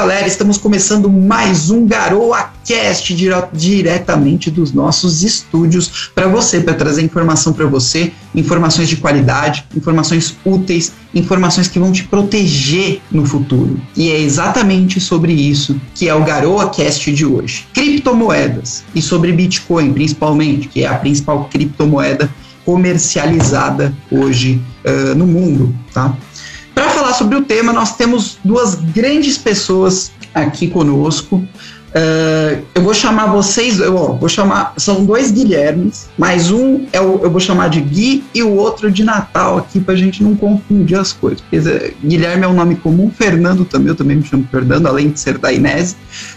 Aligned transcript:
galera, 0.00 0.26
estamos 0.26 0.56
começando 0.56 1.12
mais 1.12 1.68
um 1.68 1.86
Garoa 1.86 2.48
Cast 2.64 3.14
dire 3.14 3.34
diretamente 3.52 4.50
dos 4.50 4.72
nossos 4.72 5.22
estúdios 5.22 6.10
para 6.14 6.26
você, 6.26 6.58
para 6.58 6.72
trazer 6.72 7.02
informação 7.02 7.52
para 7.52 7.66
você, 7.66 8.10
informações 8.34 8.88
de 8.88 8.96
qualidade, 8.96 9.66
informações 9.76 10.34
úteis, 10.42 10.94
informações 11.14 11.68
que 11.68 11.78
vão 11.78 11.92
te 11.92 12.04
proteger 12.04 13.02
no 13.12 13.26
futuro. 13.26 13.78
E 13.94 14.08
é 14.10 14.18
exatamente 14.18 14.98
sobre 14.98 15.34
isso 15.34 15.78
que 15.94 16.08
é 16.08 16.14
o 16.14 16.24
Garoa 16.24 16.70
Cast 16.70 17.12
de 17.12 17.26
hoje. 17.26 17.66
Criptomoedas 17.74 18.82
e 18.94 19.02
sobre 19.02 19.32
Bitcoin, 19.32 19.92
principalmente, 19.92 20.66
que 20.66 20.82
é 20.82 20.86
a 20.86 20.94
principal 20.94 21.44
criptomoeda 21.52 22.30
comercializada 22.64 23.94
hoje 24.10 24.62
uh, 24.82 25.14
no 25.14 25.26
mundo, 25.26 25.74
tá? 25.92 26.16
Para 27.10 27.14
falar 27.14 27.14
sobre 27.14 27.36
o 27.36 27.42
tema, 27.42 27.72
nós 27.72 27.96
temos 27.96 28.38
duas 28.44 28.76
grandes 28.76 29.36
pessoas 29.36 30.12
aqui 30.32 30.68
conosco. 30.68 31.36
Uh, 31.90 32.62
eu 32.72 32.82
vou 32.82 32.94
chamar 32.94 33.26
vocês, 33.26 33.80
eu 33.80 33.96
ó, 33.96 34.12
vou 34.12 34.28
chamar, 34.28 34.74
são 34.76 35.04
dois 35.04 35.32
Guilhermes, 35.32 36.08
mas 36.16 36.52
um 36.52 36.86
é 36.92 37.00
o, 37.00 37.18
eu 37.20 37.28
vou 37.28 37.40
chamar 37.40 37.68
de 37.68 37.80
Gui 37.80 38.22
e 38.32 38.44
o 38.44 38.54
outro 38.54 38.92
de 38.92 39.02
Natal 39.02 39.58
aqui 39.58 39.80
pra 39.80 39.96
gente 39.96 40.22
não 40.22 40.36
confundir 40.36 40.96
as 40.96 41.12
coisas. 41.12 41.40
Porque 41.40 41.56
eh, 41.68 41.92
Guilherme 42.04 42.44
é 42.44 42.48
um 42.48 42.54
nome 42.54 42.76
comum, 42.76 43.10
Fernando 43.10 43.64
também, 43.64 43.88
eu 43.88 43.96
também 43.96 44.18
me 44.18 44.22
chamo 44.22 44.46
Fernando, 44.48 44.86
além 44.86 45.10
de 45.10 45.18
ser 45.18 45.36
da 45.36 45.52
Inés, 45.52 45.96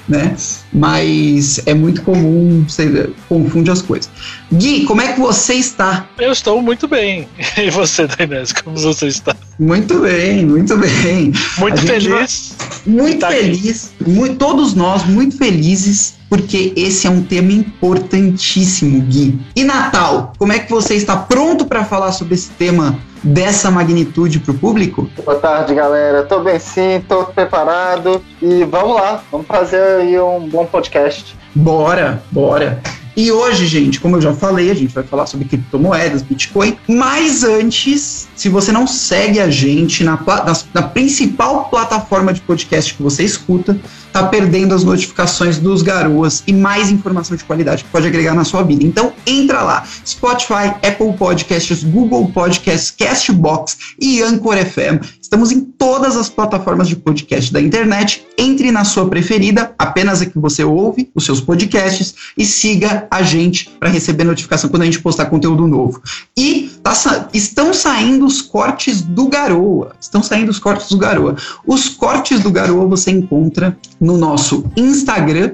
né? 0.09 0.36
Mas 0.73 1.62
é 1.67 1.76
muito 1.76 2.02
comum, 2.02 2.66
você 2.67 3.12
confunde 3.30 3.70
as 3.70 3.81
coisas. 3.84 4.09
Gui, 4.53 4.85
como 4.85 5.02
é 5.02 5.13
que 5.13 5.20
você 5.20 5.55
está? 5.55 6.05
Eu 6.20 6.31
estou 6.31 6.61
muito 6.61 6.88
bem. 6.88 7.27
E 7.57 7.70
você, 7.70 8.07
da 8.07 8.23
Inés, 8.23 8.52
como 8.52 8.77
você 8.77 9.07
está? 9.07 9.35
Muito 9.59 9.99
bem, 9.99 10.45
muito 10.45 10.77
bem. 10.77 11.31
Muito 11.57 11.81
feliz. 11.81 12.55
Vai, 12.58 12.67
muito 12.86 13.19
tá 13.19 13.30
feliz, 13.30 13.94
muito, 14.05 14.36
todos 14.36 14.73
nós 14.73 15.05
muito 15.05 15.38
felizes 15.38 16.16
porque 16.30 16.73
esse 16.75 17.05
é 17.05 17.09
um 17.09 17.22
tema 17.22 17.52
importantíssimo, 17.52 19.02
Gui. 19.02 19.39
E 19.55 19.63
Natal, 19.63 20.33
como 20.38 20.52
é 20.52 20.59
que 20.59 20.72
você 20.72 20.95
está 20.95 21.16
pronto 21.16 21.66
para 21.66 21.85
falar 21.85 22.11
sobre 22.11 22.33
esse 22.33 22.50
tema 22.52 22.97
dessa 23.23 23.69
magnitude 23.69 24.39
para 24.39 24.52
o 24.52 24.58
público? 24.58 25.08
Boa 25.23 25.38
tarde, 25.38 25.75
galera. 25.75 26.23
Tô 26.23 26.39
bem 26.39 26.59
sim, 26.59 27.03
tô 27.08 27.25
preparado 27.25 28.23
e 28.41 28.63
vamos 28.63 28.95
lá, 28.95 29.23
vamos 29.31 29.45
fazer 29.45 29.81
aí 30.02 30.19
um 30.19 30.47
bom 30.50 30.66
podcast. 30.66 31.35
Bora, 31.53 32.23
bora. 32.31 32.81
E 33.16 33.31
hoje, 33.31 33.67
gente, 33.67 34.00
como 34.00 34.17
eu 34.17 34.22
já 34.22 34.33
falei, 34.33 34.72
a 34.72 34.73
gente 34.73 34.94
vai 34.94 35.03
falar 35.03 35.28
sobre 35.28 35.47
criptomoedas, 35.47 36.23
Bitcoin. 36.23 36.75
Mas 36.88 37.44
antes, 37.44 38.28
se 38.44 38.49
você 38.49 38.73
não 38.73 38.86
segue 38.86 39.39
a 39.39 39.49
gente 39.49 40.03
na, 40.03 40.17
na, 40.17 40.53
na 40.73 40.81
principal 40.81 41.69
plataforma 41.69 42.33
de 42.33 42.41
podcast 42.41 42.94
que 42.94 43.02
você 43.02 43.23
escuta, 43.23 43.80
tá 44.11 44.27
perdendo 44.27 44.75
as 44.75 44.83
notificações 44.83 45.58
dos 45.58 45.81
garoas 45.81 46.44
e 46.45 46.52
mais 46.52 46.91
informação 46.91 47.38
de 47.38 47.44
qualidade 47.45 47.85
que 47.85 47.89
pode 47.89 48.05
agregar 48.05 48.33
na 48.33 48.44
sua 48.44 48.61
vida. 48.61 48.83
Então 48.83 49.13
entra 49.25 49.61
lá, 49.61 49.88
Spotify, 50.05 50.75
Apple 50.85 51.13
Podcasts, 51.17 51.85
Google 51.85 52.33
Podcasts, 52.33 52.91
Castbox 52.91 53.77
e 53.97 54.22
Anchor 54.22 54.57
FM. 54.57 55.02
Estamos 55.22 55.50
em 55.50 55.61
todas 55.61 56.17
as 56.17 56.28
plataformas 56.28 56.89
de 56.89 56.97
podcast 56.97 57.52
da 57.52 57.61
internet. 57.61 58.28
Entre 58.38 58.73
na 58.73 58.83
sua 58.83 59.09
preferida, 59.09 59.73
apenas 59.80 60.22
a 60.22 60.25
que 60.25 60.38
você 60.38 60.66
ouve 60.66 61.09
os 61.16 61.23
seus 61.23 61.39
podcasts 61.39 62.13
e 62.38 62.45
siga 62.45 63.07
a 63.09 63.23
gente 63.23 63.69
para 63.80 63.89
receber 63.89 64.25
notificação 64.25 64.69
quando 64.69 64.81
a 64.81 64.85
gente 64.85 65.00
postar 65.00 65.28
conteúdo 65.28 65.66
novo. 65.66 66.02
E 66.38 66.72
tá, 66.84 67.30
estão 67.34 67.73
saindo 67.73 68.26
os 68.26 68.42
cortes 68.42 69.02
do 69.02 69.28
Garoa. 69.28 69.95
Estão 70.00 70.22
saindo 70.22 70.50
os 70.50 70.59
cortes 70.59 70.90
do 70.90 70.98
Garoa. 70.98 71.36
Os 71.66 71.90
cortes 71.90 72.42
do 72.42 72.52
Garoa 72.52 72.86
você 72.86 73.12
encontra 73.12 73.78
no 74.00 74.17
nosso 74.17 74.66
Instagram, 74.75 75.52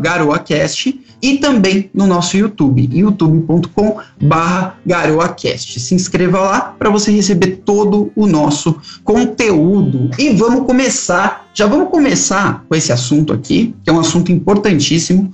GaroaCast, 0.00 1.00
e 1.24 1.38
também 1.38 1.90
no 1.94 2.06
nosso 2.06 2.36
YouTube, 2.36 2.86
youtube.com 2.92 3.96
garoacast. 4.84 5.80
Se 5.80 5.94
inscreva 5.94 6.38
lá 6.38 6.60
para 6.78 6.90
você 6.90 7.10
receber 7.10 7.62
todo 7.64 8.12
o 8.14 8.26
nosso 8.26 8.78
conteúdo. 9.02 10.10
E 10.18 10.28
vamos 10.34 10.66
começar, 10.66 11.46
já 11.54 11.66
vamos 11.66 11.88
começar 11.88 12.62
com 12.68 12.74
esse 12.74 12.92
assunto 12.92 13.32
aqui, 13.32 13.74
que 13.82 13.88
é 13.88 13.92
um 13.92 14.00
assunto 14.00 14.30
importantíssimo. 14.30 15.32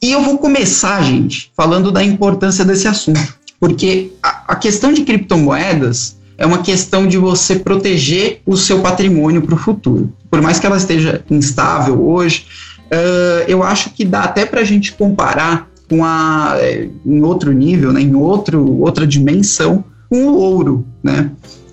E 0.00 0.12
eu 0.12 0.22
vou 0.22 0.38
começar, 0.38 1.02
gente, 1.02 1.50
falando 1.56 1.90
da 1.90 2.04
importância 2.04 2.64
desse 2.64 2.86
assunto, 2.86 3.36
porque 3.60 4.12
a, 4.22 4.44
a 4.48 4.56
questão 4.56 4.92
de 4.92 5.02
criptomoedas 5.02 6.16
é 6.38 6.44
uma 6.44 6.58
questão 6.58 7.06
de 7.06 7.16
você 7.16 7.56
proteger 7.56 8.40
o 8.44 8.56
seu 8.56 8.80
patrimônio 8.80 9.42
para 9.42 9.54
o 9.54 9.58
futuro. 9.58 10.12
Por 10.30 10.42
mais 10.42 10.58
que 10.58 10.66
ela 10.66 10.76
esteja 10.76 11.24
instável 11.30 12.06
hoje, 12.06 12.46
uh, 12.86 13.44
eu 13.48 13.62
acho 13.62 13.90
que 13.90 14.04
dá 14.04 14.24
até 14.24 14.44
para 14.44 14.60
a 14.60 14.64
gente 14.64 14.92
comparar 14.92 15.68
com 15.88 16.04
a, 16.04 16.56
eh, 16.58 16.88
em 17.06 17.22
outro 17.22 17.52
nível, 17.52 17.92
né, 17.92 18.00
em 18.00 18.14
outro, 18.14 18.80
outra 18.80 19.06
dimensão, 19.06 19.84
com 20.10 20.24
o 20.26 20.36
ouro, 20.36 20.84
né? 21.02 21.30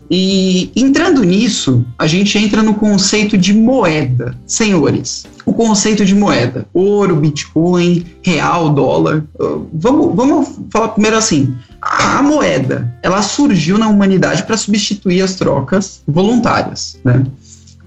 E 0.09 0.71
entrando 0.75 1.23
nisso, 1.23 1.83
a 1.97 2.05
gente 2.05 2.37
entra 2.37 2.61
no 2.61 2.75
conceito 2.75 3.35
de 3.35 3.53
moeda, 3.53 4.37
senhores. 4.45 5.25
O 5.45 5.53
conceito 5.53 6.05
de 6.05 6.13
moeda: 6.13 6.67
ouro, 6.73 7.15
Bitcoin, 7.15 8.05
real, 8.21 8.69
dólar. 8.69 9.23
Vamos, 9.73 10.15
vamos 10.15 10.59
falar 10.69 10.89
primeiro 10.89 11.17
assim: 11.17 11.55
a 11.85 12.21
moeda 12.23 12.93
ela 13.01 13.21
surgiu 13.21 13.77
na 13.77 13.87
humanidade 13.87 14.43
para 14.43 14.57
substituir 14.57 15.21
as 15.21 15.35
trocas 15.35 16.01
voluntárias, 16.07 16.99
né? 17.03 17.23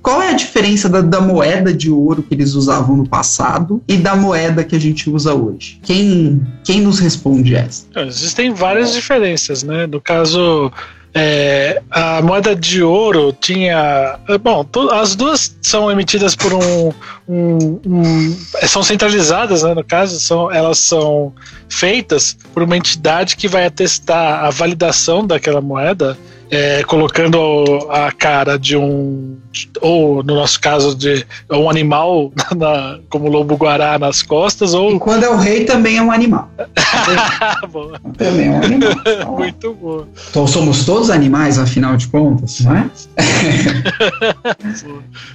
Qual 0.03 0.23
é 0.23 0.31
a 0.31 0.35
diferença 0.35 0.89
da, 0.89 1.01
da, 1.01 1.21
moeda 1.21 1.75
de 1.75 1.91
ouro 1.91 2.23
que 2.23 2.33
eles 2.33 2.55
usavam 2.55 2.97
no 2.97 3.09
passado 3.09 3.83
e 3.89 3.97
da 3.97 4.15
moeda 4.15 4.63
que 4.63 4.77
a 4.77 4.79
gente 4.79 5.11
usa 5.11 5.35
hoje? 5.35 5.81
Quem, 5.83 6.47
quem 6.63 6.81
nos 6.81 7.01
responde 7.01 7.57
essa? 7.57 7.87
Existem 7.97 8.55
várias 8.55 8.93
diferenças, 8.93 9.65
né? 9.65 9.85
No 9.85 10.01
caso, 10.01 10.71
é, 11.19 11.81
a 11.91 12.21
moeda 12.21 12.55
de 12.55 12.83
ouro 12.83 13.33
tinha. 13.33 14.19
Bom, 14.43 14.67
as 14.93 15.17
duas 15.17 15.57
são 15.63 15.91
emitidas 15.91 16.37
por 16.37 16.53
um. 16.53 16.93
um, 17.27 17.81
um 17.87 18.37
são 18.67 18.83
centralizadas, 18.83 19.63
né, 19.63 19.73
no 19.73 19.83
caso, 19.83 20.21
são, 20.21 20.53
elas 20.53 20.79
são 20.79 21.33
feitas 21.71 22.37
por 22.53 22.63
uma 22.63 22.77
entidade 22.77 23.35
que 23.35 23.49
vai 23.49 23.65
atestar 23.65 24.45
a 24.45 24.51
validação 24.51 25.27
daquela 25.27 25.63
moeda 25.63 26.19
é, 26.51 26.83
colocando 26.85 27.89
a 27.91 28.13
cara 28.13 28.59
de 28.59 28.77
um, 28.77 29.39
ou 29.81 30.23
no 30.23 30.35
nosso 30.35 30.61
caso, 30.61 30.95
de 30.95 31.27
um 31.51 31.69
animal, 31.69 32.33
na, 32.57 32.99
como 33.09 33.29
lobo 33.29 33.57
guará 33.57 33.99
nas 33.99 34.23
costas, 34.23 34.75
ou. 34.75 34.95
E 34.95 34.99
quando 34.99 35.25
é 35.25 35.29
o 35.29 35.37
rei 35.37 35.65
também 35.65 35.97
é 35.97 36.03
um 36.03 36.11
animal. 36.13 36.49
também 38.17 38.47
é 38.47 38.51
um 38.51 38.63
animal. 38.63 39.37
Muito 39.39 39.75
bom. 39.75 40.07
Então 40.31 40.47
somos 40.47 40.85
todos 40.85 41.11
animais, 41.11 41.59
afinal 41.59 41.97
de 41.97 42.09
contas, 42.09 42.61
não 42.61 42.77
é? 42.77 42.91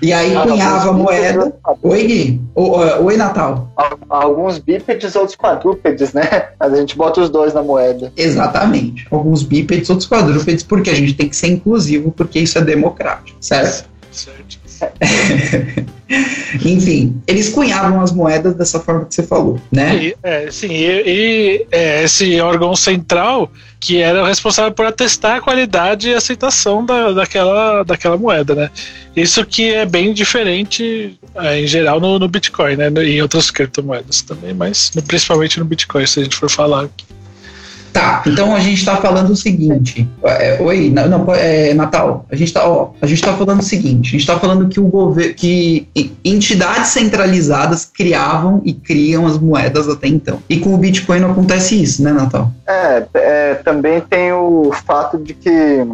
e 0.01 0.13
aí 0.13 0.33
cunhava 0.35 0.89
a 0.89 0.93
moeda. 0.93 1.53
Oi, 1.83 2.03
Gui. 2.03 2.41
Oi, 2.55 3.17
Natal. 3.17 3.71
Alguns 4.09 4.57
bípedes, 4.59 5.15
outros 5.15 5.35
quadrúpedes, 5.35 6.13
né? 6.13 6.49
Mas 6.59 6.73
a 6.73 6.77
gente 6.77 6.95
bota 6.97 7.21
os 7.21 7.29
dois 7.29 7.53
na 7.53 7.61
moeda. 7.61 8.11
Exatamente. 8.15 9.07
Alguns 9.11 9.43
bípedes, 9.43 9.89
outros 9.89 10.07
quadrúpedes, 10.07 10.63
porque 10.63 10.89
a 10.89 10.95
gente 10.95 11.13
tem 11.13 11.29
que 11.29 11.35
ser 11.35 11.47
inclusivo, 11.47 12.11
porque 12.11 12.39
isso 12.39 12.57
é 12.57 12.61
democrático, 12.61 13.37
certo? 13.39 13.90
Certo. 14.11 14.59
Enfim, 16.65 17.21
eles 17.25 17.49
cunhavam 17.49 18.01
as 18.01 18.11
moedas 18.11 18.53
dessa 18.55 18.79
forma 18.79 19.05
que 19.05 19.15
você 19.15 19.23
falou, 19.23 19.59
né? 19.71 19.95
E, 19.95 20.15
é, 20.21 20.51
sim, 20.51 20.69
e, 20.69 21.03
e 21.05 21.67
é, 21.71 22.03
esse 22.03 22.39
órgão 22.41 22.75
central 22.75 23.49
que 23.79 23.97
era 23.97 24.27
responsável 24.27 24.71
por 24.71 24.85
atestar 24.85 25.37
a 25.37 25.41
qualidade 25.41 26.09
e 26.09 26.13
aceitação 26.13 26.85
da, 26.85 27.13
daquela, 27.13 27.83
daquela 27.83 28.17
moeda, 28.17 28.53
né? 28.53 28.69
Isso 29.15 29.45
que 29.45 29.73
é 29.73 29.85
bem 29.85 30.13
diferente 30.13 31.17
é, 31.35 31.61
em 31.61 31.67
geral 31.67 31.99
no, 31.99 32.19
no 32.19 32.27
Bitcoin, 32.27 32.75
né? 32.75 32.91
E 32.97 33.17
em 33.17 33.21
outras 33.21 33.49
criptomoedas 33.49 34.21
também, 34.21 34.53
mas 34.53 34.91
principalmente 35.07 35.57
no 35.57 35.65
Bitcoin, 35.65 36.05
se 36.05 36.19
a 36.19 36.23
gente 36.23 36.35
for 36.35 36.49
falar 36.49 36.85
aqui. 36.85 37.05
Tá, 37.93 38.23
então 38.25 38.55
a 38.55 38.59
gente 38.59 38.77
está 38.77 38.97
falando 38.97 39.31
o 39.31 39.35
seguinte. 39.35 40.07
É, 40.23 40.57
oi, 40.61 40.89
não, 40.89 41.33
é, 41.33 41.73
Natal. 41.73 42.25
A 42.31 42.35
gente 42.35 42.47
está, 42.47 42.61
a 43.01 43.05
gente 43.05 43.21
tá 43.21 43.33
falando 43.33 43.59
o 43.59 43.63
seguinte. 43.63 44.07
A 44.07 44.11
gente 44.11 44.21
está 44.21 44.39
falando 44.39 44.69
que 44.69 44.79
o 44.79 44.87
governo, 44.87 45.33
que 45.33 45.87
entidades 46.23 46.89
centralizadas 46.89 47.85
criavam 47.85 48.61
e 48.63 48.73
criam 48.73 49.27
as 49.27 49.37
moedas 49.37 49.89
até 49.89 50.07
então. 50.07 50.39
E 50.49 50.57
com 50.57 50.73
o 50.73 50.77
Bitcoin 50.77 51.19
não 51.19 51.31
acontece 51.31 51.81
isso, 51.81 52.01
né, 52.01 52.13
Natal? 52.13 52.51
É, 52.65 53.03
é 53.13 53.55
também 53.55 53.99
tem 53.99 54.31
o 54.31 54.71
fato 54.85 55.17
de 55.17 55.33
que 55.33 55.85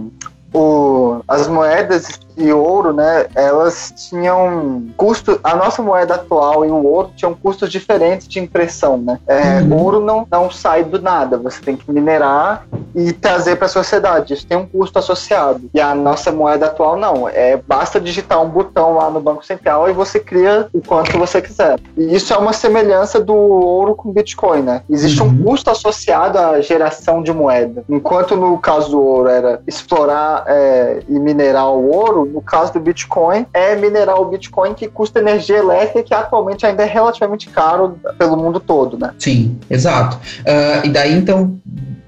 o, 0.54 1.22
as 1.28 1.48
moedas 1.48 2.08
e 2.38 2.52
ouro, 2.54 2.94
né, 2.94 3.26
elas 3.36 3.94
tinham 4.10 4.86
custo, 4.96 5.40
a 5.44 5.56
nossa 5.56 5.82
moeda 5.82 6.16
atual 6.16 6.66
e 6.66 6.70
o 6.70 6.86
ouro 6.86 7.12
tinham 7.16 7.34
custos 7.34 7.70
diferentes 7.70 8.28
de 8.28 8.40
impressão, 8.40 8.98
né? 8.98 9.20
É, 9.28 9.58
Uhum. 9.62 9.78
Ouro 9.84 10.00
não, 10.00 10.28
não 10.32 10.52
sai 10.52 10.84
do 10.84 11.02
nada, 11.02 11.38
você 11.38 11.60
tem 11.62 11.76
que 11.76 11.92
minerar 11.92 12.66
e 12.96 13.12
trazer 13.12 13.56
para 13.56 13.66
a 13.66 13.70
sociedade. 13.70 14.34
Isso 14.34 14.46
tem 14.46 14.58
um 14.58 14.66
custo 14.66 15.00
associado. 15.00 15.62
E 15.74 15.80
a 15.82 15.94
nossa 15.96 16.32
moeda 16.32 16.68
atual 16.68 16.96
não, 16.98 17.28
é 17.28 17.60
basta 17.68 18.00
digitar 18.00 18.42
um 18.42 18.50
botão 18.50 18.96
lá 18.96 19.10
no 19.10 19.20
Banco 19.20 19.46
Central 19.46 19.90
e 19.90 19.94
você 19.94 20.20
cria 20.20 20.68
o 20.74 20.82
quanto 20.82 21.18
você 21.18 21.42
quiser. 21.42 21.80
E 21.98 22.16
isso 22.16 22.34
é 22.34 22.38
uma 22.38 22.54
semelhança 22.54 23.20
do 23.20 23.34
ouro 23.34 23.96
com 23.96 24.12
Bitcoin, 24.12 24.62
né? 24.62 24.82
Existe 24.90 25.22
Uhum. 25.22 25.30
um 25.30 25.44
custo 25.44 25.70
associado 25.70 26.38
à 26.38 26.62
geração 26.62 27.22
de 27.24 27.32
moeda. 27.34 27.84
Enquanto 27.90 28.36
no 28.36 28.58
caso 28.58 28.92
do 28.92 29.02
ouro 29.02 29.30
era 29.30 29.62
explorar 29.68 30.44
é, 30.48 31.00
e 31.08 31.20
minerar 31.20 31.70
o 31.72 31.92
ouro, 31.92 32.27
no 32.34 32.42
caso 32.42 32.74
do 32.74 32.80
Bitcoin 32.80 33.46
é 33.54 33.76
minerar 33.76 34.20
o 34.20 34.26
Bitcoin 34.26 34.74
que 34.74 34.88
custa 34.88 35.20
energia 35.20 35.58
elétrica 35.58 36.04
que 36.04 36.14
atualmente 36.14 36.66
ainda 36.66 36.84
é 36.84 36.86
relativamente 36.86 37.50
caro 37.50 38.00
pelo 38.18 38.38
mundo 38.38 38.60
todo, 38.60 38.98
né? 38.98 39.12
Sim, 39.18 39.58
exato. 39.70 40.20
Ah, 40.46 40.82
e 40.86 40.90
daí 40.90 41.14
então, 41.14 41.60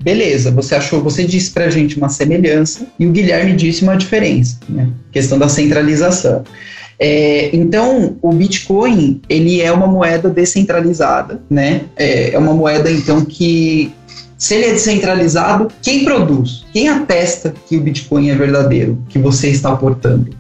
beleza, 0.01 0.51
você 0.51 0.75
achou, 0.75 1.01
você 1.01 1.23
disse 1.23 1.51
pra 1.51 1.69
gente 1.69 1.97
uma 1.97 2.09
semelhança 2.09 2.87
e 2.97 3.05
o 3.05 3.11
Guilherme 3.11 3.53
disse 3.53 3.83
uma 3.83 3.97
diferença, 3.97 4.57
né? 4.67 4.89
Questão 5.11 5.37
da 5.37 5.49
centralização. 5.49 6.43
É, 7.01 7.49
então, 7.55 8.17
o 8.21 8.33
Bitcoin, 8.33 9.21
ele 9.29 9.61
é 9.61 9.71
uma 9.71 9.87
moeda 9.87 10.29
descentralizada, 10.29 11.41
né? 11.49 11.83
É, 11.95 12.33
é 12.33 12.37
uma 12.37 12.53
moeda, 12.53 12.91
então, 12.91 13.23
que 13.23 13.93
se 14.39 14.55
ele 14.55 14.65
é 14.67 14.71
descentralizado, 14.71 15.67
quem 15.81 16.05
produz? 16.05 16.65
Quem 16.71 16.87
atesta 16.87 17.53
que 17.67 17.75
o 17.75 17.81
Bitcoin 17.81 18.29
é 18.29 18.35
verdadeiro, 18.35 18.97
que 19.09 19.19
você 19.19 19.49
está 19.49 19.75
portando? 19.75 20.38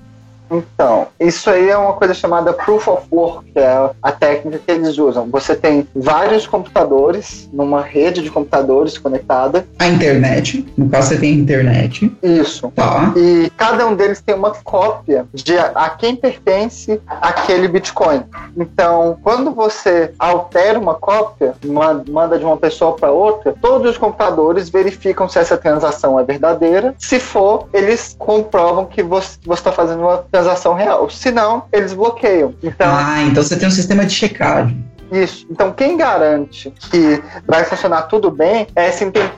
Então, 0.51 1.07
isso 1.19 1.49
aí 1.49 1.69
é 1.69 1.77
uma 1.77 1.93
coisa 1.93 2.13
chamada 2.13 2.51
Proof 2.53 2.87
of 2.87 3.07
Work, 3.11 3.51
que 3.51 3.59
é 3.59 3.89
a 4.01 4.11
técnica 4.11 4.59
que 4.65 4.71
eles 4.71 4.97
usam. 4.97 5.27
Você 5.29 5.55
tem 5.55 5.87
vários 5.95 6.47
computadores 6.47 7.49
numa 7.53 7.81
rede 7.81 8.21
de 8.21 8.31
computadores 8.31 8.97
conectada. 8.97 9.65
A 9.77 9.87
internet, 9.87 10.65
no 10.77 10.89
caso 10.89 11.09
você 11.09 11.17
tem 11.17 11.33
a 11.33 11.37
internet, 11.37 12.11
Isso. 12.23 12.71
tá? 12.75 13.13
E 13.15 13.51
cada 13.57 13.85
um 13.87 13.95
deles 13.95 14.21
tem 14.21 14.35
uma 14.35 14.51
cópia 14.51 15.25
de 15.33 15.57
a, 15.57 15.89
quem 15.89 16.15
pertence 16.15 16.99
aquele 17.07 17.67
Bitcoin. 17.67 18.23
Então, 18.57 19.17
quando 19.23 19.51
você 19.51 20.11
altera 20.17 20.79
uma 20.79 20.95
cópia, 20.95 21.53
ma- 21.65 22.01
manda 22.09 22.37
de 22.39 22.45
uma 22.45 22.57
pessoa 22.57 22.95
para 22.95 23.11
outra, 23.11 23.53
todos 23.61 23.91
os 23.91 23.97
computadores 23.97 24.69
verificam 24.69 25.27
se 25.29 25.37
essa 25.39 25.57
transação 25.57 26.19
é 26.19 26.23
verdadeira. 26.23 26.95
Se 26.97 27.19
for, 27.19 27.67
eles 27.73 28.15
comprovam 28.17 28.85
que 28.85 29.03
você 29.03 29.37
está 29.51 29.71
fazendo 29.71 30.01
uma 30.01 30.17
transação 30.17 30.38
real. 30.73 31.09
Se 31.09 31.31
não, 31.31 31.63
eles 31.71 31.93
bloqueiam. 31.93 32.53
Então, 32.63 32.87
Ah, 32.89 33.21
então 33.23 33.43
você 33.43 33.57
tem 33.57 33.67
um 33.67 33.71
sistema 33.71 34.05
de 34.05 34.13
checagem. 34.13 34.83
Isso. 35.11 35.45
Então, 35.49 35.71
quem 35.71 35.97
garante 35.97 36.73
que 36.91 37.21
vai 37.47 37.63
funcionar 37.63 38.03
tudo 38.03 38.29
bem 38.31 38.67
é, 38.75 38.89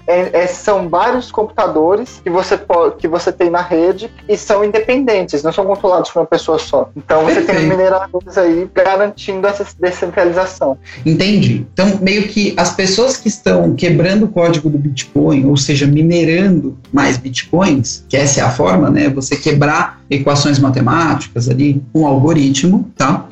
é- 0.07 0.29
é- 0.43 0.47
são 0.47 0.89
vários 0.89 1.31
computadores 1.31 2.21
que 2.23 2.29
você, 2.29 2.59
que 2.97 3.07
você 3.07 3.31
tem 3.31 3.49
na 3.49 3.61
rede 3.61 4.11
e 4.27 4.37
são 4.37 4.63
independentes, 4.63 5.43
não 5.43 5.51
são 5.51 5.65
controlados 5.65 6.09
por 6.11 6.19
uma 6.19 6.25
pessoa 6.25 6.59
só. 6.59 6.89
Então, 6.95 7.23
você 7.23 7.35
tem 7.35 7.45
Perfeito. 7.45 7.69
mineradores 7.69 8.37
aí 8.37 8.69
garantindo 8.73 9.47
essa 9.47 9.65
descentralização. 9.79 10.77
Entendi. 11.05 11.65
Então, 11.73 11.99
meio 12.01 12.27
que 12.27 12.53
as 12.57 12.73
pessoas 12.73 13.17
que 13.17 13.27
estão 13.27 13.73
quebrando 13.75 14.25
o 14.25 14.27
código 14.27 14.69
do 14.69 14.77
Bitcoin, 14.77 15.45
ou 15.45 15.57
seja, 15.57 15.87
minerando 15.87 16.77
mais 16.91 17.17
Bitcoins, 17.17 18.05
que 18.07 18.17
essa 18.17 18.41
é 18.41 18.43
a 18.43 18.49
forma, 18.49 18.89
né? 18.89 19.09
Você 19.09 19.35
quebrar 19.35 20.01
equações 20.09 20.59
matemáticas 20.59 21.49
ali, 21.49 21.81
um 21.93 22.05
algoritmo, 22.05 22.89
tá? 22.97 23.25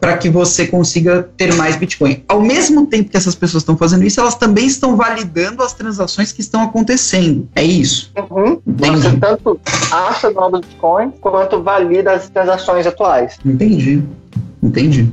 Para 0.00 0.16
que 0.16 0.28
você 0.28 0.66
consiga 0.66 1.28
ter 1.36 1.54
mais 1.54 1.76
Bitcoin. 1.76 2.22
Ao 2.28 2.40
mesmo 2.40 2.86
tempo 2.86 3.10
que 3.10 3.16
essas 3.16 3.34
pessoas 3.34 3.62
estão 3.62 3.76
fazendo 3.76 4.04
isso, 4.04 4.20
elas 4.20 4.34
também 4.34 4.66
estão 4.66 4.96
validando 4.96 5.62
as 5.62 5.72
transações 5.72 6.32
que 6.32 6.40
estão 6.40 6.62
acontecendo. 6.62 7.48
É 7.54 7.62
isso. 7.62 8.12
Uhum. 8.30 8.60
Você 8.66 9.16
tanto 9.18 9.60
acha 9.90 10.30
novos 10.30 10.60
Bitcoins 10.60 11.12
quanto 11.20 11.62
valida 11.62 12.12
as 12.12 12.28
transações 12.28 12.86
atuais. 12.86 13.38
Entendi. 13.44 14.02
Entendi. 14.62 15.08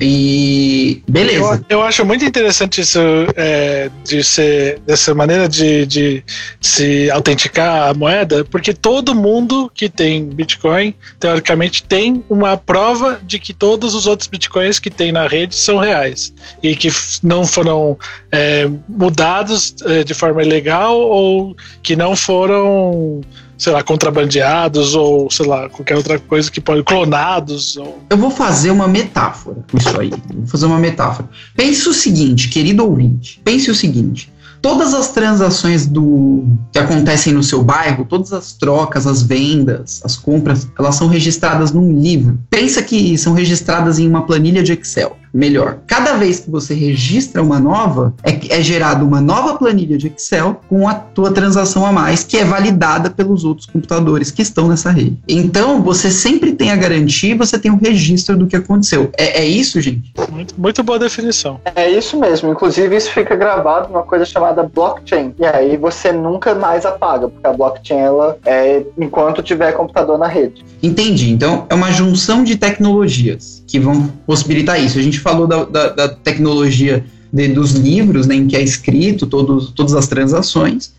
E 0.00 1.02
beleza. 1.08 1.64
Eu, 1.68 1.78
eu 1.78 1.82
acho 1.82 2.04
muito 2.04 2.24
interessante 2.24 2.80
isso 2.80 2.98
é, 3.36 3.90
de 4.04 4.22
ser 4.24 4.80
dessa 4.80 5.14
maneira 5.14 5.48
de, 5.48 5.86
de 5.86 6.24
se 6.60 7.10
autenticar 7.10 7.90
a 7.90 7.94
moeda, 7.94 8.44
porque 8.44 8.72
todo 8.72 9.14
mundo 9.14 9.70
que 9.74 9.88
tem 9.88 10.24
Bitcoin, 10.24 10.94
teoricamente, 11.20 11.82
tem 11.82 12.24
uma 12.28 12.56
prova 12.56 13.20
de 13.22 13.38
que 13.38 13.52
todos 13.52 13.94
os 13.94 14.06
outros 14.06 14.28
Bitcoins 14.28 14.78
que 14.78 14.90
tem 14.90 15.12
na 15.12 15.26
rede 15.26 15.54
são 15.54 15.78
reais 15.78 16.32
e 16.62 16.74
que 16.74 16.88
não 17.22 17.46
foram 17.46 17.98
é, 18.30 18.68
mudados 18.88 19.74
é, 19.84 20.04
de 20.04 20.14
forma 20.14 20.42
ilegal 20.42 20.98
ou 20.98 21.56
que 21.82 21.94
não 21.94 22.16
foram 22.16 23.20
sei 23.62 23.72
lá, 23.72 23.80
contrabandeados 23.80 24.96
ou, 24.96 25.30
sei 25.30 25.46
lá, 25.46 25.68
qualquer 25.68 25.96
outra 25.96 26.18
coisa 26.18 26.50
que 26.50 26.60
pode, 26.60 26.82
clonados 26.82 27.76
ou 27.76 28.02
Eu 28.10 28.16
vou 28.16 28.28
fazer 28.28 28.72
uma 28.72 28.88
metáfora 28.88 29.64
com 29.70 29.78
isso 29.78 30.00
aí. 30.00 30.10
Vou 30.10 30.48
fazer 30.48 30.66
uma 30.66 30.80
metáfora. 30.80 31.28
Pense 31.54 31.88
o 31.88 31.92
seguinte, 31.92 32.48
querido 32.48 32.84
ouvinte. 32.84 33.40
Pense 33.44 33.70
o 33.70 33.74
seguinte. 33.74 34.32
Todas 34.60 34.92
as 34.94 35.12
transações 35.12 35.86
do 35.86 36.44
que 36.72 36.78
acontecem 36.80 37.32
no 37.32 37.42
seu 37.42 37.62
bairro, 37.62 38.04
todas 38.04 38.32
as 38.32 38.52
trocas, 38.52 39.06
as 39.06 39.22
vendas, 39.22 40.00
as 40.04 40.16
compras, 40.16 40.66
elas 40.76 40.96
são 40.96 41.06
registradas 41.06 41.70
num 41.70 42.00
livro. 42.00 42.40
Pensa 42.50 42.82
que 42.82 43.16
são 43.16 43.32
registradas 43.32 44.00
em 44.00 44.08
uma 44.08 44.26
planilha 44.26 44.62
de 44.62 44.72
Excel. 44.72 45.16
Melhor, 45.32 45.78
cada 45.86 46.14
vez 46.14 46.40
que 46.40 46.50
você 46.50 46.74
registra 46.74 47.42
uma 47.42 47.58
nova, 47.58 48.14
é, 48.22 48.58
é 48.58 48.62
gerada 48.62 49.04
uma 49.04 49.20
nova 49.20 49.56
planilha 49.56 49.96
de 49.96 50.08
Excel 50.08 50.60
com 50.68 50.86
a 50.86 50.94
tua 50.94 51.32
transação 51.32 51.86
a 51.86 51.92
mais, 51.92 52.22
que 52.22 52.36
é 52.36 52.44
validada 52.44 53.10
pelos 53.10 53.44
outros 53.44 53.66
computadores 53.66 54.30
que 54.30 54.42
estão 54.42 54.68
nessa 54.68 54.90
rede. 54.90 55.18
Então, 55.26 55.82
você 55.82 56.10
sempre 56.10 56.52
tem 56.52 56.70
a 56.70 56.76
garantia 56.76 57.30
e 57.30 57.38
você 57.38 57.58
tem 57.58 57.70
o 57.70 57.76
registro 57.76 58.36
do 58.36 58.46
que 58.46 58.56
aconteceu. 58.56 59.10
É, 59.16 59.42
é 59.42 59.46
isso, 59.46 59.80
gente? 59.80 60.12
muito, 60.30 60.54
muito 60.58 60.82
boa 60.82 60.98
definição. 60.98 61.60
É 61.74 61.88
isso 61.90 62.18
mesmo. 62.18 62.50
Inclusive, 62.50 62.96
isso 62.96 63.10
fica 63.10 63.36
gravado 63.36 63.88
numa 63.88 64.02
coisa 64.02 64.24
chamada 64.24 64.62
blockchain. 64.62 65.34
E 65.38 65.44
aí 65.44 65.76
você 65.76 66.12
nunca 66.12 66.54
mais 66.54 66.84
apaga, 66.84 67.28
porque 67.28 67.46
a 67.46 67.52
blockchain 67.52 67.98
ela 67.98 68.38
é 68.44 68.82
enquanto 68.98 69.42
tiver 69.42 69.72
computador 69.72 70.18
na 70.18 70.26
rede. 70.26 70.64
Entendi. 70.82 71.30
Então, 71.30 71.66
é 71.68 71.74
uma 71.74 71.92
junção 71.92 72.42
de 72.42 72.56
tecnologias 72.56 73.61
que 73.72 73.80
vão 73.80 74.06
possibilitar 74.26 74.78
isso. 74.78 74.98
A 74.98 75.02
gente 75.02 75.18
falou 75.18 75.46
da, 75.46 75.64
da- 75.64 75.88
da 75.88 76.08
tecnologia 76.10 77.04
de- 77.32 77.48
dos 77.48 77.72
livros, 77.72 78.26
né, 78.26 78.34
em 78.34 78.46
que 78.46 78.54
é 78.54 78.60
escrito 78.60 79.26
todos, 79.26 79.70
todas 79.70 79.94
as 79.94 80.06
transações. 80.06 80.92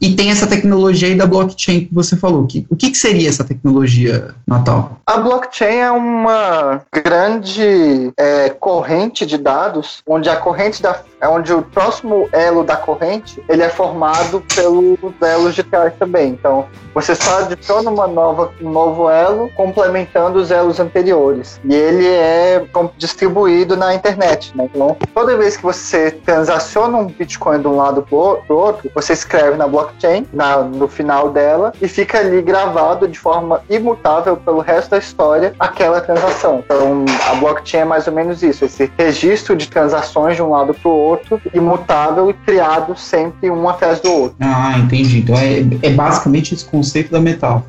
E 0.00 0.14
tem 0.14 0.30
essa 0.30 0.46
tecnologia 0.46 1.08
aí 1.08 1.14
da 1.16 1.26
blockchain 1.26 1.80
que 1.86 1.92
você 1.92 2.16
falou. 2.16 2.46
Que, 2.46 2.64
o 2.70 2.76
que, 2.76 2.90
que 2.90 2.96
seria 2.96 3.28
essa 3.28 3.42
tecnologia, 3.44 4.34
Natal? 4.46 4.98
A 5.04 5.18
blockchain 5.18 5.76
é 5.76 5.90
uma 5.90 6.80
grande 6.94 8.10
é, 8.16 8.48
corrente 8.50 9.26
de 9.26 9.36
dados, 9.36 9.98
onde 10.06 10.28
a 10.30 10.36
corrente 10.36 10.80
da 10.80 10.94
é 11.20 11.28
onde 11.28 11.52
o 11.52 11.62
próximo 11.62 12.28
elo 12.32 12.64
da 12.64 12.76
corrente 12.76 13.42
ele 13.48 13.62
é 13.62 13.68
formado 13.68 14.42
pelos 14.54 14.98
elos 15.20 15.54
de 15.54 15.62
trás 15.62 15.92
também. 15.98 16.30
Então 16.30 16.66
você 16.94 17.14
só 17.14 17.40
adiciona 17.40 17.90
uma 17.90 18.06
nova, 18.06 18.52
um 18.60 18.70
novo 18.70 19.08
elo 19.08 19.50
complementando 19.54 20.38
os 20.38 20.50
elos 20.50 20.80
anteriores. 20.80 21.60
E 21.64 21.74
ele 21.74 22.06
é 22.06 22.64
distribuído 22.96 23.76
na 23.76 23.94
internet. 23.94 24.56
Né? 24.56 24.68
Então 24.72 24.96
toda 25.14 25.36
vez 25.36 25.56
que 25.56 25.62
você 25.62 26.10
transaciona 26.10 26.98
um 26.98 27.06
Bitcoin 27.06 27.60
de 27.60 27.68
um 27.68 27.76
lado 27.76 28.02
para 28.02 28.16
o 28.16 28.58
outro, 28.58 28.90
você 28.94 29.12
escreve 29.12 29.56
na 29.56 29.68
blockchain, 29.68 30.26
na, 30.32 30.58
no 30.58 30.88
final 30.88 31.30
dela, 31.30 31.72
e 31.80 31.88
fica 31.88 32.18
ali 32.18 32.40
gravado 32.42 33.06
de 33.06 33.18
forma 33.18 33.62
imutável 33.68 34.36
pelo 34.36 34.60
resto 34.60 34.90
da 34.90 34.98
história 34.98 35.54
aquela 35.58 36.00
transação. 36.00 36.64
Então 36.64 37.04
a 37.30 37.34
blockchain 37.34 37.80
é 37.80 37.84
mais 37.84 38.06
ou 38.06 38.12
menos 38.12 38.42
isso, 38.42 38.64
esse 38.64 38.90
registro 38.98 39.56
de 39.56 39.68
transações 39.68 40.36
de 40.36 40.42
um 40.42 40.50
lado 40.50 40.74
para 40.74 40.88
o 40.88 40.94
outro, 40.94 41.09
imutável 41.54 42.30
e 42.30 42.34
criado 42.34 42.96
sempre 42.96 43.50
um 43.50 43.68
atrás 43.68 44.00
do 44.00 44.10
outro. 44.10 44.36
Ah, 44.40 44.78
entendi. 44.78 45.18
Então 45.18 45.36
é, 45.36 45.60
é 45.82 45.90
basicamente 45.90 46.54
esse 46.54 46.64
conceito 46.64 47.10
da 47.10 47.20
metáfora. 47.20 47.64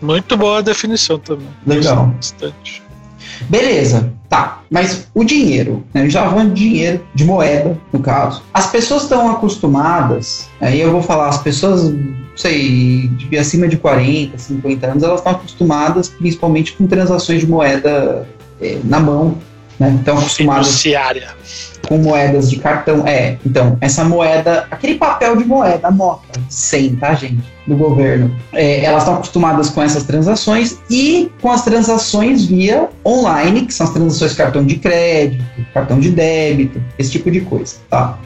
Muito 0.00 0.36
boa 0.36 0.62
definição 0.62 1.18
também. 1.18 1.48
Legal. 1.66 2.06
Bastante. 2.06 2.86
Beleza, 3.48 4.12
tá. 4.28 4.62
Mas 4.70 5.06
o 5.14 5.24
dinheiro, 5.24 5.84
né? 5.92 6.00
A 6.00 6.04
gente 6.04 6.14
tava 6.14 6.30
falando 6.30 6.54
de 6.54 6.68
dinheiro, 6.68 7.06
de 7.14 7.24
moeda, 7.24 7.78
no 7.92 8.00
caso. 8.00 8.42
As 8.52 8.70
pessoas 8.70 9.02
estão 9.02 9.30
acostumadas, 9.30 10.48
aí 10.60 10.80
eu 10.80 10.90
vou 10.90 11.02
falar, 11.02 11.28
as 11.28 11.38
pessoas, 11.38 11.84
não 11.84 12.16
sei, 12.34 13.08
de 13.08 13.38
acima 13.38 13.68
de 13.68 13.76
40, 13.76 14.38
50 14.38 14.86
anos, 14.86 15.02
elas 15.02 15.20
estão 15.20 15.32
acostumadas 15.32 16.08
principalmente 16.08 16.72
com 16.72 16.86
transações 16.86 17.40
de 17.40 17.46
moeda 17.46 18.26
eh, 18.60 18.78
na 18.84 19.00
mão, 19.00 19.38
né? 19.78 19.94
Estão 19.98 20.18
acostumadas 20.18 20.68
Fiduciária. 20.68 21.34
Com 21.88 21.98
moedas 21.98 22.50
de 22.50 22.56
cartão. 22.58 23.06
É, 23.06 23.36
então, 23.44 23.76
essa 23.80 24.04
moeda, 24.04 24.66
aquele 24.70 24.96
papel 24.96 25.36
de 25.36 25.44
moeda, 25.44 25.88
a 25.88 25.90
nota, 25.90 26.40
100, 26.48 26.96
tá, 26.96 27.14
gente? 27.14 27.44
Do 27.66 27.76
governo. 27.76 28.34
É, 28.52 28.84
elas 28.84 29.02
estão 29.02 29.14
acostumadas 29.14 29.70
com 29.70 29.82
essas 29.82 30.04
transações 30.04 30.78
e 30.90 31.30
com 31.40 31.50
as 31.50 31.64
transações 31.64 32.44
via 32.44 32.88
online, 33.04 33.66
que 33.66 33.74
são 33.74 33.86
as 33.86 33.92
transações 33.92 34.34
cartão 34.34 34.64
de 34.64 34.76
crédito, 34.76 35.44
cartão 35.74 35.98
de 35.98 36.10
débito, 36.10 36.82
esse 36.98 37.10
tipo 37.10 37.30
de 37.30 37.40
coisa, 37.40 37.76
tá? 37.88 38.18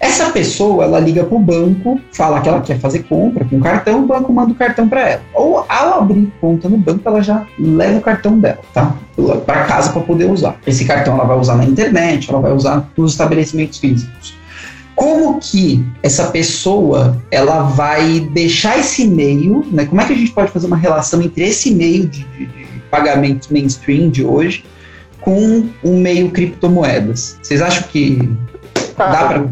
Essa 0.00 0.30
pessoa, 0.30 0.84
ela 0.84 0.98
liga 0.98 1.24
para 1.24 1.36
o 1.36 1.38
banco, 1.38 2.00
fala 2.10 2.40
que 2.40 2.48
ela 2.48 2.62
quer 2.62 2.80
fazer 2.80 3.00
compra 3.00 3.44
com 3.44 3.60
cartão, 3.60 4.02
o 4.02 4.06
banco 4.06 4.32
manda 4.32 4.50
o 4.50 4.54
cartão 4.54 4.88
para 4.88 5.06
ela. 5.06 5.22
Ou 5.34 5.58
ao 5.68 6.00
abrir 6.00 6.32
conta 6.40 6.70
no 6.70 6.78
banco, 6.78 7.02
ela 7.04 7.22
já 7.22 7.46
leva 7.58 7.98
o 7.98 8.00
cartão 8.00 8.38
dela, 8.38 8.60
tá? 8.72 8.96
Para 9.44 9.64
casa 9.64 9.92
para 9.92 10.00
poder 10.00 10.30
usar. 10.30 10.58
Esse 10.66 10.86
cartão 10.86 11.14
ela 11.14 11.24
vai 11.24 11.38
usar 11.38 11.56
na 11.56 11.66
internet, 11.66 12.30
ela 12.30 12.40
vai 12.40 12.52
usar 12.52 12.90
nos 12.96 13.12
estabelecimentos 13.12 13.78
físicos. 13.78 14.34
Como 14.96 15.38
que 15.38 15.84
essa 16.02 16.30
pessoa 16.30 17.22
ela 17.30 17.62
vai 17.62 18.20
deixar 18.32 18.78
esse 18.78 19.02
e-mail, 19.02 19.66
né? 19.70 19.84
Como 19.84 20.00
é 20.00 20.06
que 20.06 20.14
a 20.14 20.16
gente 20.16 20.32
pode 20.32 20.50
fazer 20.50 20.66
uma 20.66 20.76
relação 20.76 21.20
entre 21.20 21.44
esse 21.44 21.70
e-mail 21.70 22.06
de, 22.06 22.24
de, 22.24 22.46
de 22.46 22.66
pagamentos 22.90 23.48
mainstream 23.48 24.08
de 24.08 24.24
hoje 24.24 24.64
com 25.20 25.68
um 25.84 26.00
meio 26.00 26.30
criptomoedas? 26.30 27.38
Vocês 27.42 27.60
acham 27.60 27.84
que 27.88 28.30
Dá 29.08 29.26
pra... 29.26 29.44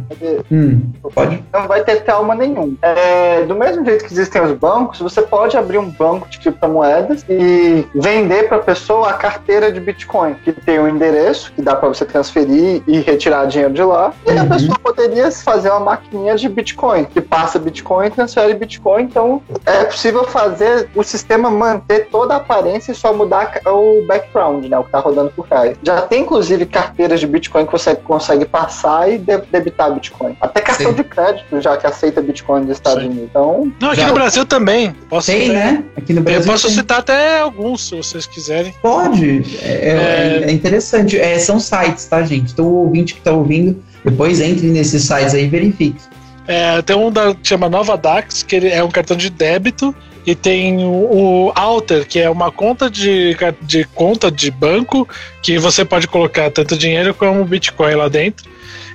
hum, 0.50 0.80
pode? 1.14 1.44
Não 1.52 1.66
vai 1.66 1.82
ter 1.82 2.02
trauma 2.04 2.34
nenhum. 2.34 2.76
É, 2.82 3.44
do 3.44 3.54
mesmo 3.54 3.84
jeito 3.84 4.04
que 4.04 4.12
existem 4.12 4.42
os 4.42 4.52
bancos, 4.52 5.00
você 5.00 5.22
pode 5.22 5.56
abrir 5.56 5.78
um 5.78 5.90
banco 5.90 6.28
de 6.28 6.38
criptomoedas 6.38 7.24
e 7.28 7.86
vender 7.94 8.48
para 8.48 8.58
a 8.58 8.62
pessoa 8.62 9.10
a 9.10 9.12
carteira 9.14 9.72
de 9.72 9.80
Bitcoin, 9.80 10.34
que 10.44 10.52
tem 10.52 10.78
um 10.78 10.88
endereço 10.88 11.52
que 11.52 11.62
dá 11.62 11.74
para 11.74 11.88
você 11.88 12.04
transferir 12.04 12.82
e 12.86 13.00
retirar 13.00 13.46
dinheiro 13.46 13.72
de 13.72 13.82
lá. 13.82 14.12
E 14.26 14.30
uhum. 14.30 14.42
a 14.42 14.46
pessoa 14.46 14.78
poderia 14.78 15.30
fazer 15.30 15.70
uma 15.70 15.80
maquininha 15.80 16.36
de 16.36 16.48
Bitcoin, 16.48 17.04
que 17.04 17.20
passa 17.20 17.58
Bitcoin 17.58 18.06
e 18.06 18.10
transfere 18.10 18.54
Bitcoin. 18.54 19.04
Então 19.04 19.42
é 19.64 19.84
possível 19.84 20.24
fazer 20.24 20.88
o 20.94 21.02
sistema 21.02 21.50
manter 21.50 22.08
toda 22.10 22.34
a 22.34 22.36
aparência 22.38 22.92
e 22.92 22.94
só 22.94 23.12
mudar 23.12 23.60
o 23.66 24.06
background, 24.06 24.64
né? 24.66 24.78
O 24.78 24.82
que 24.82 24.88
está 24.88 24.98
rodando 24.98 25.30
por 25.30 25.46
trás. 25.46 25.76
Já 25.82 26.02
tem 26.02 26.22
inclusive 26.22 26.66
carteiras 26.66 27.20
de 27.20 27.26
Bitcoin 27.26 27.66
que 27.66 27.72
você 27.72 27.94
consegue 27.94 28.44
passar 28.44 29.10
e 29.10 29.18
debitar 29.50 29.92
Bitcoin. 29.92 30.36
Até 30.40 30.60
cartão 30.60 30.90
Sim. 30.90 30.96
de 30.96 31.04
crédito 31.04 31.60
já 31.60 31.76
que 31.76 31.86
aceita 31.86 32.20
Bitcoin 32.20 32.62
dos 32.62 32.72
Estados 32.72 33.02
Sim. 33.02 33.10
Unidos. 33.10 33.28
Então, 33.30 33.72
Não, 33.80 33.90
aqui 33.90 34.00
já... 34.00 34.08
no 34.08 34.14
Brasil 34.14 34.46
também. 34.46 34.94
Posso 35.08 35.30
tem, 35.30 35.48
né? 35.48 35.84
Aqui 35.96 36.12
no 36.12 36.22
Brasil. 36.22 36.40
Eu 36.42 36.46
posso 36.46 36.66
tem. 36.66 36.76
citar 36.76 36.98
até 36.98 37.40
alguns, 37.40 37.88
se 37.88 37.96
vocês 37.96 38.26
quiserem. 38.26 38.74
Pode. 38.82 39.44
É, 39.62 39.68
é, 39.68 40.42
é... 40.42 40.44
é 40.48 40.52
interessante. 40.52 41.18
É, 41.18 41.38
são 41.38 41.58
sites, 41.58 42.06
tá, 42.06 42.22
gente? 42.22 42.52
Então, 42.52 42.66
o 42.66 42.74
ouvinte 42.84 43.14
que 43.14 43.20
está 43.20 43.32
ouvindo, 43.32 43.82
depois 44.04 44.40
entre 44.40 44.68
nesses 44.68 45.02
sites 45.02 45.34
aí 45.34 45.44
e 45.44 45.48
verifique. 45.48 46.00
É, 46.46 46.80
tem 46.80 46.96
um 46.96 47.12
da, 47.12 47.34
que 47.34 47.46
chama 47.46 47.68
Nova 47.68 47.96
Dax, 47.96 48.42
que 48.42 48.56
ele 48.56 48.68
é 48.68 48.82
um 48.82 48.90
cartão 48.90 49.14
de 49.14 49.28
débito 49.28 49.94
e 50.26 50.34
tem 50.34 50.84
o, 50.84 51.48
o 51.48 51.52
Alter, 51.54 52.06
que 52.06 52.18
é 52.18 52.28
uma 52.28 52.50
conta 52.50 52.90
de, 52.90 53.36
de 53.62 53.84
conta 53.84 54.30
de 54.30 54.50
banco 54.50 55.06
que 55.42 55.58
você 55.58 55.84
pode 55.84 56.08
colocar 56.08 56.50
tanto 56.50 56.76
dinheiro 56.76 57.14
como 57.14 57.44
Bitcoin 57.44 57.94
lá 57.94 58.08
dentro. 58.08 58.48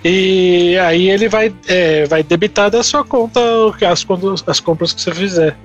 E 0.03 0.77
aí 0.79 1.10
ele 1.10 1.29
vai, 1.29 1.53
é, 1.67 2.05
vai 2.05 2.24
debitar 2.24 2.69
da 2.69 2.83
sua 2.83 3.03
conta 3.03 3.39
as, 3.89 4.05
as 4.48 4.60
compras 4.60 4.93
que 4.93 5.01
você 5.01 5.13
fizer. 5.13 5.57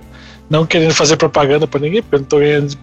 Não 0.48 0.64
querendo 0.64 0.94
fazer 0.94 1.16
propaganda 1.16 1.66
para 1.66 1.80
ninguém, 1.80 2.00
porque 2.00 2.16
eu 2.16 2.20
não 2.20 2.26
tô 2.26 2.38
ganhando 2.38 2.76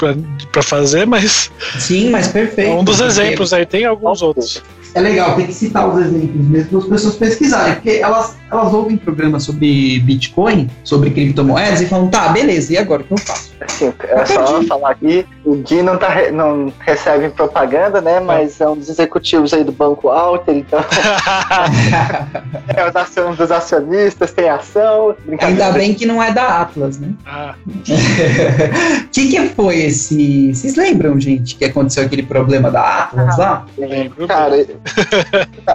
para 0.51 0.61
fazer, 0.61 1.07
mas. 1.07 1.51
Sim, 1.79 2.11
mas 2.11 2.27
perfeito. 2.27 2.69
É 2.69 2.73
um 2.73 2.83
dos 2.83 2.99
exemplos 2.99 3.53
aí, 3.53 3.65
tem 3.65 3.85
alguns 3.85 4.21
outros 4.21 4.61
é 4.95 5.01
legal, 5.01 5.35
tem 5.35 5.45
que 5.45 5.53
citar 5.53 5.87
os 5.89 5.99
exemplos 5.99 6.47
mesmo 6.47 6.69
para 6.69 6.79
as 6.79 6.85
pessoas 6.85 7.15
pesquisarem, 7.15 7.75
porque 7.75 7.99
elas, 8.01 8.37
elas 8.49 8.73
ouvem 8.73 8.95
programas 8.95 9.43
sobre 9.43 9.99
Bitcoin, 9.99 10.69
sobre 10.85 11.09
criptomoedas 11.11 11.81
e 11.81 11.85
falam, 11.85 12.07
tá, 12.07 12.29
beleza, 12.29 12.71
e 12.71 12.77
agora 12.77 13.01
o 13.01 13.05
que 13.05 13.13
eu 13.13 13.17
faço? 13.17 13.53
Assim, 13.59 13.93
é 14.03 14.25
só 14.25 14.61
falar 14.63 14.91
aqui, 14.91 15.25
o 15.43 15.55
Gui 15.57 15.81
não, 15.81 15.97
tá, 15.97 16.31
não 16.31 16.71
recebe 16.79 17.29
propaganda, 17.29 17.99
né, 17.99 18.21
mas 18.21 18.61
é 18.61 18.69
um 18.69 18.77
dos 18.77 18.87
executivos 18.87 19.53
aí 19.53 19.65
do 19.65 19.71
Banco 19.71 20.07
Alter, 20.07 20.55
então 20.55 20.79
é 22.71 23.21
um 23.25 23.35
dos 23.35 23.51
acionistas, 23.51 24.31
tem 24.31 24.49
ação. 24.49 25.15
Ainda 25.41 25.71
bem 25.71 25.93
que 25.93 26.05
não 26.05 26.23
é 26.23 26.31
da 26.31 26.61
Atlas, 26.61 26.99
né? 26.99 27.09
Ah. 27.25 27.55
O 27.67 29.07
que, 29.09 29.27
que 29.29 29.49
foi 29.49 29.77
esse... 29.83 30.53
Vocês 30.53 30.75
lembram, 30.75 31.19
gente, 31.19 31.55
que 31.55 31.65
aconteceu 31.65 32.05
aquele 32.05 32.23
problema 32.23 32.71
da 32.71 33.03
Atlas 33.03 33.39
ah, 33.39 33.43
lá? 33.43 33.65
Lembro. 33.77 34.27
Cara, 34.27 34.65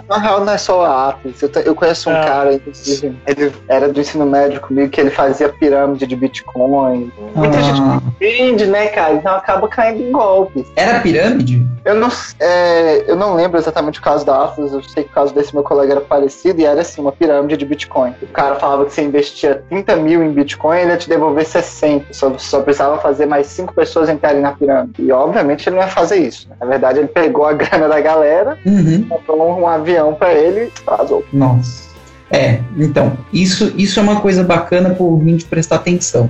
na 0.07 0.17
real, 0.17 0.45
não 0.45 0.53
é 0.53 0.57
só 0.57 0.85
a 0.85 1.09
Atlas. 1.09 1.41
Eu, 1.41 1.49
eu 1.65 1.75
conheço 1.75 2.09
um 2.09 2.13
ah. 2.13 2.23
cara, 2.23 2.53
inclusive, 2.53 3.15
ele 3.27 3.51
era 3.67 3.89
do 3.89 3.99
ensino 3.99 4.25
médio 4.25 4.61
comigo, 4.61 4.89
que 4.89 5.01
ele 5.01 5.09
fazia 5.09 5.49
pirâmide 5.49 6.07
de 6.07 6.15
Bitcoin. 6.15 7.11
Muita 7.35 7.57
ah. 7.57 7.61
gente 7.61 7.81
entende, 8.07 8.67
né, 8.67 8.87
cara? 8.87 9.13
Então 9.13 9.35
acaba 9.35 9.67
caindo 9.67 10.01
em 10.01 10.11
golpes. 10.11 10.65
Era 10.75 10.99
pirâmide? 10.99 11.65
Eu 11.83 11.95
não, 11.95 12.09
é, 12.39 13.03
eu 13.07 13.15
não 13.15 13.35
lembro 13.35 13.57
exatamente 13.57 13.99
o 13.99 14.03
caso 14.03 14.25
da 14.25 14.43
Atlas, 14.43 14.71
eu 14.71 14.83
sei 14.83 15.03
que 15.03 15.09
o 15.09 15.13
caso 15.13 15.33
desse 15.33 15.53
meu 15.53 15.63
colega 15.63 15.93
era 15.93 16.01
parecido 16.01 16.61
e 16.61 16.65
era 16.65 16.81
assim, 16.81 17.01
uma 17.01 17.11
pirâmide 17.11 17.57
de 17.57 17.65
Bitcoin. 17.65 18.13
O 18.21 18.27
cara 18.27 18.55
falava 18.55 18.85
que 18.85 18.93
você 18.93 19.01
investia 19.01 19.63
30 19.67 19.95
mil 19.97 20.23
em 20.23 20.31
Bitcoin, 20.31 20.77
ele 20.77 20.91
ia 20.91 20.97
te 20.97 21.09
devolver 21.09 21.45
60. 21.45 22.13
Só, 22.13 22.37
só 22.37 22.61
precisava 22.61 22.99
fazer 22.99 23.25
mais 23.25 23.47
cinco 23.47 23.73
pessoas 23.73 24.09
entrarem 24.09 24.41
na 24.41 24.51
pirâmide. 24.51 25.01
E 25.01 25.11
obviamente 25.11 25.67
ele 25.67 25.77
não 25.77 25.83
ia 25.83 25.89
fazer 25.89 26.17
isso. 26.17 26.47
Né? 26.49 26.55
Na 26.59 26.67
verdade, 26.67 26.99
ele 26.99 27.07
pegou 27.07 27.45
a 27.45 27.53
grana 27.53 27.87
da 27.87 27.99
galera. 27.99 28.57
Uhum 28.65 29.00
uhum. 29.01 29.09
comprou 29.09 29.59
um 29.59 29.67
avião 29.67 30.13
para 30.13 30.33
ele 30.33 30.65
e 30.65 30.85
vazou. 30.85 31.23
Nossa. 31.31 31.91
É, 32.31 32.61
então, 32.77 33.17
isso, 33.33 33.73
isso 33.77 33.99
é 33.99 34.03
uma 34.03 34.21
coisa 34.21 34.41
bacana 34.41 34.91
para 34.91 35.03
o 35.03 35.11
ouvinte 35.11 35.43
prestar 35.43 35.75
atenção. 35.75 36.29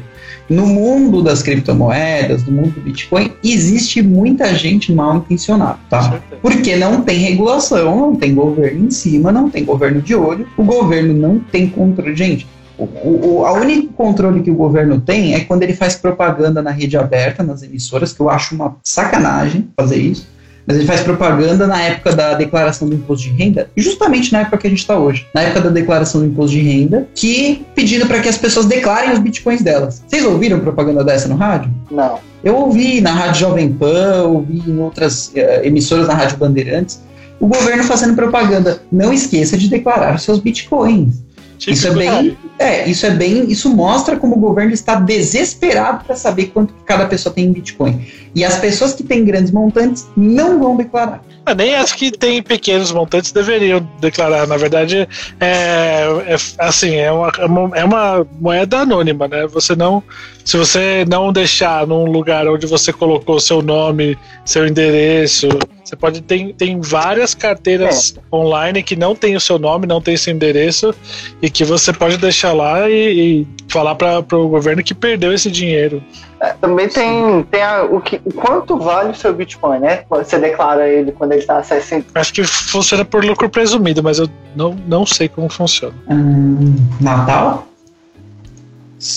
No 0.50 0.66
mundo 0.66 1.22
das 1.22 1.44
criptomoedas, 1.44 2.44
no 2.44 2.54
mundo 2.54 2.72
do 2.72 2.82
Bitcoin, 2.82 3.32
existe 3.44 4.02
muita 4.02 4.54
gente 4.56 4.92
mal 4.92 5.18
intencionada, 5.18 5.78
tá? 5.90 6.20
Porque 6.42 6.76
não 6.76 7.04
tem 7.04 7.20
regulação, 7.20 7.96
não 7.96 8.16
tem 8.16 8.34
governo 8.34 8.88
em 8.88 8.90
cima, 8.90 9.32
não 9.32 9.50
tem 9.50 9.64
governo 9.64 10.02
de 10.02 10.16
olho, 10.16 10.48
o 10.58 10.64
governo 10.64 11.14
não 11.14 11.40
tem 11.40 11.70
controle. 11.70 12.16
Gente, 12.16 12.48
o, 12.78 12.84
o, 12.84 13.46
a 13.46 13.54
único 13.54 13.94
controle 13.94 14.42
que 14.42 14.50
o 14.50 14.56
governo 14.56 15.00
tem 15.00 15.36
é 15.36 15.42
quando 15.42 15.64
ele 15.64 15.74
faz 15.74 15.96
propaganda 15.96 16.62
na 16.62 16.72
rede 16.72 16.98
aberta, 16.98 17.44
nas 17.44 17.62
emissoras, 17.62 18.12
que 18.12 18.20
eu 18.20 18.30
acho 18.30 18.56
uma 18.56 18.76
sacanagem 18.84 19.70
fazer 19.78 19.98
isso 19.98 20.28
mas 20.66 20.78
ele 20.78 20.86
faz 20.86 21.02
propaganda 21.02 21.68
na 21.68 21.82
época 21.82 22.16
da 22.16 22.34
declaração 22.34 22.88
do 22.88 22.96
imposto 22.96 23.28
de 23.28 23.34
renda, 23.34 23.70
justamente 23.76 24.32
na 24.32 24.42
época 24.42 24.58
que 24.58 24.68
a 24.68 24.70
gente 24.70 24.80
está 24.80 24.98
hoje, 24.98 25.28
na 25.34 25.42
época 25.42 25.62
da 25.62 25.70
declaração 25.70 26.22
do 26.22 26.28
imposto 26.28 26.52
de 26.52 26.62
renda, 26.62 27.08
que 27.16 27.66
pedindo 27.76 28.06
para 28.06 28.20
que 28.20 28.30
as 28.30 28.38
pessoas 28.38 28.66
declarem 28.66 29.12
os 29.12 29.20
bitcoins 29.20 29.62
delas. 29.62 30.04
Vocês 30.08 30.26
ouviram 30.26 30.60
propaganda 30.60 31.04
dessa 31.04 31.28
no 31.28 31.36
rádio? 31.36 31.72
Não. 31.90 32.20
Eu 32.44 32.56
ouvi 32.56 33.02
na 33.02 33.12
Rádio 33.12 33.42
Jovem 33.42 33.72
Pan, 33.72 34.24
ouvi 34.24 34.64
em 34.68 34.80
outras 34.80 35.28
uh, 35.28 35.64
emissoras 35.64 36.08
na 36.08 36.14
Rádio 36.14 36.38
Bandeirantes, 36.38 37.00
o 37.40 37.48
governo 37.48 37.84
fazendo 37.84 38.16
propaganda. 38.16 38.82
Não 38.92 39.14
esqueça 39.14 39.58
de 39.58 39.68
declarar 39.68 40.20
seus 40.20 40.40
bitcoins. 40.40 41.24
Isso 41.68 41.88
é 41.88 41.92
bem, 41.92 42.38
é, 42.62 42.88
isso 42.88 43.06
é 43.06 43.10
bem, 43.10 43.50
isso 43.52 43.70
mostra 43.70 44.16
como 44.16 44.36
o 44.36 44.40
governo 44.40 44.74
está 44.74 44.96
desesperado 44.96 46.06
para 46.06 46.16
saber 46.16 46.48
quanto 46.48 46.74
cada 46.86 47.06
pessoa 47.06 47.34
tem 47.34 47.46
em 47.46 47.52
Bitcoin. 47.52 48.06
E 48.34 48.46
as 48.46 48.58
pessoas 48.58 48.94
que 48.94 49.04
têm 49.04 49.26
grandes 49.26 49.52
montantes 49.52 50.08
não 50.16 50.60
vão 50.60 50.78
declarar. 50.78 51.22
Ah, 51.46 51.56
nem 51.56 51.76
as 51.76 51.92
que 51.92 52.12
têm 52.12 52.42
pequenos 52.42 52.92
montantes 52.92 53.32
deveriam 53.32 53.86
declarar. 54.00 54.48
Na 54.48 54.58
verdade, 54.58 55.08
é, 55.40 56.06
é 56.28 56.36
assim, 56.60 56.96
é 56.96 57.12
uma, 57.12 57.32
é 57.74 57.84
uma 57.84 58.28
moeda 58.40 58.80
anônima, 58.80 59.28
né? 59.28 59.48
Você 59.48 59.76
não, 59.76 60.04
se 60.46 60.56
você 60.56 61.04
não 61.10 61.34
deixar 61.34 61.88
num 61.88 62.06
lugar 62.06 62.48
onde 62.48 62.68
você 62.68 62.94
colocou 62.94 63.40
seu 63.40 63.62
nome, 63.62 64.18
seu 64.46 64.68
endereço, 64.68 65.50
você 65.84 65.96
pode 65.96 66.22
ter 66.22 66.54
tem 66.54 66.80
várias 66.80 67.36
carteiras 67.36 68.16
é. 68.16 68.36
online 68.36 68.82
que 68.82 68.96
não 68.96 69.14
tem 69.14 69.36
o 69.36 69.42
seu 69.42 69.60
nome, 69.60 69.86
não 69.86 70.00
tem 70.00 70.16
seu 70.16 70.34
endereço 70.34 70.96
e 71.42 71.50
que 71.50 71.66
você 71.66 71.92
pode 71.92 72.18
deixar 72.18 72.51
lá 72.54 72.90
e, 72.90 73.42
e 73.42 73.48
falar 73.68 73.96
para 73.96 74.20
o 74.38 74.48
governo 74.48 74.84
que 74.84 74.94
perdeu 74.94 75.34
esse 75.34 75.50
dinheiro. 75.50 76.04
É, 76.40 76.54
também 76.54 76.90
tem, 76.90 77.44
tem 77.44 77.62
a, 77.62 77.84
o, 77.84 78.02
que, 78.02 78.20
o 78.26 78.34
quanto 78.34 78.78
vale 78.78 79.12
o 79.12 79.16
seu 79.16 79.34
Bitcoin, 79.34 79.80
né? 79.80 80.04
Você 80.10 80.38
declara 80.38 80.88
ele 80.88 81.12
quando 81.12 81.32
ele 81.34 81.42
está 81.42 81.58
a 81.58 81.64
60. 81.64 82.20
Acho 82.20 82.34
que 82.34 82.44
funciona 82.44 83.06
por 83.06 83.24
lucro 83.24 83.50
presumido, 83.50 84.02
mas 84.04 84.20
eu 84.20 84.28
não, 84.56 84.76
não 84.88 85.06
sei 85.06 85.30
como 85.30 85.50
funciona. 85.50 85.94
Hum, 86.10 86.76
Natal? 87.00 87.68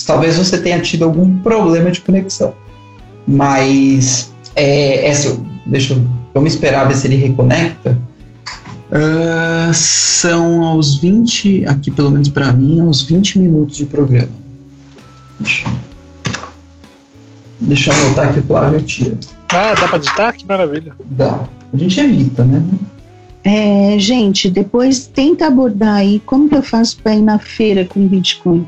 Talvez 0.07 0.37
você 0.37 0.59
tenha 0.59 0.81
tido 0.81 1.05
algum 1.05 1.39
problema 1.39 1.91
de 1.91 2.01
conexão. 2.01 2.55
Mas 3.27 4.33
é, 4.55 5.11
é 5.11 5.13
deixa 5.67 5.95
eu, 5.95 6.05
vamos 6.33 6.55
esperar 6.55 6.87
ver 6.87 6.95
se 6.95 7.07
ele 7.07 7.17
reconecta. 7.17 7.99
Uh, 8.95 9.75
são 9.75 10.63
aos 10.63 10.99
20, 10.99 11.67
aqui 11.67 11.91
pelo 11.91 12.13
menos 12.13 12.29
para 12.29 12.53
mim, 12.53 12.81
aos 12.81 13.03
20 13.03 13.41
minutos 13.41 13.77
de 13.77 13.87
programa. 13.87 14.29
Deixa, 15.41 15.69
deixa 17.61 17.91
eu 17.91 18.07
anotar 18.07 18.29
aqui 18.29 18.39
o 18.39 18.43
Flávio 18.45 18.81
tira. 18.83 19.19
Ah, 19.49 19.75
dá 19.75 19.89
para 19.89 19.97
editar? 19.97 20.33
Que 20.33 20.47
maravilha. 20.47 20.93
Dá. 21.11 21.49
A 21.73 21.77
gente 21.77 21.99
evita, 21.99 22.45
né? 22.45 22.63
É, 23.43 23.99
gente, 23.99 24.49
depois 24.49 25.07
tenta 25.07 25.49
abordar 25.49 25.97
aí 25.97 26.21
como 26.25 26.49
que 26.49 26.55
eu 26.55 26.63
faço 26.63 26.97
para 27.03 27.17
ir 27.17 27.23
na 27.23 27.39
feira 27.39 27.85
com 27.85 28.07
Bitcoin. 28.07 28.67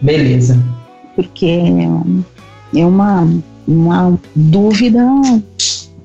Beleza. 0.00 0.62
Porque 1.16 1.58
é 2.76 2.86
uma, 2.86 3.28
uma 3.66 4.18
dúvida, 4.36 5.04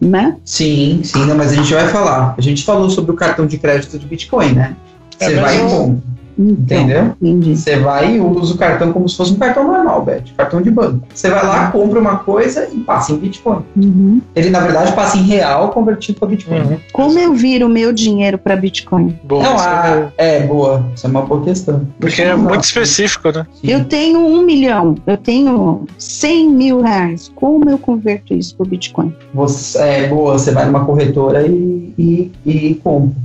né? 0.02 0.38
Sim, 0.44 1.02
sim, 1.04 1.26
não, 1.26 1.36
mas 1.36 1.52
a 1.52 1.56
gente 1.56 1.74
vai 1.74 1.88
falar. 1.88 2.36
A 2.38 2.42
gente 2.42 2.64
falou 2.64 2.90
sobre 2.90 3.12
o 3.12 3.16
cartão 3.16 3.46
de 3.46 3.58
crédito 3.58 3.98
de 3.98 4.06
Bitcoin, 4.06 4.54
né? 4.54 4.76
É 5.20 5.30
Você 5.30 5.36
vai 5.36 5.60
e 5.60 5.64
mesmo? 5.64 6.04
Então, 6.38 6.78
Entendeu? 6.78 7.16
Entendi. 7.22 7.56
Você 7.56 7.78
vai 7.78 8.16
e 8.16 8.20
usa 8.20 8.54
o 8.54 8.58
cartão 8.58 8.92
como 8.92 9.08
se 9.08 9.16
fosse 9.16 9.34
um 9.34 9.38
cartão 9.38 9.66
normal, 9.66 10.04
Beth, 10.04 10.24
cartão 10.36 10.62
de 10.62 10.72
banco. 10.72 11.06
Você 11.14 11.30
vai 11.30 11.46
lá, 11.46 11.72
compra 11.72 12.00
uma 12.00 12.18
coisa 12.18 12.68
e 12.72 12.80
passa 12.80 13.12
em 13.12 13.18
Bitcoin. 13.18 13.64
Uhum. 13.76 14.22
Ele, 14.36 14.50
na 14.50 14.60
verdade, 14.60 14.94
passa 14.94 15.18
em 15.18 15.24
real 15.24 15.70
convertido 15.70 16.20
para 16.20 16.30
Bitcoin. 16.30 16.60
Uhum. 16.60 16.78
Como 16.92 17.20
eu 17.20 17.34
viro 17.34 17.68
o 17.68 17.70
meu 17.70 17.94
dinheiro 17.94 18.38
para 18.38 18.56
Bitcoin? 18.56 19.18
Bom, 19.24 19.42
Não, 19.42 19.56
isso 19.56 19.66
ah, 19.68 20.12
é 20.18 20.40
boa. 20.42 20.86
Isso 20.96 21.06
é 21.06 21.10
uma 21.10 21.22
boa 21.22 21.44
questão. 21.44 21.88
porque 22.00 22.22
é 22.22 22.36
muito 22.36 22.64
específico, 22.64 23.32
né? 23.32 23.46
Sim. 23.54 23.72
Eu 23.72 23.86
tenho 23.86 24.20
um 24.20 24.44
milhão, 24.44 24.96
eu 25.06 25.18
tenho 25.18 25.86
100 25.98 26.50
mil 26.50 26.82
reais. 26.82 27.32
Como 27.36 27.70
eu 27.70 27.78
converto 27.78 28.34
isso 28.34 28.56
para 28.56 28.66
Bitcoin? 28.66 29.14
Você, 29.34 29.78
é 29.80 30.08
boa, 30.08 30.34
você 30.34 30.52
vai 30.52 30.66
numa 30.66 30.86
corretora 30.86 31.46
e, 31.46 31.94
e, 31.98 32.32
e 32.46 32.76
compra. 32.76 33.16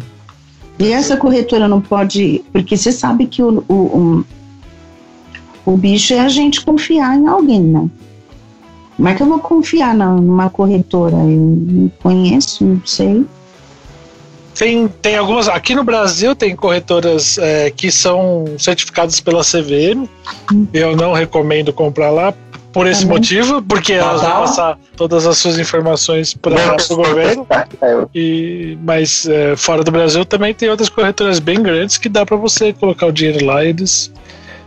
E 0.79 0.93
essa 0.93 1.17
corretora 1.17 1.67
não 1.67 1.81
pode. 1.81 2.45
Porque 2.53 2.77
você 2.77 2.93
sabe 2.93 3.27
que 3.27 3.43
o, 3.43 3.65
o, 3.69 3.75
o, 3.75 4.25
o 5.73 5.77
bicho 5.77 6.15
é 6.15 6.21
a 6.21 6.29
gente 6.29 6.65
confiar 6.65 7.17
em 7.17 7.27
alguém, 7.27 7.61
né? 7.61 7.89
Como 8.97 9.09
é 9.09 9.15
que 9.15 9.23
eu 9.23 9.29
vou 9.29 9.39
confiar 9.39 9.95
numa 9.95 10.51
corretora? 10.51 11.17
Eu 11.17 11.29
não 11.29 11.93
conheço, 12.03 12.65
não 12.65 12.83
sei. 12.85 13.25
Tem, 14.55 14.89
tem 14.89 15.17
algumas. 15.17 15.49
Aqui 15.49 15.73
no 15.73 15.85
Brasil 15.85 16.35
tem 16.35 16.57
corretoras 16.57 17.39
é, 17.39 17.71
que 17.71 17.93
são 17.93 18.45
certificadas 18.59 19.21
pela 19.21 19.43
CVM. 19.43 20.09
Hum. 20.53 20.67
Eu 20.73 20.97
não 20.97 21.13
recomendo 21.13 21.73
comprar 21.73 22.11
lá 22.11 22.35
por 22.73 22.87
esse 22.87 23.05
bom. 23.05 23.15
motivo, 23.15 23.63
porque 23.63 23.95
elas 23.95 24.21
vão 24.21 24.31
passar 24.41 24.79
todas 24.97 25.27
as 25.27 25.39
suas 25.39 25.59
informações 25.59 26.35
para 26.35 26.77
o 26.91 26.97
governo. 26.97 27.47
É, 27.81 28.07
E, 28.15 28.79
mas 28.83 29.27
é, 29.27 29.55
fora 29.57 29.83
do 29.85 29.91
Brasil 29.91 30.25
também 30.25 30.53
tem 30.53 30.69
outras 30.69 30.89
corretoras 30.89 31.39
bem 31.39 31.63
grandes 31.63 31.97
que 31.97 32.09
dá 32.09 32.27
para 32.27 32.37
você 32.37 32.73
colocar 32.73 33.07
o 33.07 33.13
dinheiro 33.13 33.45
lá. 33.45 33.65
e 33.65 33.69
Eles 33.69 34.13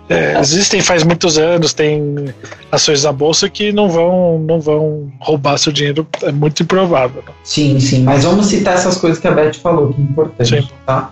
é, 0.10 0.38
existem 0.40 0.82
faz 0.82 1.04
muitos 1.04 1.38
anos, 1.38 1.74
tem 1.74 2.34
ações 2.72 3.04
na 3.04 3.14
bolsa 3.14 3.50
que 3.50 3.72
não 3.72 3.90
vão 3.90 4.40
não 4.40 4.60
vão 4.60 5.12
roubar 5.20 5.58
seu 5.58 5.72
dinheiro. 5.72 6.06
É 6.22 6.32
muito 6.32 6.64
improvável. 6.64 7.24
Sim, 7.44 7.80
sim. 7.80 8.04
Mas 8.04 8.24
vamos 8.24 8.48
citar 8.48 8.76
essas 8.76 8.98
coisas 8.98 9.20
que 9.20 9.28
a 9.28 9.32
Beth 9.32 9.54
falou, 9.54 9.94
que 9.94 10.02
é 10.02 10.04
importante, 10.04 10.62
Sim. 10.62 10.70
tá? 10.86 11.12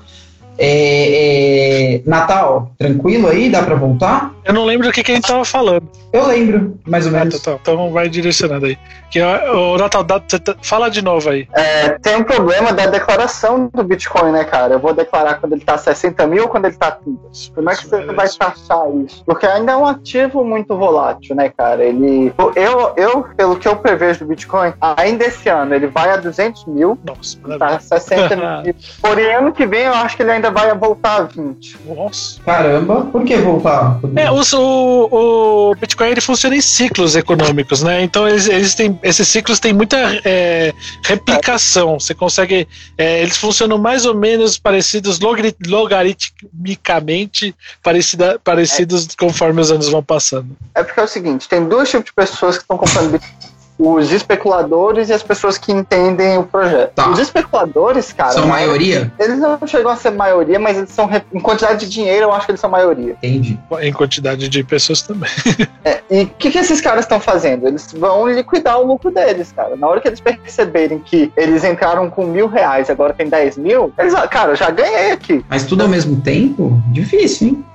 É, 0.61 1.95
é, 1.95 2.01
Natal, 2.05 2.71
tranquilo 2.77 3.27
aí? 3.29 3.49
Dá 3.49 3.63
pra 3.63 3.75
voltar? 3.75 4.33
Eu 4.43 4.53
não 4.53 4.65
lembro 4.65 4.87
do 4.87 4.93
que, 4.93 5.01
que 5.03 5.11
a 5.11 5.15
gente 5.15 5.27
tava 5.27 5.45
falando. 5.45 5.87
Eu 6.11 6.25
lembro, 6.27 6.77
mais 6.87 7.05
ou 7.05 7.15
Ah, 7.15 7.19
menos. 7.19 7.39
tá, 7.39 7.51
tá. 7.51 7.57
Então 7.61 7.91
vai 7.91 8.09
direcionando 8.09 8.65
aí. 8.65 8.77
Que, 9.11 9.21
ó, 9.21 9.75
o 9.75 9.77
Natal, 9.77 10.03
dá- 10.03 10.19
tá- 10.19 10.55
fala 10.61 10.89
de 10.89 11.01
novo 11.03 11.29
aí. 11.29 11.47
é, 11.53 11.89
tem 11.99 12.15
um 12.17 12.23
problema 12.23 12.73
da 12.73 12.87
declaração 12.87 13.69
do 13.73 13.83
Bitcoin, 13.83 14.31
né, 14.31 14.43
cara? 14.43 14.73
Eu 14.73 14.79
vou 14.79 14.93
declarar 14.93 15.35
quando 15.35 15.53
ele 15.53 15.61
tá 15.63 15.77
60 15.77 16.25
mil 16.27 16.43
ou 16.43 16.49
quando 16.49 16.65
ele 16.65 16.75
tá 16.75 16.91
30. 16.91 17.19
Como 17.55 17.69
é 17.69 17.75
que 17.75 17.87
você 17.87 18.05
vai 18.05 18.27
taxar 18.27 18.81
isso? 19.05 19.23
Porque 19.25 19.45
ainda 19.45 19.71
é 19.73 19.75
um 19.77 19.85
ativo 19.85 20.43
muito 20.43 20.75
volátil, 20.75 21.35
né, 21.35 21.49
cara? 21.55 21.83
Ele. 21.83 22.33
Eu, 22.55 22.93
eu, 22.97 23.23
pelo 23.37 23.55
que 23.55 23.67
eu 23.67 23.75
prevejo 23.75 24.19
do 24.19 24.25
Bitcoin, 24.25 24.73
ainda 24.97 25.25
esse 25.25 25.47
ano 25.47 25.73
ele 25.75 25.87
vai 25.87 26.09
a 26.11 26.17
200 26.17 26.65
mil, 26.65 26.97
Nossa, 27.05 27.37
tá 27.57 27.79
60 27.79 28.35
mil. 28.63 28.75
Porém, 29.01 29.35
ano 29.35 29.51
que 29.51 29.65
vem 29.65 29.83
eu 29.83 29.93
acho 29.93 30.15
que 30.17 30.23
ele 30.23 30.31
ainda 30.31 30.48
vai 30.51 30.73
voltar 30.75 31.17
a 31.17 31.23
20. 31.23 31.77
Nossa. 31.85 32.39
Caramba, 32.43 33.01
por 33.05 33.23
que 33.23 33.35
voltar? 33.37 33.99
É, 34.15 34.31
os- 34.31 34.53
o, 34.53 35.69
o 35.71 35.75
Bitcoin 35.75 36.09
ele 36.09 36.21
funciona 36.21 36.55
em 36.55 36.61
ciclos 36.61 37.15
econômicos, 37.15 37.81
né? 37.83 38.01
Então 38.03 38.27
eles, 38.27 38.47
eles 38.47 38.75
têm, 38.75 38.99
esses 39.03 39.27
ciclos 39.27 39.59
têm 39.59 39.73
muita 39.73 39.97
é, 40.25 40.73
replicação. 41.03 41.99
Você 41.99 42.13
consegue. 42.13 42.67
é, 42.97 43.21
eles 43.21 43.37
funcionam 43.37 43.77
mais 43.77 44.05
ou 44.05 44.15
menos 44.15 44.57
parecidos 44.57 45.19
logari- 45.19 45.55
logaritmicamente 45.67 47.55
parecida, 47.83 48.39
parecidos 48.43 49.07
conforme 49.17 49.61
os 49.61 49.71
anos 49.71 49.89
vão 49.89 50.03
passando. 50.03 50.55
É 50.75 50.83
porque 50.83 50.99
é 50.99 51.03
o 51.03 51.07
seguinte, 51.07 51.47
tem 51.47 51.67
dois 51.67 51.89
tipos 51.89 52.05
de 52.05 52.13
pessoas 52.13 52.57
que 52.57 52.63
estão 52.63 52.77
comprando 52.77 53.11
Bitcoin. 53.11 53.38
Os 53.79 54.11
especuladores 54.11 55.07
e 55.07 55.13
as 55.13 55.23
pessoas 55.23 55.57
que 55.57 55.71
entendem 55.71 56.37
o 56.37 56.43
projeto. 56.43 56.91
Tá. 56.95 57.09
Os 57.09 57.17
especuladores, 57.17 58.11
cara, 58.11 58.31
São 58.33 58.45
maioria? 58.45 59.09
eles 59.17 59.39
não 59.39 59.57
chegam 59.65 59.89
a 59.89 59.95
ser 59.95 60.11
maioria, 60.11 60.59
mas 60.59 60.77
eles 60.77 60.89
são, 60.91 61.09
em 61.33 61.39
quantidade 61.39 61.85
de 61.85 61.89
dinheiro, 61.89 62.25
eu 62.25 62.33
acho 62.33 62.45
que 62.45 62.51
eles 62.51 62.59
são 62.59 62.69
maioria. 62.69 63.13
Entendi. 63.13 63.57
Em 63.79 63.93
quantidade 63.93 64.49
de 64.49 64.63
pessoas 64.63 65.01
também. 65.01 65.29
É, 65.85 66.01
e 66.11 66.23
o 66.23 66.27
que, 66.27 66.51
que 66.51 66.57
esses 66.57 66.81
caras 66.81 67.05
estão 67.05 67.21
fazendo? 67.21 67.65
Eles 67.65 67.93
vão 67.93 68.27
liquidar 68.27 68.81
o 68.81 68.85
lucro 68.85 69.09
deles, 69.11 69.53
cara. 69.53 69.77
Na 69.77 69.87
hora 69.87 70.01
que 70.01 70.09
eles 70.09 70.19
perceberem 70.19 70.99
que 70.99 71.31
eles 71.37 71.63
entraram 71.63 72.09
com 72.09 72.25
mil 72.25 72.47
reais 72.47 72.89
agora 72.89 73.13
tem 73.13 73.29
10 73.29 73.57
mil, 73.57 73.93
eles, 73.97 74.13
ah, 74.13 74.27
cara, 74.27 74.51
eu 74.51 74.55
já 74.57 74.69
ganhei 74.69 75.11
aqui. 75.11 75.43
Mas 75.47 75.63
tudo 75.63 75.83
ao 75.83 75.87
mesmo 75.87 76.19
tempo? 76.19 76.81
Difícil, 76.91 77.47
hein? 77.47 77.65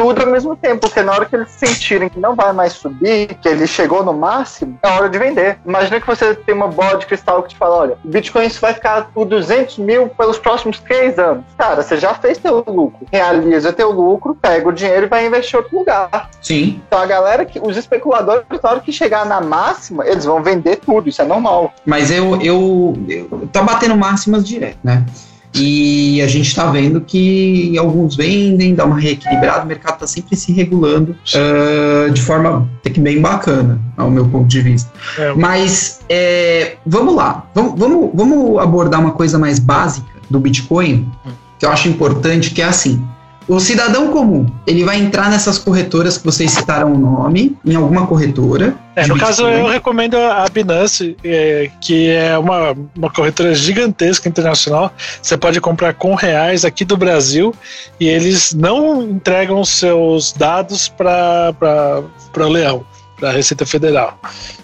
Tudo 0.00 0.22
ao 0.22 0.28
mesmo 0.28 0.56
tempo, 0.56 0.80
porque 0.80 1.02
na 1.02 1.12
hora 1.12 1.26
que 1.26 1.36
eles 1.36 1.50
sentirem 1.50 2.08
que 2.08 2.18
não 2.18 2.34
vai 2.34 2.54
mais 2.54 2.72
subir, 2.72 3.34
que 3.34 3.46
ele 3.46 3.66
chegou 3.66 4.02
no 4.02 4.14
máximo, 4.14 4.78
é 4.82 4.88
hora 4.88 5.10
de 5.10 5.18
vender. 5.18 5.58
Imagina 5.66 6.00
que 6.00 6.06
você 6.06 6.34
tem 6.34 6.54
uma 6.54 6.68
bola 6.68 6.96
de 6.96 7.04
cristal 7.04 7.42
que 7.42 7.50
te 7.50 7.56
fala: 7.56 7.76
olha, 7.76 7.98
o 8.02 8.08
Bitcoin 8.08 8.46
isso 8.46 8.62
vai 8.62 8.72
ficar 8.72 9.10
por 9.12 9.26
200 9.26 9.76
mil 9.78 10.08
pelos 10.08 10.38
próximos 10.38 10.78
três 10.78 11.18
anos. 11.18 11.44
Cara, 11.58 11.82
você 11.82 11.98
já 11.98 12.14
fez 12.14 12.38
teu 12.38 12.64
lucro. 12.66 13.06
Realiza 13.12 13.74
teu 13.74 13.90
lucro, 13.90 14.34
pega 14.34 14.68
o 14.68 14.72
dinheiro 14.72 15.04
e 15.04 15.08
vai 15.08 15.26
investir 15.26 15.54
em 15.54 15.62
outro 15.62 15.78
lugar. 15.78 16.30
Sim. 16.40 16.80
Então 16.86 16.98
a 16.98 17.04
galera, 17.04 17.44
que 17.44 17.60
os 17.60 17.76
especuladores, 17.76 18.44
na 18.50 18.70
hora 18.70 18.80
que 18.80 18.92
chegar 18.92 19.26
na 19.26 19.42
máxima, 19.42 20.06
eles 20.06 20.24
vão 20.24 20.42
vender 20.42 20.76
tudo, 20.76 21.10
isso 21.10 21.20
é 21.20 21.26
normal. 21.26 21.74
Mas 21.84 22.10
eu, 22.10 22.40
eu, 22.40 22.94
eu 23.06 23.48
tá 23.52 23.62
batendo 23.62 23.96
máximas 23.96 24.46
direto, 24.46 24.78
né? 24.82 25.04
E 25.54 26.22
a 26.22 26.28
gente 26.28 26.54
tá 26.54 26.70
vendo 26.70 27.00
que 27.00 27.76
alguns 27.76 28.14
vendem, 28.14 28.74
dá 28.74 28.84
uma 28.84 28.98
reequilibrada, 28.98 29.64
o 29.64 29.66
mercado 29.66 29.98
tá 29.98 30.06
sempre 30.06 30.36
se 30.36 30.52
regulando 30.52 31.16
ah, 31.34 32.08
de 32.08 32.22
forma 32.22 32.70
até 32.78 32.90
que 32.90 33.00
bem 33.00 33.20
bacana, 33.20 33.80
ao 33.96 34.10
meu 34.10 34.26
ponto 34.28 34.46
de 34.46 34.60
vista. 34.60 34.90
É, 35.18 35.32
Mas 35.34 36.00
é, 36.08 36.76
vamos 36.86 37.14
lá, 37.14 37.50
vamos, 37.54 37.78
vamos, 37.78 38.10
vamos 38.14 38.58
abordar 38.60 39.00
uma 39.00 39.12
coisa 39.12 39.38
mais 39.38 39.58
básica 39.58 40.08
do 40.30 40.38
Bitcoin, 40.38 41.10
que 41.58 41.66
eu 41.66 41.70
acho 41.70 41.88
importante, 41.88 42.52
que 42.52 42.62
é 42.62 42.66
assim. 42.66 43.04
O 43.50 43.58
cidadão 43.58 44.12
comum, 44.12 44.46
ele 44.64 44.84
vai 44.84 44.96
entrar 44.96 45.28
nessas 45.28 45.58
corretoras 45.58 46.16
que 46.16 46.24
vocês 46.24 46.52
citaram 46.52 46.92
o 46.92 46.96
nome, 46.96 47.58
em 47.64 47.74
alguma 47.74 48.06
corretora. 48.06 48.74
É, 48.94 49.04
no 49.08 49.18
caso, 49.18 49.44
eu 49.44 49.66
recomendo 49.66 50.16
a 50.16 50.46
Binance, 50.48 51.16
é, 51.24 51.68
que 51.80 52.10
é 52.10 52.38
uma, 52.38 52.76
uma 52.96 53.10
corretora 53.10 53.52
gigantesca 53.52 54.28
internacional. 54.28 54.92
Você 55.20 55.36
pode 55.36 55.60
comprar 55.60 55.94
com 55.94 56.14
reais 56.14 56.64
aqui 56.64 56.84
do 56.84 56.96
Brasil 56.96 57.52
e 57.98 58.06
eles 58.06 58.54
não 58.54 59.02
entregam 59.02 59.64
seus 59.64 60.32
dados 60.32 60.88
para 60.88 61.52
o 62.36 62.48
Leão, 62.48 62.86
para 63.18 63.30
a 63.30 63.32
Receita 63.32 63.66
Federal. 63.66 64.16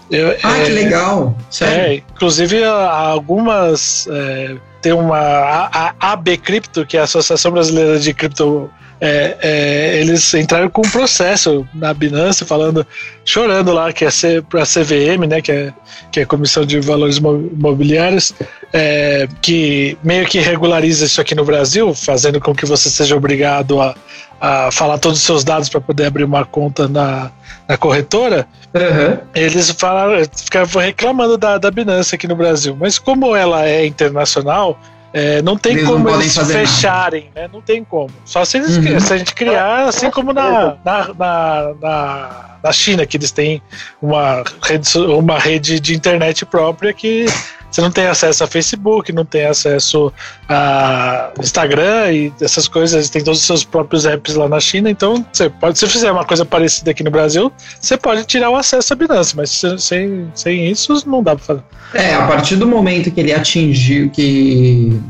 Eu- 0.08 0.36
Ah, 0.44 0.54
que 0.64 0.70
é, 0.70 0.74
legal. 0.74 1.36
Sério. 1.50 1.74
É, 1.74 1.94
inclusive 2.14 2.62
algumas. 2.62 4.06
é, 4.08 4.56
tem 4.86 4.92
uma 4.92 5.18
a 5.18 6.12
AB 6.12 6.36
Cripto, 6.36 6.86
que 6.86 6.96
é 6.96 7.00
a 7.00 7.02
Associação 7.02 7.50
Brasileira 7.50 7.98
de 7.98 8.14
Cripto. 8.14 8.70
É, 9.00 9.36
é, 9.42 9.98
eles 10.00 10.32
entraram 10.34 10.68
com 10.70 10.80
um 10.86 10.90
processo 10.90 11.66
na 11.74 11.92
Binance 11.92 12.44
falando, 12.44 12.86
chorando 13.24 13.72
lá, 13.72 13.92
que 13.92 14.04
é 14.04 14.08
para 14.48 14.62
a 14.62 14.66
CVM, 14.66 15.26
né, 15.28 15.40
que 15.42 15.52
é, 15.52 15.72
que 16.10 16.20
é 16.20 16.22
a 16.22 16.26
Comissão 16.26 16.64
de 16.64 16.80
Valores 16.80 17.18
Mo- 17.18 17.50
Imobiliários, 17.52 18.34
é, 18.72 19.28
que 19.42 19.98
meio 20.02 20.26
que 20.26 20.38
regulariza 20.38 21.04
isso 21.04 21.20
aqui 21.20 21.34
no 21.34 21.44
Brasil, 21.44 21.94
fazendo 21.94 22.40
com 22.40 22.54
que 22.54 22.64
você 22.64 22.88
seja 22.88 23.16
obrigado 23.16 23.80
a, 23.80 23.94
a 24.40 24.70
falar 24.70 24.98
todos 24.98 25.18
os 25.18 25.24
seus 25.24 25.44
dados 25.44 25.68
para 25.68 25.80
poder 25.80 26.06
abrir 26.06 26.24
uma 26.24 26.44
conta 26.44 26.88
na, 26.88 27.30
na 27.68 27.76
corretora. 27.76 28.46
Aham. 28.74 29.20
Eles 29.34 29.70
falaram, 29.70 30.22
ficavam 30.36 30.82
reclamando 30.82 31.36
da, 31.36 31.58
da 31.58 31.70
Binance 31.70 32.14
aqui 32.14 32.26
no 32.26 32.36
Brasil, 32.36 32.76
mas 32.78 32.98
como 32.98 33.34
ela 33.36 33.66
é 33.66 33.86
internacional, 33.86 34.78
é, 35.12 35.40
não 35.42 35.56
tem 35.56 35.72
Eles 35.72 35.84
não 35.84 35.92
como 35.92 36.04
podem 36.04 36.20
eles 36.22 36.34
fazer 36.34 36.52
fecharem, 36.52 37.30
né? 37.34 37.48
Não 37.52 37.60
tem 37.60 37.82
como. 37.84 38.10
Só 38.24 38.44
se, 38.44 38.58
eles, 38.58 38.76
Uhum. 38.76 39.00
se 39.00 39.12
a 39.12 39.16
gente 39.16 39.34
criar, 39.34 39.88
assim 39.88 40.10
como 40.10 40.32
na, 40.32 40.76
na, 40.84 41.14
na, 41.14 41.74
na, 41.80 42.56
na 42.62 42.72
China, 42.72 43.06
que 43.06 43.16
eles 43.16 43.30
têm 43.30 43.62
uma 44.02 44.42
rede, 44.62 44.98
uma 44.98 45.38
rede 45.38 45.80
de 45.80 45.94
internet 45.94 46.44
própria 46.44 46.92
que 46.92 47.26
você 47.70 47.80
não 47.80 47.90
tem 47.90 48.06
acesso 48.06 48.44
a 48.44 48.46
Facebook, 48.46 49.12
não 49.12 49.24
tem 49.24 49.46
acesso 49.46 50.12
a 50.48 51.30
Instagram 51.40 52.12
e 52.12 52.32
essas 52.40 52.68
coisas, 52.68 53.10
tem 53.10 53.22
todos 53.22 53.40
os 53.40 53.46
seus 53.46 53.64
próprios 53.64 54.06
apps 54.06 54.34
lá 54.34 54.48
na 54.48 54.60
China, 54.60 54.90
então 54.90 55.24
você 55.32 55.50
pode, 55.50 55.78
se 55.78 55.86
fizer 55.86 56.10
uma 56.10 56.24
coisa 56.24 56.44
parecida 56.44 56.90
aqui 56.90 57.02
no 57.02 57.10
Brasil, 57.10 57.52
você 57.80 57.96
pode 57.96 58.24
tirar 58.24 58.50
o 58.50 58.56
acesso 58.56 58.92
à 58.92 58.96
Binance, 58.96 59.36
mas 59.36 59.62
sem, 59.78 60.30
sem 60.34 60.70
isso 60.70 61.02
não 61.06 61.22
dá 61.22 61.36
para 61.36 61.44
fazer. 61.44 61.62
É, 61.94 62.14
a 62.14 62.26
partir 62.26 62.56
do 62.56 62.66
momento 62.66 63.10
que 63.10 63.20
ele 63.20 63.32
atingiu, 63.32 64.10
que 64.10 65.00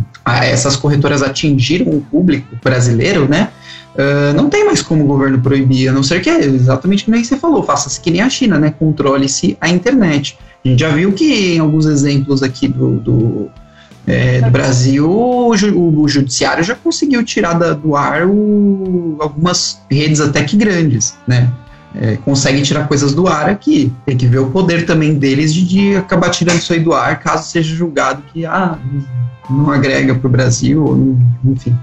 essas 0.43 0.77
corretoras 0.77 1.23
atingiram 1.23 1.91
o 1.91 2.01
público 2.01 2.57
brasileiro, 2.63 3.29
né? 3.29 3.51
Uh, 3.95 4.35
não 4.35 4.51
tem 4.51 4.65
mais 4.67 4.83
como 4.83 5.05
o 5.05 5.07
governo 5.07 5.41
proibir, 5.41 5.89
a 5.89 5.93
não 5.93 6.03
ser 6.03 6.21
que 6.21 6.29
é 6.29 6.39
exatamente 6.41 7.05
como 7.05 7.17
você 7.17 7.37
falou, 7.39 7.63
faça-se 7.63 7.99
que 7.99 8.11
nem 8.11 8.21
a 8.21 8.29
China, 8.29 8.59
né? 8.59 8.75
Controle-se 8.79 9.57
a 9.59 9.71
internet. 9.71 10.39
A 10.65 10.69
gente 10.69 10.81
já 10.81 10.89
viu 10.91 11.13
que 11.13 11.55
em 11.55 11.59
alguns 11.59 11.87
exemplos 11.87 12.43
aqui 12.43 12.67
do, 12.67 12.97
do, 12.99 13.51
é, 14.07 14.41
do 14.41 14.51
Brasil, 14.51 15.11
o, 15.11 15.51
o, 15.51 16.09
judiciário 16.09 16.63
já 16.63 16.75
conseguiu 16.75 17.25
tirar 17.25 17.55
da, 17.55 17.73
do 17.73 17.97
ar 17.97 18.27
o, 18.27 19.17
algumas 19.21 19.81
redes 19.91 20.21
até 20.21 20.43
que 20.45 20.57
grandes, 20.57 21.17
né? 21.27 21.53
É, 21.99 22.17
consegue 22.17 22.61
tirar 22.63 22.87
coisas 22.87 23.15
do 23.15 23.27
ar 23.27 23.49
aqui. 23.49 23.93
Tem 24.05 24.17
que 24.17 24.27
ver 24.27 24.39
o 24.39 24.51
poder 24.51 24.85
também 24.85 25.15
deles 25.15 25.55
de, 25.55 25.65
de 25.67 25.97
acabar 25.97 26.31
tirando 26.31 26.59
isso 26.59 26.73
aí 26.73 26.81
do 26.81 26.93
ar, 26.93 27.21
caso 27.21 27.51
seja 27.51 27.75
julgado 27.75 28.23
que 28.33 28.45
ah, 28.45 28.79
não 29.49 29.71
agrega 29.71 30.15
para 30.15 30.27
o 30.27 30.31
Brasil, 30.31 31.19
enfim. 31.45 31.75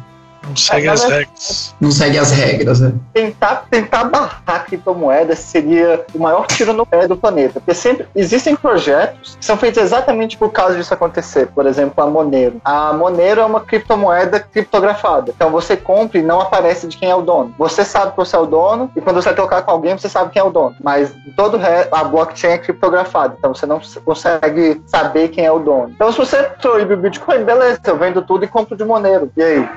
Não 0.47 0.55
segue 0.55 0.87
as 0.87 1.03
regras. 1.03 1.75
Não 1.79 1.91
segue 1.91 2.17
as 2.17 2.31
regras, 2.31 2.79
né? 2.81 2.93
Tentar, 3.13 3.65
tentar 3.69 4.03
barrar 4.05 4.65
criptomoedas 4.65 5.39
seria 5.39 6.05
o 6.13 6.19
maior 6.19 6.45
tiro 6.47 6.73
no 6.73 6.85
pé 6.85 7.07
do 7.07 7.15
planeta. 7.15 7.59
Porque 7.59 7.73
sempre 7.73 8.07
existem 8.15 8.55
projetos 8.55 9.35
que 9.39 9.45
são 9.45 9.57
feitos 9.57 9.81
exatamente 9.81 10.37
por 10.37 10.51
causa 10.51 10.75
disso 10.75 10.93
acontecer. 10.93 11.47
Por 11.47 11.65
exemplo, 11.65 12.03
a 12.03 12.07
Monero. 12.07 12.61
A 12.63 12.93
Monero 12.93 13.41
é 13.41 13.45
uma 13.45 13.61
criptomoeda 13.61 14.39
criptografada. 14.39 15.31
Então 15.35 15.49
você 15.49 15.77
compra 15.77 16.19
e 16.19 16.21
não 16.21 16.41
aparece 16.41 16.87
de 16.87 16.97
quem 16.97 17.09
é 17.09 17.15
o 17.15 17.21
dono. 17.21 17.55
Você 17.57 17.85
sabe 17.85 18.11
que 18.11 18.17
você 18.17 18.35
é 18.35 18.39
o 18.39 18.45
dono 18.45 18.91
e 18.95 19.01
quando 19.01 19.15
você 19.21 19.29
vai 19.29 19.35
trocar 19.35 19.61
com 19.61 19.71
alguém, 19.71 19.97
você 19.97 20.09
sabe 20.09 20.31
quem 20.31 20.41
é 20.41 20.43
o 20.43 20.51
dono. 20.51 20.75
Mas 20.83 21.13
todo 21.35 21.59
a 21.91 22.03
blockchain 22.03 22.53
é 22.53 22.57
criptografada. 22.57 23.35
Então 23.37 23.53
você 23.53 23.65
não 23.65 23.81
consegue 24.03 24.81
saber 24.87 25.29
quem 25.29 25.45
é 25.45 25.51
o 25.51 25.59
dono. 25.59 25.89
Então 25.95 26.11
se 26.11 26.17
você 26.17 26.43
proíbe 26.61 26.93
o 26.93 26.97
Bitcoin, 26.97 27.43
beleza, 27.43 27.79
eu 27.85 27.97
vendo 27.97 28.21
tudo 28.21 28.43
e 28.43 28.47
compro 28.47 28.75
de 28.75 28.83
Monero. 28.83 29.31
E 29.37 29.41
aí? 29.41 29.69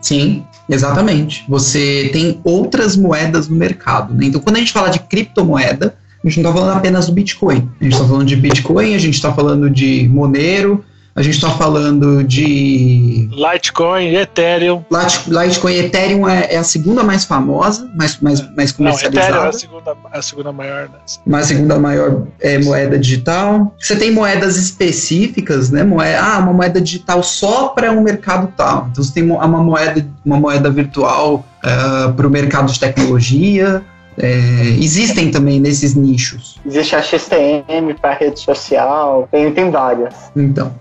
Sim, 0.00 0.44
exatamente. 0.68 1.44
Você 1.48 2.08
tem 2.12 2.40
outras 2.42 2.96
moedas 2.96 3.48
no 3.48 3.56
mercado. 3.56 4.14
Né? 4.14 4.26
Então, 4.26 4.40
quando 4.40 4.56
a 4.56 4.58
gente 4.60 4.72
fala 4.72 4.88
de 4.88 5.00
criptomoeda, 5.00 5.94
a 6.22 6.28
gente 6.28 6.42
não 6.42 6.50
está 6.50 6.60
falando 6.60 6.76
apenas 6.76 7.06
do 7.06 7.12
Bitcoin. 7.12 7.68
A 7.80 7.84
gente 7.84 7.92
está 7.92 8.06
falando 8.06 8.26
de 8.26 8.36
Bitcoin, 8.36 8.94
a 8.94 8.98
gente 8.98 9.14
está 9.14 9.32
falando 9.32 9.70
de 9.70 10.08
Monero, 10.08 10.84
a 11.14 11.22
gente 11.22 11.34
está 11.34 11.50
falando 11.50 12.22
de. 12.22 13.28
Litecoin, 13.32 14.14
Ethereum. 14.14 14.84
Litecoin 15.26 15.74
Ethereum 15.74 16.28
é, 16.28 16.54
é, 16.54 16.56
a 16.56 16.64
segunda 16.64 17.02
mais 17.02 17.24
famosa, 17.24 17.90
mais, 17.96 18.20
mais, 18.20 18.40
mais 18.54 18.70
comercializada. 18.70 19.30
Não, 19.30 19.36
Ethereum 19.36 19.44
é 19.44 19.48
a 19.48 19.52
segunda, 19.52 19.96
a 20.12 20.22
segunda 20.22 20.52
maior. 20.52 20.82
Né? 20.84 20.98
Mas 21.26 21.46
a 21.46 21.48
segunda 21.48 21.78
maior 21.78 22.26
é, 22.40 22.58
moeda 22.58 22.98
digital. 22.98 23.74
Você 23.78 23.96
tem 23.96 24.12
moedas 24.12 24.56
específicas, 24.56 25.70
né? 25.70 25.82
Moeda, 25.82 26.20
ah, 26.22 26.38
uma 26.38 26.52
moeda 26.52 26.80
digital 26.80 27.22
só 27.22 27.68
para 27.68 27.90
um 27.90 28.02
mercado 28.02 28.52
tal. 28.56 28.88
Então 28.90 29.02
você 29.02 29.12
tem 29.12 29.24
uma 29.24 29.46
moeda, 29.48 30.06
uma 30.24 30.38
moeda 30.38 30.70
virtual 30.70 31.34
uh, 31.34 31.44
ah, 31.62 32.14
para 32.16 32.26
o 32.26 32.30
mercado 32.30 32.72
de 32.72 32.78
tecnologia. 32.78 33.82
É, 34.18 34.76
existem 34.78 35.30
também 35.30 35.58
nesses 35.58 35.94
nichos. 35.94 36.60
Existe 36.66 36.94
a 36.94 37.02
XTM 37.02 37.94
para 38.00 38.12
rede 38.14 38.38
social, 38.38 39.26
tem, 39.30 39.50
tem 39.52 39.70
várias. 39.70 40.14
Então. 40.36 40.72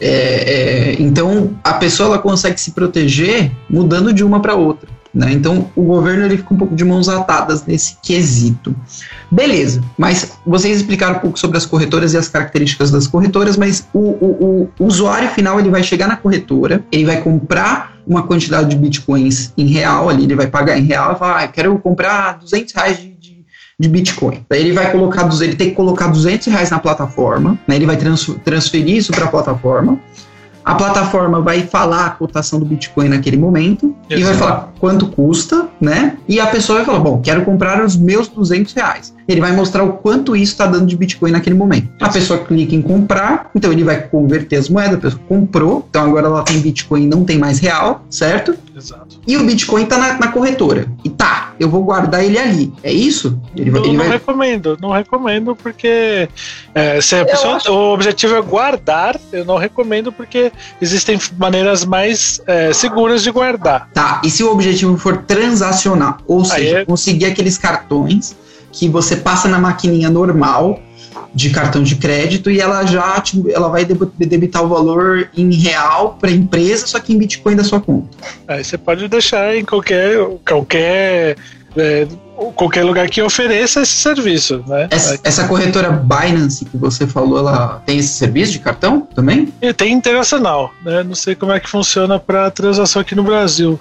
É, 0.00 0.08
é, 0.08 0.96
então 0.98 1.54
a 1.62 1.74
pessoa 1.74 2.08
ela 2.08 2.18
consegue 2.18 2.60
se 2.60 2.72
proteger 2.72 3.50
mudando 3.68 4.12
de 4.12 4.24
uma 4.24 4.40
para 4.40 4.54
outra. 4.54 4.88
Né? 5.14 5.32
Então 5.32 5.70
o 5.76 5.82
governo 5.84 6.24
ele 6.24 6.36
fica 6.38 6.52
um 6.52 6.56
pouco 6.56 6.74
de 6.74 6.84
mãos 6.84 7.08
atadas 7.08 7.64
nesse 7.64 7.96
quesito. 8.02 8.74
Beleza, 9.30 9.80
mas 9.96 10.32
vocês 10.44 10.78
explicaram 10.78 11.16
um 11.16 11.20
pouco 11.20 11.38
sobre 11.38 11.56
as 11.56 11.64
corretoras 11.64 12.14
e 12.14 12.16
as 12.16 12.28
características 12.28 12.90
das 12.90 13.06
corretoras, 13.06 13.56
mas 13.56 13.86
o, 13.94 13.98
o, 14.00 14.70
o 14.76 14.84
usuário 14.84 15.28
final 15.28 15.60
ele 15.60 15.70
vai 15.70 15.84
chegar 15.84 16.08
na 16.08 16.16
corretora, 16.16 16.84
ele 16.90 17.04
vai 17.04 17.20
comprar 17.20 17.94
uma 18.06 18.24
quantidade 18.24 18.70
de 18.70 18.76
bitcoins 18.76 19.52
em 19.56 19.66
real 19.66 20.08
ali, 20.08 20.24
ele 20.24 20.34
vai 20.34 20.48
pagar 20.48 20.78
em 20.78 20.82
real 20.82 21.14
e 21.14 21.18
falar, 21.18 21.38
ah, 21.38 21.44
eu 21.44 21.48
quero 21.48 21.78
comprar 21.78 22.38
200 22.38 22.74
reais 22.74 22.98
de 22.98 23.13
de 23.78 23.88
Bitcoin. 23.88 24.44
Daí 24.48 24.60
ele 24.60 24.72
vai 24.72 24.90
colocar, 24.90 25.28
ele 25.40 25.56
tem 25.56 25.70
que 25.70 25.74
colocar 25.74 26.08
200 26.08 26.46
reais 26.46 26.70
na 26.70 26.78
plataforma, 26.78 27.58
né? 27.66 27.76
ele 27.76 27.86
vai 27.86 27.96
transferir 27.96 28.96
isso 28.96 29.12
para 29.12 29.24
a 29.24 29.28
plataforma. 29.28 29.98
A 30.64 30.74
plataforma 30.76 31.42
vai 31.42 31.62
falar 31.66 32.06
a 32.06 32.10
cotação 32.10 32.58
do 32.58 32.64
Bitcoin 32.64 33.08
naquele 33.08 33.36
momento 33.36 33.94
Exato. 34.08 34.20
e 34.20 34.24
vai 34.24 34.34
falar 34.34 34.72
quanto 34.80 35.08
custa, 35.08 35.68
né? 35.78 36.16
E 36.26 36.40
a 36.40 36.46
pessoa 36.46 36.78
vai 36.78 36.86
falar, 36.86 37.00
bom, 37.00 37.20
quero 37.20 37.44
comprar 37.44 37.84
os 37.84 37.96
meus 37.96 38.28
200 38.28 38.72
reais. 38.72 39.13
Ele 39.26 39.40
vai 39.40 39.52
mostrar 39.52 39.82
o 39.84 39.94
quanto 39.94 40.36
isso 40.36 40.52
está 40.52 40.66
dando 40.66 40.86
de 40.86 40.96
Bitcoin 40.96 41.30
naquele 41.30 41.56
momento. 41.56 41.88
A 42.00 42.08
pessoa 42.08 42.38
clica 42.40 42.74
em 42.74 42.82
comprar, 42.82 43.50
então 43.54 43.72
ele 43.72 43.82
vai 43.82 44.02
converter 44.02 44.56
as 44.56 44.68
moedas, 44.68 44.94
a 44.94 44.98
pessoa 44.98 45.22
comprou, 45.28 45.86
então 45.88 46.04
agora 46.04 46.26
ela 46.26 46.42
tem 46.42 46.60
Bitcoin 46.60 47.04
e 47.04 47.06
não 47.06 47.24
tem 47.24 47.38
mais 47.38 47.58
real, 47.58 48.04
certo? 48.10 48.54
Exato. 48.76 49.20
E 49.26 49.36
o 49.36 49.44
Bitcoin 49.44 49.84
está 49.84 49.96
na, 49.96 50.18
na 50.18 50.28
corretora. 50.28 50.86
E 51.04 51.08
tá, 51.08 51.54
eu 51.58 51.68
vou 51.68 51.82
guardar 51.84 52.24
ele 52.24 52.38
ali. 52.38 52.72
É 52.82 52.92
isso? 52.92 53.38
Ele, 53.56 53.70
eu 53.70 53.76
ele 53.76 53.96
não 53.96 54.04
vai... 54.04 54.08
recomendo, 54.08 54.78
não 54.80 54.90
recomendo 54.90 55.56
porque 55.56 56.28
é, 56.74 57.00
se 57.00 57.14
a 57.14 57.24
pessoa, 57.24 57.56
acho... 57.56 57.72
o 57.72 57.94
objetivo 57.94 58.34
é 58.34 58.42
guardar, 58.42 59.18
eu 59.32 59.44
não 59.44 59.56
recomendo 59.56 60.12
porque 60.12 60.52
existem 60.80 61.18
maneiras 61.38 61.84
mais 61.84 62.40
é, 62.46 62.72
seguras 62.72 63.22
de 63.22 63.30
guardar. 63.30 63.88
Tá, 63.94 64.20
e 64.24 64.30
se 64.30 64.42
o 64.42 64.50
objetivo 64.50 64.96
for 64.98 65.18
transacionar, 65.18 66.18
ou 66.26 66.44
seja, 66.44 66.80
é... 66.80 66.84
conseguir 66.84 67.26
aqueles 67.26 67.56
cartões 67.56 68.36
que 68.74 68.88
você 68.88 69.16
passa 69.16 69.48
na 69.48 69.58
maquininha 69.58 70.10
normal 70.10 70.80
de 71.32 71.50
cartão 71.50 71.82
de 71.82 71.96
crédito 71.96 72.50
e 72.50 72.60
ela 72.60 72.84
já 72.84 73.22
ela 73.52 73.68
vai 73.68 73.84
debitar 73.84 74.62
o 74.64 74.68
valor 74.68 75.28
em 75.36 75.52
real 75.52 76.16
para 76.20 76.30
a 76.30 76.32
empresa, 76.32 76.86
só 76.86 77.00
que 77.00 77.12
em 77.12 77.18
Bitcoin 77.18 77.56
da 77.56 77.64
sua 77.64 77.80
conta. 77.80 78.08
Aí 78.46 78.62
você 78.62 78.76
pode 78.76 79.08
deixar 79.08 79.56
em 79.56 79.64
qualquer 79.64 80.18
qualquer 80.44 81.36
é, 81.76 82.06
qualquer 82.54 82.84
lugar 82.84 83.08
que 83.08 83.20
ofereça 83.20 83.82
esse 83.82 83.92
serviço, 83.92 84.64
né? 84.66 84.88
Essa, 84.90 85.18
essa, 85.24 85.48
corretora 85.48 85.90
Binance 85.90 86.64
que 86.64 86.76
você 86.76 87.06
falou, 87.06 87.38
ela 87.38 87.82
tem 87.84 87.98
esse 87.98 88.14
serviço 88.14 88.52
de 88.52 88.58
cartão 88.60 89.00
também? 89.14 89.52
E 89.60 89.72
tem 89.72 89.92
internacional, 89.92 90.72
né? 90.84 91.02
Não 91.02 91.14
sei 91.14 91.34
como 91.34 91.52
é 91.52 91.60
que 91.60 91.68
funciona 91.68 92.18
para 92.18 92.50
transação 92.50 93.02
aqui 93.02 93.14
no 93.14 93.24
Brasil, 93.24 93.78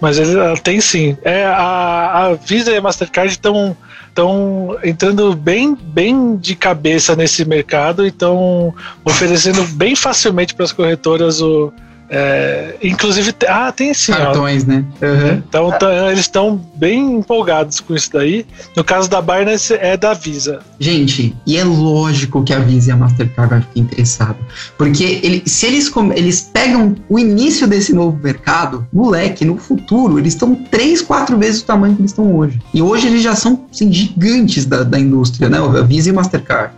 mas 0.00 0.18
ela 0.18 0.56
tem 0.56 0.80
sim. 0.80 1.16
É 1.22 1.44
a, 1.44 2.26
a 2.26 2.34
Visa 2.34 2.70
e 2.70 2.76
a 2.76 2.80
Mastercard 2.80 3.30
estão 3.30 3.76
estão 4.08 4.78
entrando 4.82 5.36
bem, 5.36 5.74
bem 5.74 6.36
de 6.36 6.56
cabeça 6.56 7.14
nesse 7.14 7.44
mercado 7.44 8.02
e 8.02 8.08
estão 8.08 8.74
oferecendo 9.04 9.62
bem 9.74 9.94
facilmente 9.94 10.54
para 10.54 10.64
as 10.64 10.72
corretoras 10.72 11.42
o, 11.42 11.70
é, 12.08 12.76
inclusive, 12.82 13.34
ah, 13.48 13.72
tem 13.72 13.92
sim. 13.92 14.12
Cartões, 14.12 14.64
ó. 14.64 14.66
né? 14.66 14.84
Uhum. 15.02 15.42
Então, 15.48 15.70
tá, 15.78 16.10
eles 16.10 16.20
estão 16.20 16.60
bem 16.76 17.16
empolgados 17.16 17.80
com 17.80 17.94
isso 17.94 18.10
daí. 18.12 18.46
No 18.76 18.84
caso 18.84 19.08
da 19.08 19.20
Binance, 19.20 19.74
é 19.74 19.96
da 19.96 20.14
Visa. 20.14 20.60
Gente, 20.78 21.34
e 21.46 21.56
é 21.56 21.64
lógico 21.64 22.42
que 22.44 22.52
a 22.52 22.58
Visa 22.58 22.90
e 22.90 22.92
a 22.92 22.96
Mastercard 22.96 23.50
vai 23.50 23.60
ficar 23.60 23.80
interessado. 23.80 24.36
Porque 24.78 25.20
ele, 25.22 25.42
se 25.46 25.66
eles, 25.66 25.90
eles 26.14 26.40
pegam 26.52 26.94
o 27.08 27.18
início 27.18 27.66
desse 27.66 27.92
novo 27.92 28.18
mercado, 28.22 28.86
moleque, 28.92 29.44
no 29.44 29.56
futuro, 29.56 30.18
eles 30.18 30.34
estão 30.34 30.54
três, 30.54 31.02
quatro 31.02 31.36
vezes 31.38 31.62
o 31.62 31.64
tamanho 31.64 31.94
que 31.94 32.02
eles 32.02 32.12
estão 32.12 32.34
hoje. 32.34 32.60
E 32.72 32.80
hoje 32.80 33.06
eles 33.08 33.22
já 33.22 33.34
são 33.34 33.66
assim, 33.72 33.92
gigantes 33.92 34.64
da, 34.64 34.82
da 34.82 34.98
indústria, 34.98 35.48
né? 35.48 35.58
A 35.58 35.82
Visa 35.82 36.08
e 36.08 36.12
a 36.12 36.14
Mastercard. 36.14 36.72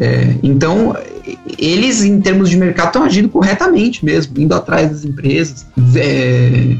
É, 0.00 0.34
então, 0.42 0.96
eles, 1.58 2.02
em 2.02 2.20
termos 2.20 2.50
de 2.50 2.56
mercado, 2.56 2.86
estão 2.88 3.04
agindo 3.04 3.28
corretamente 3.28 4.04
mesmo, 4.04 4.38
indo 4.40 4.54
atrás 4.54 4.90
das 4.90 5.04
empresas, 5.04 5.66
é, 5.96 6.76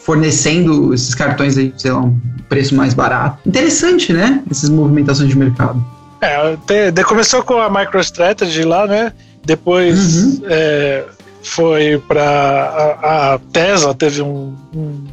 fornecendo 0.00 0.94
esses 0.94 1.14
cartões 1.14 1.56
aí, 1.58 1.72
sei 1.76 1.90
lá, 1.90 2.00
um 2.00 2.18
preço 2.48 2.74
mais 2.74 2.94
barato. 2.94 3.38
Interessante, 3.46 4.12
né? 4.12 4.42
Essas 4.50 4.70
movimentações 4.70 5.28
de 5.28 5.36
mercado. 5.36 5.84
É, 6.20 6.56
te, 6.92 7.04
começou 7.04 7.42
com 7.42 7.60
a 7.60 7.68
MicroStrategy 7.68 8.62
lá, 8.62 8.86
né? 8.86 9.12
Depois 9.44 10.24
uhum. 10.24 10.42
é, 10.46 11.04
foi 11.42 12.02
para 12.08 12.22
a, 12.22 13.34
a, 13.34 13.38
Tesla, 13.52 13.94
teve 13.94 14.22
um, 14.22 14.54
um 14.74 15.04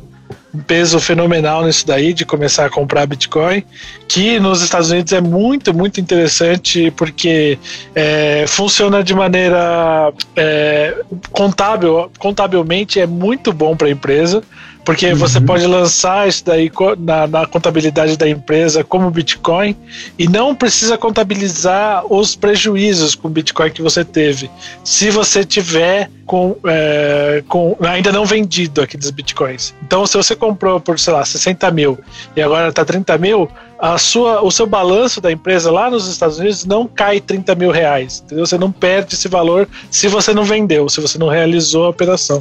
peso 0.62 1.00
fenomenal 1.00 1.66
nisso 1.66 1.86
daí, 1.86 2.14
de 2.14 2.26
começar 2.26 2.66
a 2.66 2.70
comprar 2.70 3.06
Bitcoin, 3.06 3.64
que 4.08 4.40
nos 4.40 4.62
Estados 4.62 4.92
Unidos 4.92 5.12
é 5.12 5.22
muito, 5.22 5.74
muito 5.74 6.00
interessante 6.00 6.92
porque 6.92 7.58
é, 7.96 8.46
funciona 8.48 9.04
de 9.04 9.14
maneira 9.14 10.14
é, 10.36 10.96
contábil, 11.32 12.12
contabilmente 12.20 13.00
é 13.00 13.08
muito 13.08 13.52
bom 13.52 13.76
para 13.76 13.88
a 13.88 13.92
empresa, 13.92 14.44
Porque 14.86 15.08
Uhum. 15.08 15.16
você 15.16 15.40
pode 15.40 15.66
lançar 15.66 16.28
isso 16.28 16.44
daí 16.44 16.72
na, 17.00 17.28
na 17.28 17.46
contabilidade 17.46 18.18
da 18.18 18.28
empresa 18.28 18.84
como 18.84 19.10
Bitcoin 19.10 19.76
e 20.18 20.28
não 20.28 20.54
precisa 20.54 20.98
contabilizar 20.98 22.06
os 22.12 22.36
prejuízos 22.36 23.16
com 23.16 23.30
Bitcoin 23.30 23.72
que 23.72 23.82
você 23.82 24.04
teve. 24.04 24.50
Se 24.84 25.10
você 25.10 25.44
tiver 25.46 26.10
com, 26.26 26.56
é, 26.66 27.44
com 27.48 27.78
ainda 27.82 28.12
não 28.12 28.26
vendido 28.26 28.82
aqueles 28.82 29.10
Bitcoins. 29.12 29.74
Então, 29.86 30.06
se 30.06 30.18
você 30.18 30.36
comprou 30.36 30.80
por, 30.80 31.00
sei 31.00 31.14
lá, 31.14 31.24
60 31.24 31.70
mil 31.72 32.00
e 32.36 32.42
agora 32.42 32.70
está 32.70 32.84
30 32.84 33.18
mil, 33.18 33.50
a 33.80 33.98
sua, 33.98 34.42
o 34.42 34.50
seu 34.50 34.66
balanço 34.66 35.20
da 35.20 35.32
empresa 35.32 35.72
lá 35.72 35.90
nos 35.90 36.08
Estados 36.08 36.40
Unidos 36.40 36.66
não 36.66 36.88
cai 36.88 37.20
30 37.20 37.54
mil 37.56 37.72
reais. 37.72 38.24
Entendeu? 38.26 38.46
Você 38.46 38.58
não 38.58 38.72
perde 38.72 39.16
esse 39.16 39.28
valor 39.28 39.68
se 39.92 40.08
você 40.08 40.34
não 40.34 40.44
vendeu, 40.44 40.88
se 40.90 41.02
você 41.02 41.18
não 41.18 41.28
realizou 41.28 41.86
a 41.86 41.90
operação. 41.90 42.40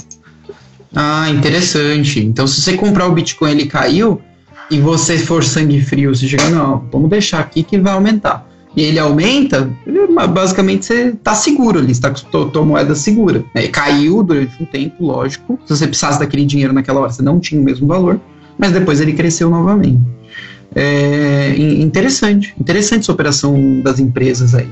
Ah, 0.94 1.28
interessante. 1.30 2.20
Então, 2.20 2.46
se 2.46 2.60
você 2.60 2.74
comprar 2.76 3.06
o 3.06 3.12
Bitcoin 3.12 3.50
ele 3.52 3.66
caiu 3.66 4.20
e 4.70 4.78
você 4.78 5.18
for 5.18 5.42
sangue 5.42 5.80
frio, 5.80 6.14
você 6.14 6.26
chega, 6.28 6.48
não, 6.50 6.84
vamos 6.92 7.08
deixar 7.10 7.40
aqui 7.40 7.62
que 7.62 7.78
vai 7.78 7.92
aumentar. 7.92 8.46
E 8.74 8.82
ele 8.82 8.98
aumenta, 8.98 9.70
ele- 9.86 10.06
basicamente 10.28 10.86
você 10.86 11.12
tá 11.22 11.34
seguro 11.34 11.78
ali, 11.78 11.94
você 11.94 12.00
tá 12.00 12.10
com 12.10 12.46
tua, 12.48 12.64
moeda 12.64 12.94
segura. 12.94 13.44
Caiu 13.70 14.22
durante 14.22 14.62
um 14.62 14.66
tempo, 14.66 15.04
lógico. 15.06 15.58
Se 15.66 15.76
você 15.76 15.86
precisasse 15.86 16.18
daquele 16.18 16.44
dinheiro 16.46 16.72
naquela 16.72 17.00
hora, 17.00 17.12
você 17.12 17.22
não 17.22 17.38
tinha 17.38 17.60
o 17.60 17.64
mesmo 17.64 17.86
valor, 17.86 18.18
mas 18.58 18.72
depois 18.72 18.98
ele 19.00 19.12
cresceu 19.12 19.50
novamente. 19.50 20.00
É, 20.74 21.54
in- 21.56 21.82
interessante, 21.82 22.54
interessante 22.58 23.00
essa 23.00 23.12
operação 23.12 23.80
das 23.82 23.98
empresas 24.00 24.54
aí. 24.54 24.68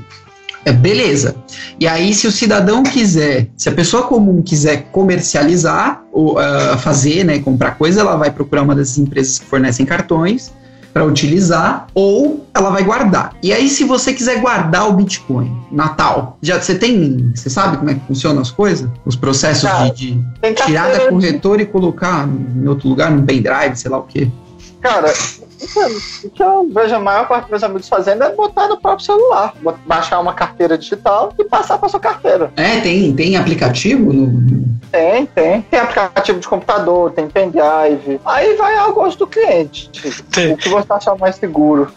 É, 0.63 0.71
beleza. 0.71 1.35
E 1.79 1.87
aí, 1.87 2.13
se 2.13 2.27
o 2.27 2.31
cidadão 2.31 2.83
quiser, 2.83 3.47
se 3.57 3.67
a 3.67 3.71
pessoa 3.71 4.03
comum 4.03 4.41
quiser 4.41 4.89
comercializar, 4.91 6.03
ou 6.11 6.37
ah, 6.37 6.77
fazer, 6.77 7.23
né, 7.23 7.39
comprar 7.39 7.71
coisa, 7.71 8.01
ela 8.01 8.15
vai 8.15 8.29
procurar 8.31 8.61
uma 8.61 8.75
dessas 8.75 8.97
empresas 8.97 9.39
que 9.39 9.45
fornecem 9.45 9.85
cartões 9.85 10.51
para 10.93 11.05
utilizar, 11.05 11.87
ou 11.95 12.45
ela 12.53 12.69
vai 12.69 12.83
guardar. 12.83 13.33
E 13.41 13.53
aí, 13.53 13.69
se 13.69 13.85
você 13.85 14.13
quiser 14.13 14.41
guardar 14.41 14.89
o 14.89 14.93
Bitcoin, 14.93 15.57
Natal, 15.71 16.37
já 16.41 16.61
você 16.61 16.75
tem, 16.75 17.31
você 17.33 17.49
sabe 17.49 17.77
como 17.77 17.89
é 17.89 17.93
que 17.93 18.05
funcionam 18.05 18.41
as 18.41 18.51
coisas? 18.51 18.89
Os 19.05 19.15
processos 19.15 19.69
de, 19.95 20.15
de 20.15 20.53
tirar 20.65 20.91
da 20.91 21.07
corretora 21.09 21.61
e 21.61 21.65
colocar 21.65 22.27
em 22.27 22.67
outro 22.67 22.89
lugar, 22.89 23.09
num 23.09 23.25
pendrive, 23.25 23.75
sei 23.75 23.89
lá 23.89 23.99
o 23.99 24.03
quê. 24.03 24.27
Cara, 24.81 25.13
o 25.61 25.67
que 25.67 25.79
eu- 25.79 25.97
o 26.25 26.29
que 26.29 26.43
eu 26.43 26.69
vejo 26.73 26.95
a 26.95 26.99
maior 26.99 27.27
parte 27.27 27.43
dos 27.43 27.49
meus 27.51 27.63
amigos 27.63 27.87
fazendo 27.89 28.23
é 28.23 28.33
botar 28.33 28.67
no 28.67 28.79
próprio 28.79 29.05
celular. 29.05 29.53
Baixar 29.85 30.19
uma 30.19 30.33
carteira 30.33 30.77
digital 30.77 31.33
e 31.37 31.43
passar 31.43 31.77
para 31.77 31.89
sua 31.89 31.99
carteira. 31.99 32.51
É, 32.55 32.79
tem, 32.81 33.13
tem 33.15 33.35
aplicativo 33.37 34.11
no, 34.11 34.27
no- 34.27 34.71
Tem, 34.91 35.25
tem. 35.27 35.61
Tem 35.61 35.79
aplicativo 35.79 36.39
de 36.39 36.47
computador, 36.47 37.11
tem 37.11 37.27
pendrive. 37.27 38.19
Aí 38.25 38.55
vai 38.57 38.75
ao 38.77 38.93
gosto 38.93 39.19
do 39.19 39.27
cliente. 39.27 39.89
Tem. 40.31 40.53
O 40.53 40.57
que 40.57 40.67
você 40.69 40.91
achar 40.91 41.15
mais 41.17 41.35
seguro. 41.35 41.89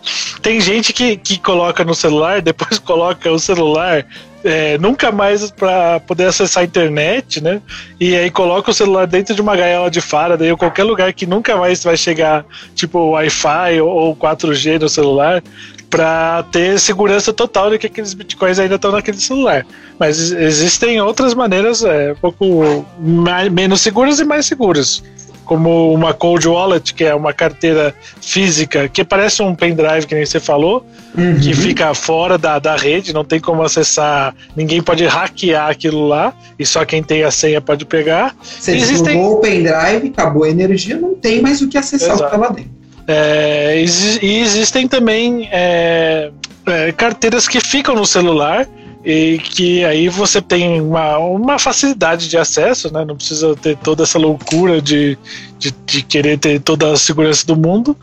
Tem 0.45 0.61
gente 0.61 0.93
que, 0.93 1.17
que 1.17 1.39
coloca 1.39 1.83
no 1.85 1.95
celular, 1.95 2.43
depois 2.43 2.79
coloca 2.79 3.33
o 3.33 3.39
celular 3.39 4.05
é, 4.45 4.77
nunca 4.77 5.11
mais 5.11 5.51
para 5.51 5.99
poder 6.01 6.27
acessar 6.27 6.61
a 6.63 6.67
internet, 6.67 7.41
né? 7.41 7.63
E 7.99 8.15
aí 8.15 8.31
coloca 8.31 8.71
o 8.71 8.75
celular 8.75 9.07
dentro 9.07 9.35
de 9.35 9.41
uma 9.41 9.57
gaiola 9.57 9.91
de 9.91 10.03
Faraday 10.03 10.51
ou 10.51 10.59
qualquer 10.59 10.85
lugar 10.85 11.15
que 11.15 11.25
nunca 11.25 11.57
mais 11.57 11.83
vai 11.83 11.97
chegar, 11.97 12.45
tipo 12.75 13.13
Wi-Fi 13.13 13.81
ou, 13.81 13.89
ou 13.89 14.15
4G 14.17 14.79
no 14.79 14.89
celular, 14.89 15.43
para 15.89 16.43
ter 16.53 16.79
segurança 16.79 17.33
total 17.33 17.71
de 17.71 17.79
que 17.79 17.87
aqueles 17.87 18.13
bitcoins 18.13 18.59
ainda 18.59 18.75
estão 18.75 18.93
naquele 18.93 19.17
celular. 19.17 19.65
Mas 19.99 20.19
ex- 20.19 20.33
existem 20.33 21.01
outras 21.01 21.33
maneiras 21.33 21.83
é, 21.83 22.13
um 22.13 22.17
pouco 22.17 22.85
mais, 23.01 23.51
menos 23.51 23.81
seguras 23.81 24.21
e 24.21 24.25
mais 24.25 24.45
seguras. 24.45 25.03
Como 25.45 25.93
uma 25.93 26.15
cold 26.15 26.47
wallet, 26.49 26.95
que 26.95 27.05
é 27.05 27.15
uma 27.15 27.33
carteira 27.33 27.95
física, 28.21 28.89
que 28.89 29.05
parece 29.05 29.43
um 29.43 29.55
pendrive, 29.55 30.07
que 30.07 30.15
nem 30.15 30.25
você 30.25 30.41
falou, 30.41 30.85
que 31.15 31.49
Uhum. 31.49 31.55
fica 31.55 31.93
fora 31.95 32.37
da, 32.39 32.59
da 32.59 32.77
rede, 32.77 33.13
não 33.13 33.25
tem 33.25 33.39
como 33.39 33.63
acessar, 33.63 34.35
ninguém 34.57 34.83
pode 34.83 35.05
hackear 35.05 35.69
aquilo 35.71 36.09
lá, 36.09 36.33
e 36.59 36.65
só 36.65 36.85
quem 36.85 37.03
tem 37.03 37.23
a 37.25 37.31
senha 37.31 37.61
pode 37.61 37.85
pegar. 37.85 38.35
Você 38.43 38.73
Existem- 38.75 39.03
desligou 39.05 39.35
o 39.35 39.41
pendrive, 39.41 40.09
acabou 40.09 40.45
a 40.45 40.49
energia, 40.49 40.97
não 40.97 41.15
tem 41.15 41.41
mais 41.43 41.61
o 41.61 41.69
que 41.69 41.77
acessar 41.79 42.09
o 42.15 42.19
que 42.19 42.25
Exato. 42.25 42.31
tá 42.31 42.37
lá 42.37 42.49
dentro. 42.49 42.71
É, 43.07 43.85
e 44.23 44.41
existem 44.41 44.89
também 44.89 45.47
é, 45.53 46.31
é, 46.67 46.91
carteiras 46.93 47.47
que 47.47 47.61
ficam 47.61 47.95
no 47.95 48.07
celular 48.07 48.67
e 49.05 49.39
que 49.39 49.85
aí 49.85 50.09
você 50.09 50.41
tem 50.41 50.81
uma, 50.81 51.19
uma 51.19 51.59
facilidade 51.59 52.29
de 52.29 52.39
acesso, 52.39 52.93
né? 52.93 53.05
Não 53.05 53.17
precisa 53.17 53.55
ter 53.55 53.77
toda 53.77 54.03
essa 54.05 54.19
loucura 54.19 54.81
de, 54.81 55.19
de, 55.59 55.71
de 55.85 56.03
querer 56.03 56.39
ter 56.39 56.61
toda 56.61 56.93
a 56.93 56.97
segurança 56.97 57.47
do 57.47 57.55
mundo. 57.55 57.97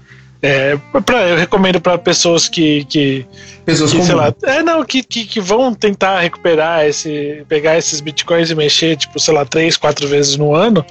É, 0.44 0.78
pra, 1.06 1.28
eu 1.28 1.38
recomendo 1.38 1.80
para 1.80 1.98
pessoas 1.98 2.48
que, 2.48 2.84
que, 2.86 3.26
Pessoas 3.66 3.92
que, 3.92 4.04
sei 4.04 4.16
lá, 4.16 4.34
é, 4.44 4.64
não, 4.64 4.84
que, 4.84 5.04
que, 5.04 5.26
que 5.26 5.40
vão 5.40 5.74
tentar 5.74 6.20
recuperar 6.20 6.86
esse, 6.86 7.44
pegar 7.48 7.78
esses 7.78 8.02
bitcoins 8.02 8.50
e 8.50 8.56
mexer, 8.56 8.98
tipo, 8.98 9.20
sei 9.20 9.34
lá, 9.34 9.46
três, 9.46 9.78
quatro 9.78 10.08
vezes 10.08 10.36
no 10.36 10.56
ano, 10.56 10.84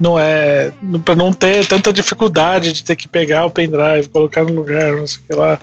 não 0.00 0.18
é, 0.18 0.72
para 1.04 1.14
não 1.14 1.32
ter 1.32 1.66
tanta 1.66 1.92
dificuldade 1.92 2.72
de 2.72 2.84
ter 2.84 2.96
que 2.96 3.06
pegar 3.06 3.44
o 3.44 3.50
pendrive, 3.50 4.08
colocar 4.08 4.44
no 4.44 4.54
lugar, 4.54 4.92
não 4.96 5.06
sei 5.06 5.20
o 5.20 5.26
que 5.26 5.34
lá. 5.34 5.58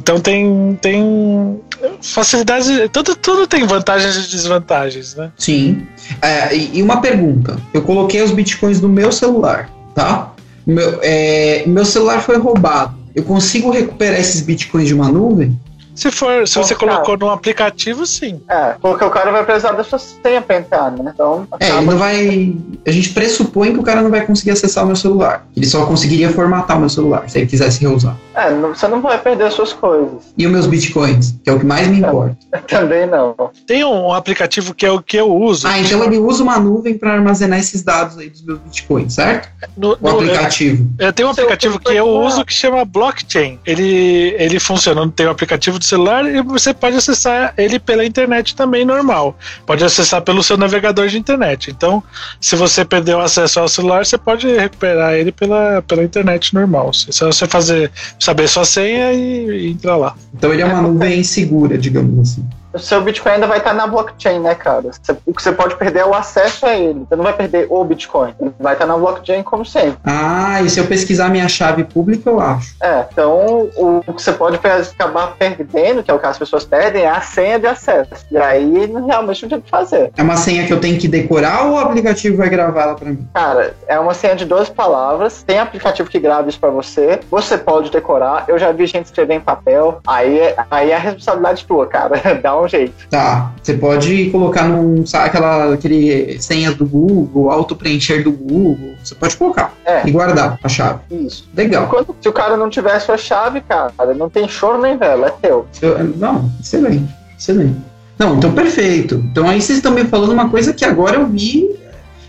Então 0.00 0.20
tem, 0.20 0.78
tem 0.80 1.60
facilidades, 2.02 2.68
tudo, 2.92 3.14
tudo 3.16 3.46
tem 3.46 3.66
vantagens 3.66 4.16
e 4.16 4.30
desvantagens, 4.30 5.14
né? 5.14 5.30
Sim. 5.36 5.86
É, 6.20 6.56
e, 6.56 6.82
uma 6.82 7.00
pergunta. 7.00 7.58
Eu 7.72 7.82
coloquei 7.82 8.22
os 8.22 8.30
bitcoins 8.30 8.80
no 8.80 8.88
meu 8.88 9.12
celular, 9.12 9.70
tá? 9.94 10.32
Meu, 10.66 10.98
é, 11.02 11.64
meu 11.66 11.84
celular 11.84 12.20
foi 12.20 12.36
roubado. 12.38 12.96
Eu 13.14 13.24
consigo 13.24 13.70
recuperar 13.70 14.20
esses 14.20 14.40
bitcoins 14.42 14.88
de 14.88 14.94
uma 14.94 15.08
nuvem? 15.08 15.58
Se 15.98 16.12
for, 16.12 16.46
se 16.46 16.56
você 16.56 16.74
colocou 16.76 17.16
num 17.18 17.28
aplicativo, 17.30 18.06
sim. 18.06 18.40
É, 18.48 18.76
porque 18.80 19.04
o 19.04 19.10
cara 19.10 19.32
vai 19.32 19.44
precisar 19.44 19.72
da 19.72 19.82
sua 19.82 19.98
senha 19.98 20.40
pra 20.40 20.58
entrar, 20.58 20.92
né? 20.92 21.10
Então, 21.12 21.46
É, 21.58 21.70
ele 21.70 21.80
não 21.86 21.98
vai. 21.98 22.54
A 22.86 22.90
gente 22.92 23.10
pressupõe 23.10 23.72
que 23.72 23.80
o 23.80 23.82
cara 23.82 24.00
não 24.00 24.10
vai 24.10 24.24
conseguir 24.24 24.52
acessar 24.52 24.84
o 24.84 24.86
meu 24.86 24.94
celular. 24.96 25.44
Ele 25.56 25.66
só 25.66 25.84
conseguiria 25.86 26.30
formatar 26.30 26.76
o 26.76 26.80
meu 26.80 26.88
celular, 26.88 27.28
se 27.28 27.38
ele 27.38 27.46
quisesse 27.48 27.80
reusar. 27.80 28.16
é, 28.34 28.50
não- 28.54 28.68
você 28.72 28.86
não 28.86 29.00
vai 29.02 29.18
perder 29.18 29.46
as 29.48 29.54
suas 29.54 29.72
coisas. 29.72 30.32
E 30.38 30.46
os 30.46 30.52
meus 30.52 30.66
bitcoins, 30.66 31.34
que 31.42 31.50
é 31.50 31.52
o 31.52 31.58
que 31.58 31.66
mais 31.66 31.88
me 31.88 31.98
importa. 31.98 32.36
Também 32.68 33.04
não. 33.04 33.34
Tem 33.66 33.84
um 33.84 34.12
aplicativo 34.12 34.72
que 34.72 34.86
é 34.86 34.92
o 34.92 35.02
que 35.02 35.16
eu 35.16 35.34
uso. 35.34 35.66
Ah, 35.66 35.80
então 35.80 36.04
ele 36.04 36.18
usa 36.18 36.44
uma 36.44 36.56
nuvem 36.60 36.96
para 36.96 37.14
armazenar 37.14 37.58
esses 37.58 37.82
dados 37.82 38.16
aí 38.16 38.30
dos 38.30 38.42
meus 38.42 38.60
bitcoins, 38.60 39.14
certo? 39.14 39.48
no, 39.76 39.94
O 39.94 39.98
no- 40.00 40.10
aplicativo. 40.10 40.86
É, 41.00 41.10
tem 41.10 41.26
um 41.26 41.34
Seu 41.34 41.42
aplicativo 41.44 41.80
que 41.80 41.92
eu 41.92 42.06
uso 42.06 42.44
que 42.44 42.52
chama 42.52 42.84
Blockchain. 42.84 43.58
Ele, 43.66 44.36
ele 44.38 44.60
funciona, 44.60 45.08
tem 45.10 45.26
o 45.26 45.30
aplicativo 45.30 45.76
do 45.78 45.84
celular 45.88 46.24
e 46.24 46.42
você 46.42 46.72
pode 46.74 46.96
acessar 46.96 47.54
ele 47.56 47.78
pela 47.78 48.04
internet 48.04 48.54
também 48.54 48.84
normal. 48.84 49.36
Pode 49.66 49.84
acessar 49.84 50.22
pelo 50.22 50.42
seu 50.42 50.56
navegador 50.56 51.08
de 51.08 51.18
internet. 51.18 51.70
Então, 51.70 52.02
se 52.40 52.56
você 52.56 52.84
perdeu 52.84 53.20
acesso 53.20 53.60
ao 53.60 53.68
celular, 53.68 54.04
você 54.04 54.18
pode 54.18 54.46
recuperar 54.46 55.14
ele 55.14 55.32
pela, 55.32 55.82
pela 55.82 56.02
internet 56.02 56.54
normal. 56.54 56.90
É 57.08 57.12
só 57.12 57.26
você 57.26 57.46
fazer, 57.46 57.90
saber 58.18 58.48
sua 58.48 58.64
senha 58.64 59.12
e, 59.12 59.66
e 59.66 59.70
entrar 59.70 59.96
lá. 59.96 60.14
Então 60.34 60.52
ele 60.52 60.62
é 60.62 60.64
uma 60.64 60.82
nuvem 60.82 61.22
segura, 61.24 61.76
digamos 61.78 62.32
assim. 62.32 62.46
O 62.72 62.78
seu 62.78 63.00
Bitcoin 63.00 63.32
ainda 63.32 63.46
vai 63.46 63.58
estar 63.58 63.72
na 63.72 63.86
blockchain, 63.86 64.40
né, 64.40 64.54
cara? 64.54 64.90
O 65.26 65.32
que 65.32 65.42
você 65.42 65.52
pode 65.52 65.76
perder 65.76 66.00
é 66.00 66.06
o 66.06 66.14
acesso 66.14 66.66
a 66.66 66.74
ele. 66.74 67.06
Você 67.08 67.16
não 67.16 67.24
vai 67.24 67.32
perder 67.32 67.66
o 67.70 67.82
Bitcoin. 67.84 68.34
Vai 68.58 68.74
estar 68.74 68.86
na 68.86 68.96
blockchain 68.96 69.42
como 69.42 69.64
sempre. 69.64 69.98
Ah, 70.04 70.60
e 70.62 70.68
se 70.68 70.78
eu 70.78 70.86
pesquisar 70.86 71.28
minha 71.28 71.48
chave 71.48 71.84
pública, 71.84 72.28
eu 72.28 72.40
acho. 72.40 72.74
É, 72.82 73.06
então 73.10 73.70
o 73.76 74.12
que 74.12 74.22
você 74.22 74.32
pode 74.32 74.56
acabar 74.56 75.34
perdendo, 75.38 76.02
que 76.02 76.10
é 76.10 76.14
o 76.14 76.18
que 76.18 76.26
as 76.26 76.38
pessoas 76.38 76.64
perdem, 76.64 77.02
é 77.02 77.08
a 77.08 77.20
senha 77.20 77.58
de 77.58 77.66
acesso. 77.66 78.10
E 78.30 78.36
aí 78.36 78.86
realmente 79.06 79.42
não 79.42 79.48
tem 79.48 79.58
o 79.58 79.62
que 79.62 79.70
fazer. 79.70 80.12
É 80.16 80.22
uma 80.22 80.36
senha 80.36 80.66
que 80.66 80.72
eu 80.72 80.80
tenho 80.80 80.98
que 80.98 81.08
decorar 81.08 81.66
ou 81.66 81.74
o 81.74 81.78
aplicativo 81.78 82.36
vai 82.36 82.48
gravar 82.48 82.82
ela 82.82 82.94
pra 82.94 83.08
mim? 83.08 83.26
Cara, 83.32 83.74
é 83.86 83.98
uma 83.98 84.14
senha 84.14 84.36
de 84.36 84.44
12 84.44 84.70
palavras, 84.72 85.42
tem 85.42 85.58
aplicativo 85.58 86.08
que 86.08 86.18
grava 86.18 86.48
isso 86.48 86.60
pra 86.60 86.70
você, 86.70 87.20
você 87.30 87.56
pode 87.56 87.90
decorar. 87.90 88.44
Eu 88.48 88.58
já 88.58 88.72
vi 88.72 88.86
gente 88.86 89.06
escrever 89.06 89.34
em 89.34 89.40
papel, 89.40 90.00
aí 90.06 90.38
é, 90.38 90.56
aí 90.70 90.90
é 90.90 90.96
a 90.96 90.98
responsabilidade 90.98 91.66
tua, 91.66 91.86
cara. 91.86 92.20
Dá 92.42 92.57
um 92.62 92.68
jeito. 92.68 92.92
Tá. 93.10 93.52
Você 93.62 93.74
pode 93.74 94.30
colocar 94.30 94.68
num. 94.68 95.06
Sabe 95.06 95.26
aquela 95.26 95.74
aquele 95.74 96.40
senha 96.40 96.72
do 96.72 96.84
Google, 96.86 97.50
auto-preencher 97.50 98.22
do 98.24 98.32
Google. 98.32 98.94
Você 99.02 99.14
pode 99.14 99.36
colocar 99.36 99.72
É, 99.84 100.06
e 100.06 100.10
guardar 100.10 100.58
a 100.62 100.68
chave. 100.68 101.00
isso. 101.10 101.48
Legal. 101.56 101.84
Enquanto, 101.84 102.14
se 102.20 102.28
o 102.28 102.32
cara 102.32 102.56
não 102.56 102.68
tiver 102.70 102.92
a 102.92 103.00
sua 103.00 103.16
chave, 103.16 103.60
cara, 103.60 103.92
não 104.16 104.28
tem 104.28 104.48
choro 104.48 104.80
nem 104.80 104.96
vela, 104.96 105.28
é 105.28 105.30
teu. 105.30 105.66
Eu- 105.82 106.04
não, 106.16 106.50
excelente. 106.60 107.04
Excelente. 107.38 107.76
Não, 108.18 108.36
então 108.36 108.52
perfeito. 108.52 109.14
Então 109.30 109.48
aí 109.48 109.60
vocês 109.62 109.78
estão 109.78 109.92
me 109.92 110.04
falando 110.04 110.32
uma 110.32 110.48
coisa 110.48 110.72
que 110.72 110.84
agora 110.84 111.16
eu 111.16 111.26
vi. 111.26 111.78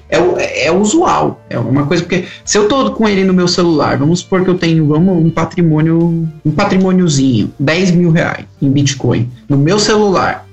É, 0.10 0.20
o- 0.20 0.36
é 0.40 0.72
usual. 0.72 1.40
É 1.50 1.60
uma 1.60 1.86
coisa, 1.86 2.02
porque 2.04 2.26
se 2.44 2.58
eu 2.58 2.68
tô 2.68 2.92
com 2.92 3.08
ele 3.08 3.24
no 3.24 3.34
meu 3.34 3.48
celular, 3.48 3.98
vamos 3.98 4.20
supor 4.22 4.44
que 4.44 4.50
eu 4.50 4.58
tenho 4.58 4.88
vamos, 4.88 5.24
um 5.24 5.30
patrimônio, 5.30 6.28
um 6.44 6.52
patrimôniozinho, 6.52 7.52
10 7.60 7.92
mil 7.92 8.10
reais 8.12 8.46
em 8.62 8.70
Bitcoin, 8.72 9.30
no 9.48 9.56
meu 9.58 9.78
celular. 9.80 10.46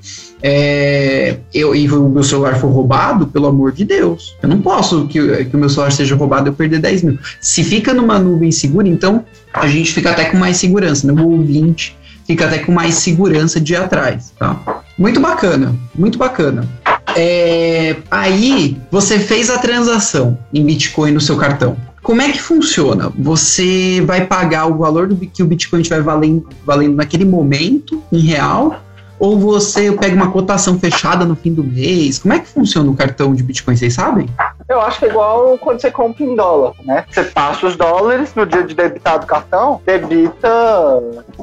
é, 0.43 1.39
eu, 1.53 1.75
e 1.75 1.91
o 1.91 2.09
meu 2.11 2.23
celular 2.23 2.57
for 2.61 2.69
roubado, 2.69 3.27
pelo 3.27 3.47
amor 3.47 3.73
de 3.73 3.85
Deus, 3.85 4.37
eu 4.43 4.49
não 4.49 4.61
posso 4.61 5.07
que, 5.07 5.45
que 5.47 5.57
o 5.57 5.59
meu 5.59 5.69
celular 5.71 5.91
seja 5.91 6.15
roubado 6.15 6.49
e 6.49 6.51
eu 6.51 6.55
perder 6.55 6.79
10 6.79 7.03
mil. 7.03 7.19
Se 7.41 7.65
fica 7.65 7.95
numa 7.95 8.19
nuvem 8.19 8.53
segura, 8.53 8.87
então 8.87 9.25
a 9.53 9.67
gente 9.67 9.93
fica 9.95 10.11
até 10.11 10.27
com 10.27 10.37
mais 10.37 10.59
segurança, 10.59 11.11
né? 11.11 11.21
O 11.21 11.31
ouvinte 11.31 11.97
fica 12.27 12.45
até 12.47 12.59
com 12.59 12.71
mais 12.71 12.97
segurança 12.97 13.59
de 13.59 13.73
ir 13.73 13.77
atrás, 13.77 14.33
tá? 14.39 14.61
Muito 14.99 15.19
bacana, 15.21 15.75
muito 15.95 16.19
bacana. 16.19 16.69
É, 17.19 17.97
aí 18.11 18.79
você 18.91 19.19
fez 19.19 19.49
a 19.49 19.59
transação 19.59 20.39
em 20.53 20.63
Bitcoin 20.65 21.13
no 21.13 21.21
seu 21.21 21.37
cartão. 21.37 21.77
Como 22.03 22.21
é 22.21 22.31
que 22.31 22.41
funciona? 22.41 23.11
Você 23.19 24.03
vai 24.03 24.27
pagar 24.27 24.67
o 24.67 24.77
valor 24.77 25.09
do 25.09 25.17
que 25.17 25.43
o 25.43 25.47
Bitcoin 25.47 25.81
estiver 25.81 26.03
valendo, 26.03 26.47
valendo 26.65 26.95
naquele 26.95 27.25
momento, 27.25 28.01
em 28.13 28.21
real, 28.21 28.77
ou 29.19 29.39
você 29.39 29.91
pega 29.93 30.15
uma 30.15 30.31
cotação 30.31 30.79
fechada 30.79 31.25
no 31.25 31.35
fim 31.35 31.53
do 31.53 31.65
mês? 31.65 32.19
Como 32.19 32.35
é 32.35 32.39
que 32.39 32.49
funciona 32.49 32.91
o 32.91 32.95
cartão 32.95 33.35
de 33.35 33.43
Bitcoin, 33.43 33.77
vocês 33.77 33.95
sabem? 33.95 34.29
Eu 34.69 34.81
acho 34.81 34.99
que 34.99 35.07
é 35.07 35.09
igual 35.09 35.57
quando 35.59 35.81
você 35.81 35.91
compra 35.91 36.23
em 36.23 36.37
dólar, 36.37 36.75
né? 36.85 37.05
Você 37.11 37.25
passa 37.25 37.67
os 37.67 37.77
dólares 37.77 38.35
no 38.35 38.45
dia 38.45 38.63
de 38.63 38.75
debitar 38.75 39.19
do 39.19 39.27
cartão, 39.27 39.81
debita 39.87 40.49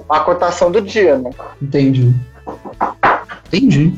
a 0.08 0.20
cotação 0.20 0.72
do 0.72 0.82
dia, 0.82 1.18
né? 1.18 1.32
Entendi. 1.62 2.14
Entendi. 3.48 3.94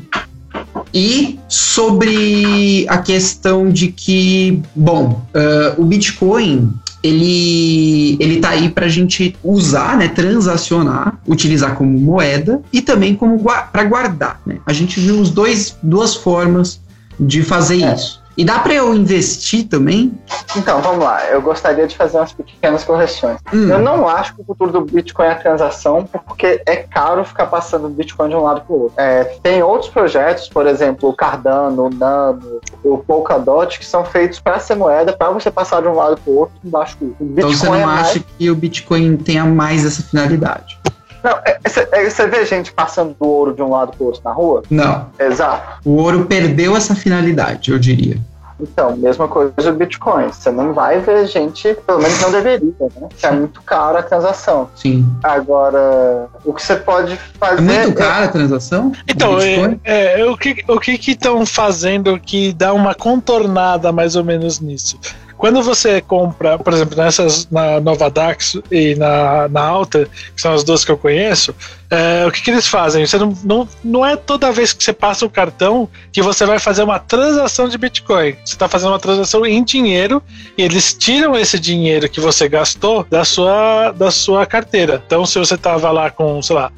E 0.94 1.38
sobre 1.48 2.86
a 2.88 2.98
questão 2.98 3.70
de 3.70 3.88
que, 3.88 4.62
bom, 4.74 5.22
uh, 5.34 5.80
o 5.80 5.84
Bitcoin 5.84 6.72
ele, 7.02 8.16
ele 8.18 8.40
tá 8.40 8.50
aí 8.50 8.68
para 8.68 8.86
a 8.86 8.88
gente 8.88 9.36
usar, 9.42 9.96
né, 9.96 10.08
transacionar, 10.08 11.18
utilizar 11.26 11.74
como 11.76 11.98
moeda 11.98 12.60
e 12.72 12.80
também 12.80 13.14
como 13.14 13.38
para 13.72 13.84
guardar. 13.84 14.40
Né? 14.44 14.58
A 14.66 14.72
gente 14.72 14.98
viu 14.98 15.20
os 15.20 15.30
dois, 15.30 15.76
duas 15.82 16.16
formas 16.16 16.80
de 17.18 17.42
fazer 17.42 17.82
é. 17.82 17.94
isso. 17.94 18.20
E 18.36 18.44
dá 18.44 18.58
para 18.58 18.74
eu 18.74 18.94
investir 18.94 19.66
também? 19.66 20.12
Então, 20.56 20.80
vamos 20.82 21.02
lá. 21.02 21.24
Eu 21.26 21.40
gostaria 21.40 21.86
de 21.86 21.96
fazer 21.96 22.18
umas 22.18 22.32
pequenas 22.32 22.84
correções. 22.84 23.38
Hum. 23.52 23.68
Eu 23.68 23.78
não 23.78 24.06
acho 24.06 24.34
que 24.34 24.42
o 24.42 24.44
futuro 24.44 24.72
do 24.72 24.80
Bitcoin 24.82 25.26
é 25.26 25.30
a 25.30 25.34
transação, 25.34 26.06
porque 26.26 26.60
é 26.66 26.76
caro 26.76 27.24
ficar 27.24 27.46
passando 27.46 27.86
o 27.86 27.90
Bitcoin 27.90 28.28
de 28.28 28.36
um 28.36 28.42
lado 28.42 28.60
para 28.60 28.74
o 28.74 28.82
outro. 28.82 28.94
É, 29.00 29.24
tem 29.42 29.62
outros 29.62 29.90
projetos, 29.90 30.48
por 30.48 30.66
exemplo, 30.66 31.08
o 31.08 31.14
Cardano, 31.14 31.86
o 31.86 31.90
Nano, 31.90 32.60
o 32.84 32.98
Polkadot, 32.98 33.78
que 33.78 33.86
são 33.86 34.04
feitos 34.04 34.38
para 34.38 34.58
ser 34.58 34.74
moeda, 34.74 35.12
para 35.12 35.30
você 35.30 35.50
passar 35.50 35.80
de 35.80 35.88
um 35.88 35.94
lado 35.94 36.20
para 36.22 36.30
o 36.30 36.36
outro 36.36 36.54
do 36.62 36.78
Bitcoin. 36.78 37.16
Então 37.20 37.50
você 37.50 37.66
não 37.66 37.74
é 37.74 37.84
acha 37.84 38.02
mais... 38.02 38.24
que 38.38 38.50
o 38.50 38.54
Bitcoin 38.54 39.16
tenha 39.16 39.44
mais 39.44 39.86
essa 39.86 40.02
finalidade? 40.02 40.78
Não, 41.26 41.40
você 41.66 42.22
é, 42.22 42.26
é, 42.26 42.28
vê 42.28 42.46
gente 42.46 42.72
passando 42.72 43.16
do 43.18 43.26
ouro 43.26 43.52
de 43.52 43.60
um 43.60 43.70
lado 43.70 43.90
para 43.96 44.04
o 44.04 44.06
outro 44.06 44.20
na 44.24 44.30
rua? 44.30 44.62
Não. 44.70 45.06
Exato. 45.18 45.80
O 45.84 45.96
ouro 45.96 46.24
perdeu 46.26 46.76
essa 46.76 46.94
finalidade, 46.94 47.72
eu 47.72 47.78
diria. 47.80 48.16
Então, 48.60 48.96
mesma 48.96 49.26
coisa 49.26 49.52
o 49.68 49.72
Bitcoin. 49.72 50.28
Você 50.28 50.52
não 50.52 50.72
vai 50.72 51.00
ver 51.00 51.26
gente, 51.26 51.76
pelo 51.84 52.00
menos 52.00 52.20
não 52.22 52.30
deveria, 52.30 52.72
né? 52.80 53.08
É 53.20 53.30
muito 53.32 53.60
caro 53.62 53.98
a 53.98 54.02
transação. 54.04 54.70
Sim. 54.76 55.04
Agora, 55.22 56.28
o 56.44 56.54
que 56.54 56.62
você 56.62 56.76
pode 56.76 57.18
fazer. 57.38 57.58
É 57.58 57.82
muito 57.82 57.92
caro 57.94 58.24
a 58.24 58.28
transação? 58.28 58.92
Então, 59.08 59.38
é, 59.40 60.20
é, 60.20 60.24
o 60.24 60.38
que 60.38 60.64
o 60.68 60.78
que 60.78 61.10
estão 61.10 61.44
fazendo 61.44 62.18
que 62.20 62.52
dá 62.52 62.72
uma 62.72 62.94
contornada 62.94 63.90
mais 63.90 64.14
ou 64.14 64.24
menos 64.24 64.60
nisso? 64.60 64.98
Quando 65.38 65.62
você 65.62 66.00
compra, 66.00 66.58
por 66.58 66.72
exemplo, 66.72 66.96
nessas 66.96 67.48
na 67.50 67.78
Nova 67.80 68.10
Dax 68.10 68.58
e 68.70 68.94
na, 68.94 69.48
na 69.48 69.62
Alta, 69.62 70.08
que 70.34 70.40
são 70.40 70.52
as 70.54 70.64
duas 70.64 70.84
que 70.84 70.90
eu 70.90 70.96
conheço, 70.96 71.54
é, 71.90 72.24
o 72.26 72.32
que, 72.32 72.42
que 72.42 72.50
eles 72.50 72.66
fazem? 72.66 73.06
Você 73.06 73.18
não, 73.18 73.34
não, 73.44 73.68
não 73.84 74.06
é 74.06 74.16
toda 74.16 74.50
vez 74.50 74.72
que 74.72 74.82
você 74.82 74.92
passa 74.92 75.26
o 75.26 75.30
cartão 75.30 75.88
que 76.10 76.22
você 76.22 76.46
vai 76.46 76.58
fazer 76.58 76.82
uma 76.82 76.98
transação 76.98 77.68
de 77.68 77.76
Bitcoin. 77.76 78.32
Você 78.44 78.54
está 78.54 78.66
fazendo 78.66 78.90
uma 78.90 78.98
transação 78.98 79.44
em 79.44 79.62
dinheiro 79.62 80.22
e 80.56 80.62
eles 80.62 80.94
tiram 80.94 81.36
esse 81.36 81.58
dinheiro 81.58 82.08
que 82.08 82.20
você 82.20 82.48
gastou 82.48 83.04
da 83.08 83.24
sua, 83.24 83.92
da 83.92 84.10
sua 84.10 84.46
carteira. 84.46 85.02
Então, 85.06 85.26
se 85.26 85.38
você 85.38 85.54
estava 85.54 85.90
lá 85.90 86.10
com, 86.10 86.40
sei 86.40 86.56
lá, 86.56 86.72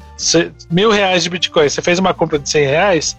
mil 0.69 0.91
reais 0.91 1.23
de 1.23 1.29
Bitcoin, 1.29 1.69
você 1.69 1.81
fez 1.81 1.97
uma 1.97 2.13
compra 2.13 2.37
de 2.37 2.49
100 2.49 2.65
reais, 2.65 3.17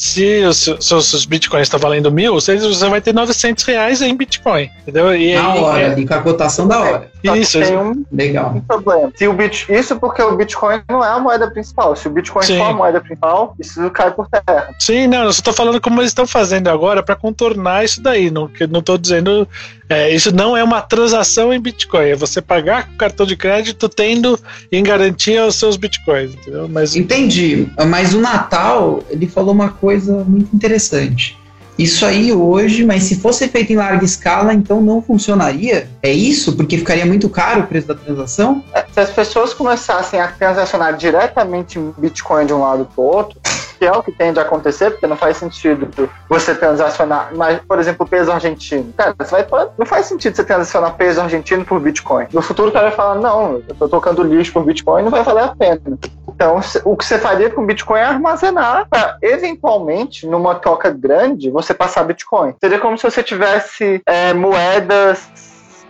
se 0.00 0.42
os 0.44 0.78
seus 0.80 1.26
bitcoins 1.26 1.64
estão 1.64 1.78
valendo 1.78 2.10
mil, 2.10 2.32
você 2.32 2.56
vai 2.88 3.02
ter 3.02 3.12
900 3.12 3.62
reais 3.64 4.00
em 4.00 4.16
bitcoin, 4.16 4.70
entendeu? 4.80 5.14
E 5.14 5.34
na 5.34 5.54
hora, 5.54 5.82
é... 5.82 5.92
ali 5.92 6.06
com 6.06 6.14
a 6.14 6.22
cotação 6.22 6.66
da 6.66 6.80
hora. 6.80 7.10
Isso, 7.22 7.60
tem 7.60 7.76
um, 7.76 8.02
legal. 8.10 8.50
Um 8.56 8.62
problema. 8.62 9.12
Se 9.14 9.28
o 9.28 9.34
bit, 9.34 9.70
isso 9.70 10.00
porque 10.00 10.22
o 10.22 10.34
bitcoin 10.34 10.80
não 10.88 11.04
é 11.04 11.08
a 11.08 11.18
moeda 11.18 11.50
principal. 11.50 11.94
Se 11.94 12.08
o 12.08 12.10
bitcoin 12.10 12.42
Sim. 12.42 12.56
for 12.56 12.64
a 12.64 12.72
moeda 12.72 12.98
principal, 12.98 13.54
isso 13.60 13.90
cai 13.90 14.10
por 14.10 14.26
terra. 14.26 14.70
Sim, 14.78 15.06
não, 15.06 15.24
eu 15.24 15.32
só 15.34 15.42
tô 15.42 15.52
falando 15.52 15.78
como 15.78 16.00
eles 16.00 16.12
estão 16.12 16.26
fazendo 16.26 16.68
agora 16.68 17.02
para 17.02 17.14
contornar 17.14 17.84
isso 17.84 18.02
daí. 18.02 18.30
Não, 18.30 18.50
não 18.70 18.80
tô 18.80 18.96
dizendo. 18.96 19.46
É, 19.90 20.08
isso 20.14 20.32
não 20.32 20.56
é 20.56 20.62
uma 20.62 20.80
transação 20.80 21.52
em 21.52 21.60
bitcoin. 21.60 22.10
É 22.10 22.16
você 22.16 22.40
pagar 22.40 22.86
com 22.86 22.96
cartão 22.96 23.26
de 23.26 23.36
crédito 23.36 23.88
tendo 23.88 24.38
em 24.70 24.84
garantia 24.84 25.44
os 25.44 25.56
seus 25.56 25.76
bitcoins, 25.76 26.32
entendeu? 26.32 26.68
Mas... 26.68 26.94
Entendi. 26.94 27.68
Mas 27.88 28.14
o 28.14 28.20
Natal, 28.20 29.02
ele 29.10 29.26
falou 29.26 29.52
uma 29.52 29.70
coisa 29.70 30.24
muito 30.24 30.54
interessante. 30.54 31.36
Isso 31.76 32.04
aí 32.04 32.30
hoje, 32.30 32.84
mas 32.84 33.04
se 33.04 33.16
fosse 33.16 33.48
feito 33.48 33.72
em 33.72 33.76
larga 33.76 34.04
escala, 34.04 34.52
então 34.52 34.82
não 34.82 35.00
funcionaria? 35.00 35.88
É 36.02 36.12
isso? 36.12 36.52
Porque 36.52 36.76
ficaria 36.76 37.06
muito 37.06 37.28
caro 37.28 37.62
o 37.62 37.66
preço 37.66 37.88
da 37.88 37.94
transação? 37.94 38.62
É, 38.74 38.84
se 38.92 39.00
as 39.00 39.10
pessoas 39.10 39.54
começassem 39.54 40.20
a 40.20 40.28
transacionar 40.28 40.94
diretamente 40.96 41.78
em 41.78 41.92
Bitcoin 41.96 42.44
de 42.44 42.52
um 42.52 42.60
lado 42.60 42.86
para 42.94 43.02
o 43.02 43.06
outro, 43.06 43.40
que 43.80 43.86
é 43.86 43.92
o 43.92 44.02
que 44.02 44.12
tende 44.12 44.38
a 44.38 44.42
acontecer, 44.42 44.90
porque 44.90 45.06
não 45.06 45.16
faz 45.16 45.38
sentido 45.38 45.88
você 46.28 46.54
transacionar, 46.54 47.30
mas, 47.34 47.58
por 47.60 47.78
exemplo, 47.78 48.06
peso 48.06 48.30
argentino. 48.30 48.92
Cara, 48.94 49.16
vai, 49.30 49.46
não 49.78 49.86
faz 49.86 50.04
sentido 50.04 50.36
você 50.36 50.44
transacionar 50.44 50.94
peso 50.96 51.18
argentino 51.18 51.64
por 51.64 51.80
Bitcoin. 51.80 52.26
No 52.30 52.42
futuro 52.42 52.68
o 52.68 52.72
cara 52.72 52.88
vai 52.88 52.96
falar, 52.96 53.14
não, 53.14 53.62
eu 53.66 53.74
tô 53.74 53.88
tocando 53.88 54.22
lixo 54.22 54.52
por 54.52 54.64
Bitcoin, 54.64 55.02
não 55.02 55.10
vai 55.10 55.22
valer 55.22 55.44
a 55.44 55.56
pena. 55.56 55.80
Então, 56.28 56.60
o 56.84 56.96
que 56.96 57.04
você 57.04 57.18
faria 57.18 57.48
com 57.48 57.64
Bitcoin 57.64 58.00
é 58.00 58.04
armazenar 58.04 58.86
para, 58.88 59.16
eventualmente, 59.22 60.26
numa 60.26 60.54
troca 60.54 60.90
grande, 60.90 61.50
você 61.50 61.72
passar 61.72 62.04
Bitcoin. 62.04 62.54
Seria 62.60 62.78
como 62.78 62.98
se 62.98 63.04
você 63.04 63.22
tivesse 63.22 64.02
é, 64.04 64.34
moedas 64.34 65.26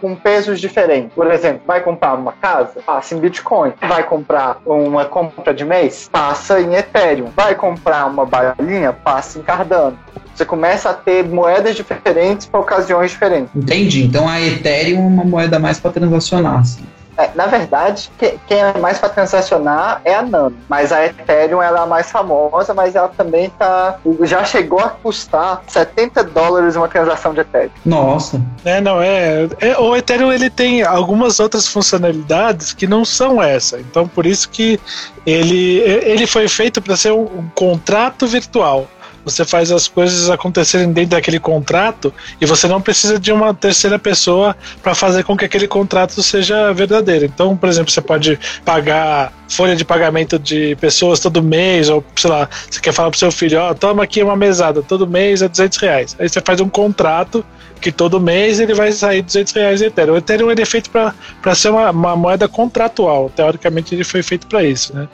com 0.00 0.14
pesos 0.14 0.60
diferentes. 0.60 1.12
Por 1.14 1.30
exemplo, 1.30 1.62
vai 1.66 1.80
comprar 1.80 2.14
uma 2.14 2.32
casa? 2.32 2.80
Passa 2.84 3.14
em 3.14 3.18
Bitcoin. 3.18 3.72
Vai 3.80 4.02
comprar 4.02 4.58
uma 4.64 5.04
compra 5.04 5.52
de 5.52 5.64
mês? 5.64 6.08
Passa 6.10 6.60
em 6.60 6.74
Ethereum. 6.74 7.28
Vai 7.36 7.54
comprar 7.54 8.06
uma 8.06 8.24
balinha? 8.24 8.92
Passa 8.92 9.38
em 9.38 9.42
Cardano. 9.42 9.98
Você 10.34 10.44
começa 10.44 10.90
a 10.90 10.94
ter 10.94 11.28
moedas 11.28 11.76
diferentes 11.76 12.46
para 12.46 12.60
ocasiões 12.60 13.10
diferentes. 13.10 13.50
Entendi. 13.54 14.04
Então 14.04 14.28
a 14.28 14.40
Ethereum 14.40 14.98
é 14.98 15.06
uma 15.06 15.24
moeda 15.24 15.58
mais 15.58 15.78
para 15.78 15.90
transacionar. 15.90 16.60
Assim. 16.60 16.84
É, 17.20 17.30
na 17.34 17.46
verdade, 17.46 18.10
quem 18.18 18.58
é 18.58 18.78
mais 18.78 18.98
para 18.98 19.10
transacionar 19.10 20.00
é 20.04 20.14
a 20.14 20.22
Nano, 20.22 20.56
mas 20.68 20.90
a 20.90 21.04
Ethereum 21.04 21.60
ela 21.60 21.80
é 21.80 21.82
a 21.82 21.86
mais 21.86 22.10
famosa, 22.10 22.72
mas 22.72 22.96
ela 22.96 23.08
também 23.08 23.50
tá 23.50 23.98
já 24.22 24.42
chegou 24.42 24.80
a 24.80 24.88
custar 24.88 25.62
70 25.66 26.24
dólares 26.24 26.76
uma 26.76 26.88
transação 26.88 27.34
de 27.34 27.40
Ethereum. 27.40 27.70
Nossa. 27.84 28.40
É, 28.64 28.80
não 28.80 29.02
é, 29.02 29.48
é, 29.60 29.78
o 29.78 29.94
Ethereum 29.94 30.32
ele 30.32 30.48
tem 30.48 30.82
algumas 30.82 31.40
outras 31.40 31.66
funcionalidades 31.66 32.72
que 32.72 32.86
não 32.86 33.04
são 33.04 33.42
essa. 33.42 33.78
Então 33.78 34.08
por 34.08 34.24
isso 34.24 34.48
que 34.48 34.80
ele 35.26 35.78
ele 35.80 36.26
foi 36.26 36.48
feito 36.48 36.80
para 36.80 36.96
ser 36.96 37.12
um, 37.12 37.24
um 37.24 37.50
contrato 37.54 38.26
virtual. 38.26 38.86
Você 39.24 39.44
faz 39.44 39.70
as 39.70 39.86
coisas 39.86 40.30
acontecerem 40.30 40.92
dentro 40.92 41.10
daquele 41.10 41.38
contrato 41.38 42.12
e 42.40 42.46
você 42.46 42.66
não 42.66 42.80
precisa 42.80 43.18
de 43.18 43.32
uma 43.32 43.52
terceira 43.52 43.98
pessoa 43.98 44.56
para 44.82 44.94
fazer 44.94 45.24
com 45.24 45.36
que 45.36 45.44
aquele 45.44 45.68
contrato 45.68 46.22
seja 46.22 46.72
verdadeiro. 46.72 47.24
Então, 47.24 47.56
por 47.56 47.68
exemplo, 47.68 47.90
você 47.90 48.00
pode 48.00 48.38
pagar 48.64 49.32
folha 49.48 49.74
de 49.74 49.84
pagamento 49.84 50.38
de 50.38 50.76
pessoas 50.76 51.20
todo 51.20 51.42
mês, 51.42 51.88
ou 51.88 52.04
sei 52.16 52.30
lá, 52.30 52.48
você 52.70 52.80
quer 52.80 52.92
falar 52.92 53.10
pro 53.10 53.18
seu 53.18 53.32
filho, 53.32 53.60
ó, 53.60 53.70
oh, 53.70 53.74
toma 53.74 54.04
aqui 54.04 54.22
uma 54.22 54.36
mesada, 54.36 54.82
todo 54.82 55.06
mês 55.06 55.42
é 55.42 55.48
200 55.48 55.78
reais. 55.78 56.16
Aí 56.18 56.28
você 56.28 56.40
faz 56.40 56.60
um 56.60 56.68
contrato 56.68 57.44
que 57.80 57.90
todo 57.90 58.20
mês 58.20 58.60
ele 58.60 58.74
vai 58.74 58.92
sair 58.92 59.22
200 59.22 59.52
reais 59.54 59.82
em 59.82 59.86
Ethereum. 59.86 60.14
O 60.14 60.18
Ethereum 60.18 60.50
ele 60.50 60.62
é 60.62 60.66
feito 60.66 60.90
para 60.90 61.54
ser 61.54 61.70
uma, 61.70 61.90
uma 61.90 62.14
moeda 62.14 62.46
contratual. 62.46 63.30
Teoricamente 63.34 63.94
ele 63.94 64.04
foi 64.04 64.22
feito 64.22 64.46
para 64.46 64.62
isso, 64.62 64.94
né? 64.94 65.08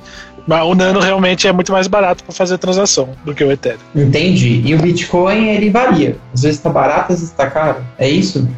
Mas 0.46 0.62
o 0.64 0.74
Nano 0.74 1.00
realmente 1.00 1.48
é 1.48 1.52
muito 1.52 1.72
mais 1.72 1.86
barato 1.86 2.22
para 2.22 2.32
fazer 2.32 2.56
transação 2.58 3.10
do 3.24 3.34
que 3.34 3.42
o 3.42 3.50
Ethereum. 3.50 3.80
Entendi. 3.94 4.62
E 4.64 4.74
o 4.74 4.78
Bitcoin, 4.78 5.48
ele 5.48 5.70
varia. 5.70 6.16
Às 6.32 6.42
vezes 6.42 6.58
está 6.58 6.70
barato, 6.70 7.12
às 7.12 7.18
vezes 7.18 7.30
está 7.30 7.50
caro. 7.50 7.84
É 7.98 8.08
isso? 8.08 8.48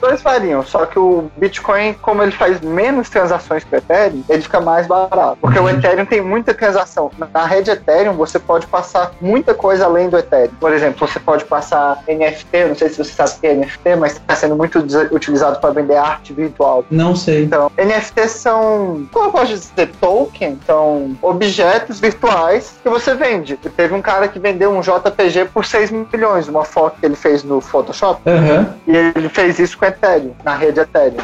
Dois 0.00 0.22
variam, 0.22 0.62
só 0.62 0.86
que 0.86 0.98
o 0.98 1.30
Bitcoin, 1.36 1.94
como 1.94 2.22
ele 2.22 2.32
faz 2.32 2.60
menos 2.60 3.08
transações 3.08 3.64
que 3.64 3.74
o 3.74 3.78
Ethereum, 3.78 4.22
ele 4.28 4.42
fica 4.42 4.60
mais 4.60 4.86
barato. 4.86 5.38
Porque 5.40 5.58
o 5.58 5.68
Ethereum 5.68 6.04
tem 6.04 6.20
muita 6.20 6.54
transação. 6.54 7.10
Na 7.32 7.44
rede 7.44 7.70
Ethereum, 7.70 8.14
você 8.14 8.38
pode 8.38 8.66
passar 8.66 9.12
muita 9.20 9.54
coisa 9.54 9.84
além 9.84 10.08
do 10.08 10.18
Ethereum. 10.18 10.54
Por 10.60 10.72
exemplo, 10.72 11.06
você 11.06 11.18
pode 11.18 11.44
passar 11.44 12.02
NFT, 12.08 12.64
não 12.68 12.74
sei 12.74 12.88
se 12.88 12.98
você 12.98 13.12
sabe 13.12 13.30
o 13.30 13.40
que 13.40 13.46
é 13.46 13.54
NFT, 13.54 13.96
mas 13.96 14.12
está 14.12 14.34
sendo 14.34 14.56
muito 14.56 14.78
utilizado 14.78 15.60
para 15.60 15.70
vender 15.70 15.96
arte 15.96 16.32
virtual. 16.32 16.84
Não 16.90 17.14
sei. 17.14 17.44
Então, 17.44 17.70
NFTs 17.76 18.32
são, 18.32 19.06
como 19.12 19.26
eu 19.26 19.32
posso 19.32 19.46
dizer, 19.46 19.90
token, 20.00 20.58
são 20.66 21.16
objetos 21.22 22.00
virtuais 22.00 22.74
que 22.82 22.88
você 22.88 23.14
vende. 23.14 23.56
Teve 23.56 23.94
um 23.94 24.02
cara 24.02 24.28
que 24.28 24.38
vendeu 24.38 24.70
um 24.70 24.80
JPG 24.80 25.46
por 25.52 25.64
6 25.64 25.90
milhões, 25.90 26.48
uma 26.48 26.64
foto 26.64 26.98
que 27.00 27.06
ele 27.06 27.16
fez 27.16 27.42
no 27.42 27.60
Photoshop. 27.60 28.22
Uhum. 28.26 28.66
E 28.86 28.96
ele 28.96 29.28
fez 29.28 29.58
isso 29.58 29.78
com 29.78 29.83
Ethereum, 29.86 30.34
na 30.44 30.56
rede 30.56 30.80
Ethereum. 30.80 31.22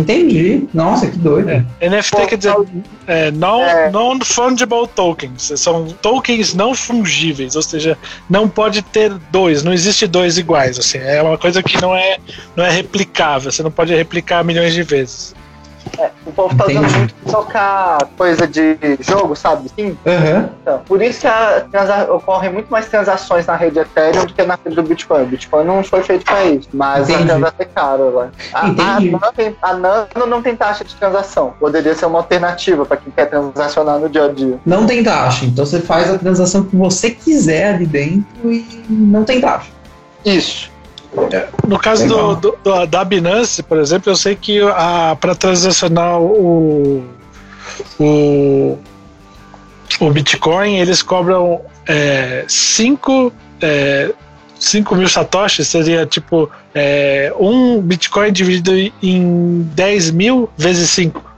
Entendi. 0.00 0.68
Nossa, 0.72 1.06
que 1.06 1.18
doido. 1.18 1.50
É. 1.50 1.88
NFT 1.88 2.26
quer 2.26 2.36
dizer 2.36 2.54
é, 3.06 3.30
non, 3.30 3.62
é. 3.62 3.90
non-fungible 3.90 4.86
tokens. 4.94 5.52
São 5.56 5.86
tokens 6.02 6.54
não 6.54 6.74
fungíveis, 6.74 7.56
ou 7.56 7.62
seja, 7.62 7.98
não 8.28 8.48
pode 8.48 8.82
ter 8.82 9.12
dois, 9.32 9.62
não 9.62 9.72
existe 9.72 10.06
dois 10.06 10.38
iguais. 10.38 10.78
Assim, 10.78 10.98
é 10.98 11.20
uma 11.20 11.36
coisa 11.36 11.62
que 11.62 11.80
não 11.80 11.94
é, 11.94 12.18
não 12.54 12.64
é 12.64 12.70
replicável, 12.70 13.50
você 13.50 13.62
não 13.62 13.70
pode 13.70 13.94
replicar 13.94 14.44
milhões 14.44 14.74
de 14.74 14.82
vezes. 14.82 15.34
É, 15.98 16.10
o 16.26 16.32
povo 16.32 16.56
tá 16.56 16.66
usando 16.66 16.90
muito 16.90 17.14
tocar 17.30 17.98
coisa 18.16 18.46
de 18.46 18.78
jogo, 19.00 19.34
sabe? 19.34 19.68
Sim. 19.74 19.96
Uhum. 20.04 20.48
Então, 20.62 20.80
por 20.86 21.02
isso 21.02 21.20
que 21.20 22.10
ocorrem 22.10 22.52
muito 22.52 22.70
mais 22.70 22.86
transações 22.86 23.46
na 23.46 23.56
rede 23.56 23.78
Ethereum 23.78 24.26
do 24.26 24.34
que 24.34 24.42
na 24.42 24.58
rede 24.62 24.76
do 24.76 24.82
Bitcoin. 24.82 25.22
O 25.22 25.26
Bitcoin 25.26 25.64
não 25.64 25.82
foi 25.82 26.02
feito 26.02 26.24
para 26.24 26.44
isso, 26.44 26.68
mas 26.72 27.08
Entendi. 27.08 27.22
a 27.22 27.26
transação 27.26 27.56
é 27.58 27.64
caro 27.64 28.14
lá. 28.14 28.30
A, 28.52 28.66
a 29.62 29.74
Nano 29.74 30.26
não 30.26 30.42
tem 30.42 30.56
taxa 30.56 30.84
de 30.84 30.94
transação. 30.94 31.54
Poderia 31.58 31.94
ser 31.94 32.06
uma 32.06 32.18
alternativa 32.18 32.84
para 32.84 32.96
quem 32.96 33.12
quer 33.12 33.26
transacionar 33.26 33.98
no 33.98 34.08
dia 34.08 34.24
a 34.24 34.28
dia. 34.28 34.58
Não 34.64 34.86
tem 34.86 35.02
taxa. 35.02 35.44
Então 35.44 35.64
você 35.64 35.80
faz 35.80 36.10
a 36.10 36.18
transação 36.18 36.64
que 36.64 36.76
você 36.76 37.10
quiser 37.10 37.74
ali 37.74 37.86
dentro 37.86 38.52
e 38.52 38.64
não 38.88 39.24
tem 39.24 39.40
taxa. 39.40 39.70
Isso. 40.24 40.70
No 41.66 41.78
caso 41.78 42.06
do, 42.06 42.36
do, 42.36 42.58
do, 42.62 42.86
da 42.86 43.04
Binance, 43.04 43.62
por 43.62 43.78
exemplo, 43.78 44.12
eu 44.12 44.16
sei 44.16 44.36
que 44.36 44.60
para 45.20 45.34
transacionar 45.34 46.20
o, 46.20 47.04
o, 47.98 48.78
o 50.00 50.10
Bitcoin, 50.10 50.78
eles 50.78 51.02
cobram 51.02 51.60
5 52.46 53.32
é, 53.60 54.10
é, 54.10 54.14
mil 54.94 55.08
satoshis, 55.08 55.68
seria 55.68 56.06
tipo 56.06 56.50
é, 56.74 57.32
um 57.38 57.80
Bitcoin 57.80 58.32
dividido 58.32 58.72
em 59.02 59.62
10 59.74 60.10
mil 60.10 60.50
vezes 60.56 60.90
5. 60.90 61.28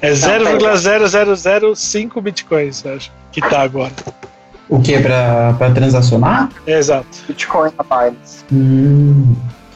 É 0.00 0.12
0,0005 0.12 2.20
Bitcoins, 2.20 2.86
acho, 2.86 3.10
que 3.30 3.40
tá 3.40 3.60
agora. 3.60 3.92
O 4.72 4.80
que? 4.80 4.98
Pra, 4.98 5.52
pra 5.58 5.70
transacionar? 5.70 6.48
É, 6.66 6.78
exato. 6.78 7.06
Bitcoin 7.28 7.70
a 7.76 7.84
mais. 7.84 8.42
Hum. 8.50 9.34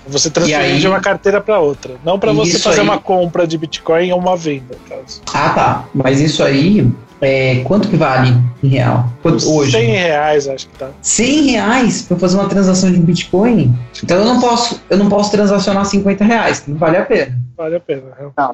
Você 0.09 0.31
transferir 0.31 0.59
aí, 0.59 0.79
de 0.79 0.89
uma 0.89 1.01
carteira 1.01 1.39
para 1.39 1.61
outra. 1.61 1.97
Não 2.03 2.19
para 2.19 2.33
você 2.33 2.59
fazer 2.59 2.81
aí, 2.81 2.87
uma 2.87 2.99
compra 2.99 3.47
de 3.47 3.59
Bitcoin 3.59 4.11
ou 4.13 4.19
uma 4.19 4.37
venda, 4.37 4.75
caso. 4.89 5.21
Ah, 5.35 5.51
tá. 5.51 5.85
Mas 5.95 6.19
isso 6.19 6.43
aí, 6.43 6.91
é, 7.21 7.61
quanto 7.65 7.89
que 7.89 7.97
vale 7.97 8.35
em 8.63 8.69
real? 8.69 9.09
Quanto, 9.23 9.49
hoje? 9.51 9.73
100 9.73 9.87
reais, 9.87 10.49
acho 10.49 10.69
que 10.69 10.79
tá. 10.79 10.91
100 11.01 11.51
reais 11.51 12.03
para 12.03 12.17
fazer 12.17 12.37
uma 12.37 12.49
transação 12.49 12.91
de 12.91 12.99
Bitcoin? 12.99 13.75
Então 14.03 14.19
eu 14.19 14.25
não 14.25 14.41
posso, 14.41 14.81
eu 14.91 14.97
não 14.97 15.09
posso 15.09 15.31
transacionar 15.31 15.85
50 15.85 16.25
reais, 16.25 16.65
não 16.67 16.77
vale 16.77 16.97
a 16.97 17.05
pena 17.05 17.47
vale 17.57 17.77
a 17.77 17.81
pena. 17.81 18.03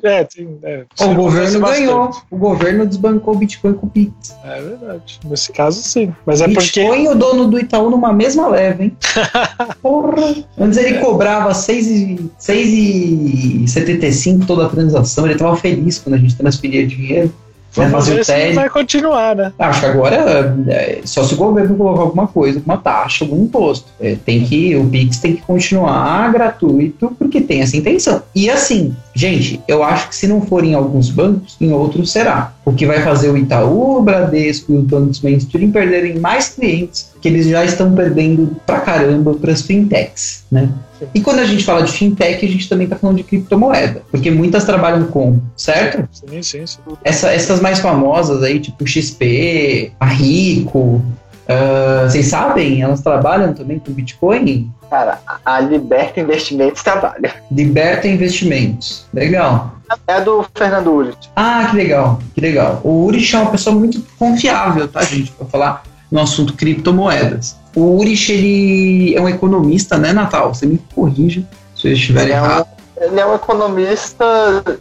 É, 0.04 0.22
tem, 0.24 0.58
é, 0.62 0.84
o 1.00 1.14
governo 1.14 1.60
ganhou. 1.60 2.10
O 2.30 2.36
governo 2.36 2.86
desbancou 2.86 3.34
o 3.34 3.38
Bitcoin 3.38 3.72
com 3.74 3.86
o 3.86 3.90
Pix. 3.90 4.36
É 4.44 4.62
verdade. 4.62 5.18
Nesse 5.24 5.50
caso, 5.52 5.82
sim. 5.82 6.14
Mas 6.24 6.40
é 6.40 6.46
Bitcoin 6.46 6.64
porque. 6.64 6.80
Bitcoin 6.80 7.08
o 7.08 7.14
dono 7.14 7.48
do 7.48 7.58
Itaú 7.58 7.90
numa 7.90 8.12
mesma 8.12 8.46
leva, 8.48 8.84
hein? 8.84 8.96
Porra. 9.82 10.44
Antes 10.56 10.78
ele 10.78 11.00
cobrava 11.00 11.50
6,75 11.50 14.46
toda 14.46 14.66
a 14.66 14.68
transação. 14.68 15.26
Ele 15.26 15.34
tava 15.36 15.56
feliz 15.56 15.98
quando 15.98 16.14
a 16.14 16.18
gente 16.18 16.36
transferia 16.36 16.86
dinheiro. 16.86 17.34
Vamos 17.74 18.06
ver 18.06 18.24
se 18.24 18.52
vai 18.52 18.68
continuar, 18.68 19.34
né? 19.34 19.52
Acho 19.58 19.80
que 19.80 19.86
agora 19.86 20.54
é, 20.68 21.00
só 21.04 21.24
se 21.24 21.34
o 21.34 21.36
governo 21.36 21.76
colocar 21.76 22.02
alguma 22.02 22.26
coisa, 22.26 22.58
alguma 22.58 22.76
taxa, 22.76 23.24
algum 23.24 23.44
imposto. 23.44 23.86
É, 24.00 24.16
tem 24.24 24.44
que, 24.44 24.76
o 24.76 24.86
Pix 24.86 25.18
tem 25.18 25.36
que 25.36 25.42
continuar 25.42 26.30
gratuito 26.32 27.14
porque 27.18 27.40
tem 27.40 27.62
essa 27.62 27.76
intenção. 27.76 28.22
E 28.34 28.50
assim, 28.50 28.94
gente, 29.14 29.60
eu 29.66 29.82
acho 29.82 30.08
que 30.08 30.16
se 30.16 30.26
não 30.26 30.42
for 30.42 30.64
em 30.64 30.74
alguns 30.74 31.08
bancos, 31.10 31.56
em 31.60 31.72
outros 31.72 32.12
será. 32.12 32.52
O 32.64 32.72
que 32.72 32.86
vai 32.86 33.00
fazer 33.00 33.30
o 33.30 33.36
Itaú, 33.36 33.98
o 33.98 34.02
Bradesco 34.02 34.72
e 34.72 34.76
os 34.76 34.84
bancos 34.84 35.20
mainstream 35.20 35.70
perderem 35.70 36.18
mais 36.18 36.50
clientes 36.50 37.10
que 37.20 37.28
eles 37.28 37.46
já 37.46 37.64
estão 37.64 37.94
perdendo 37.94 38.56
pra 38.66 38.80
caramba 38.80 39.34
para 39.34 39.52
as 39.52 39.62
fintechs, 39.62 40.44
né? 40.50 40.68
E 41.14 41.20
quando 41.20 41.40
a 41.40 41.44
gente 41.44 41.64
fala 41.64 41.82
de 41.82 41.92
fintech, 41.92 42.44
a 42.44 42.48
gente 42.48 42.68
também 42.68 42.84
está 42.84 42.96
falando 42.96 43.16
de 43.16 43.22
criptomoeda, 43.22 44.03
porque 44.11 44.30
muitas 44.30 44.64
trabalham 44.64 45.05
com, 45.07 45.40
certo? 45.57 46.09
Sim, 46.12 46.42
sim, 46.42 46.66
sim. 46.66 46.78
Essa, 47.05 47.30
essas 47.30 47.61
mais 47.61 47.80
famosas 47.80 48.42
aí, 48.42 48.61
tipo 48.61 48.86
XP, 48.86 49.92
a 49.98 50.07
Rico, 50.07 50.78
uh, 50.78 52.09
vocês 52.09 52.26
sabem? 52.26 52.82
Elas 52.82 53.00
trabalham 53.00 53.53
também 53.53 53.78
com 53.78 53.92
Bitcoin? 53.92 54.70
Cara, 54.90 55.20
a 55.44 55.61
Liberta 55.61 56.20
Investimentos 56.20 56.82
trabalha. 56.82 57.34
Liberta 57.50 58.07
Investimentos, 58.07 59.07
legal. 59.12 59.76
É 60.07 60.20
do 60.20 60.44
Fernando 60.55 60.92
Urich. 60.92 61.30
Ah, 61.36 61.66
que 61.70 61.76
legal, 61.76 62.18
que 62.34 62.40
legal. 62.40 62.80
O 62.82 63.05
Urich 63.05 63.34
é 63.34 63.38
uma 63.38 63.50
pessoa 63.50 63.76
muito 63.76 64.03
confiável, 64.18 64.88
tá, 64.88 65.03
gente? 65.03 65.30
Para 65.32 65.46
falar 65.46 65.82
no 66.11 66.20
assunto 66.20 66.55
criptomoedas. 66.55 67.57
O 67.74 67.98
Urich, 67.98 68.30
ele 68.30 69.14
é 69.14 69.20
um 69.20 69.28
economista, 69.28 69.96
né, 69.96 70.12
Natal? 70.12 70.54
Você 70.54 70.66
me 70.66 70.80
corrige 70.94 71.46
se 71.74 71.88
eu 71.88 71.92
estiver 71.92 72.24
ele 72.24 72.32
errado. 72.32 72.66
É 72.96 73.06
um, 73.06 73.10
ele 73.10 73.20
é 73.20 73.26
um 73.26 73.34
economista 73.34 74.24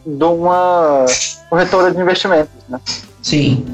de 0.05 0.23
uma 0.23 1.05
corretora 1.49 1.91
de 1.91 2.01
investimentos, 2.01 2.51
né? 2.67 2.79
Sim. 3.21 3.65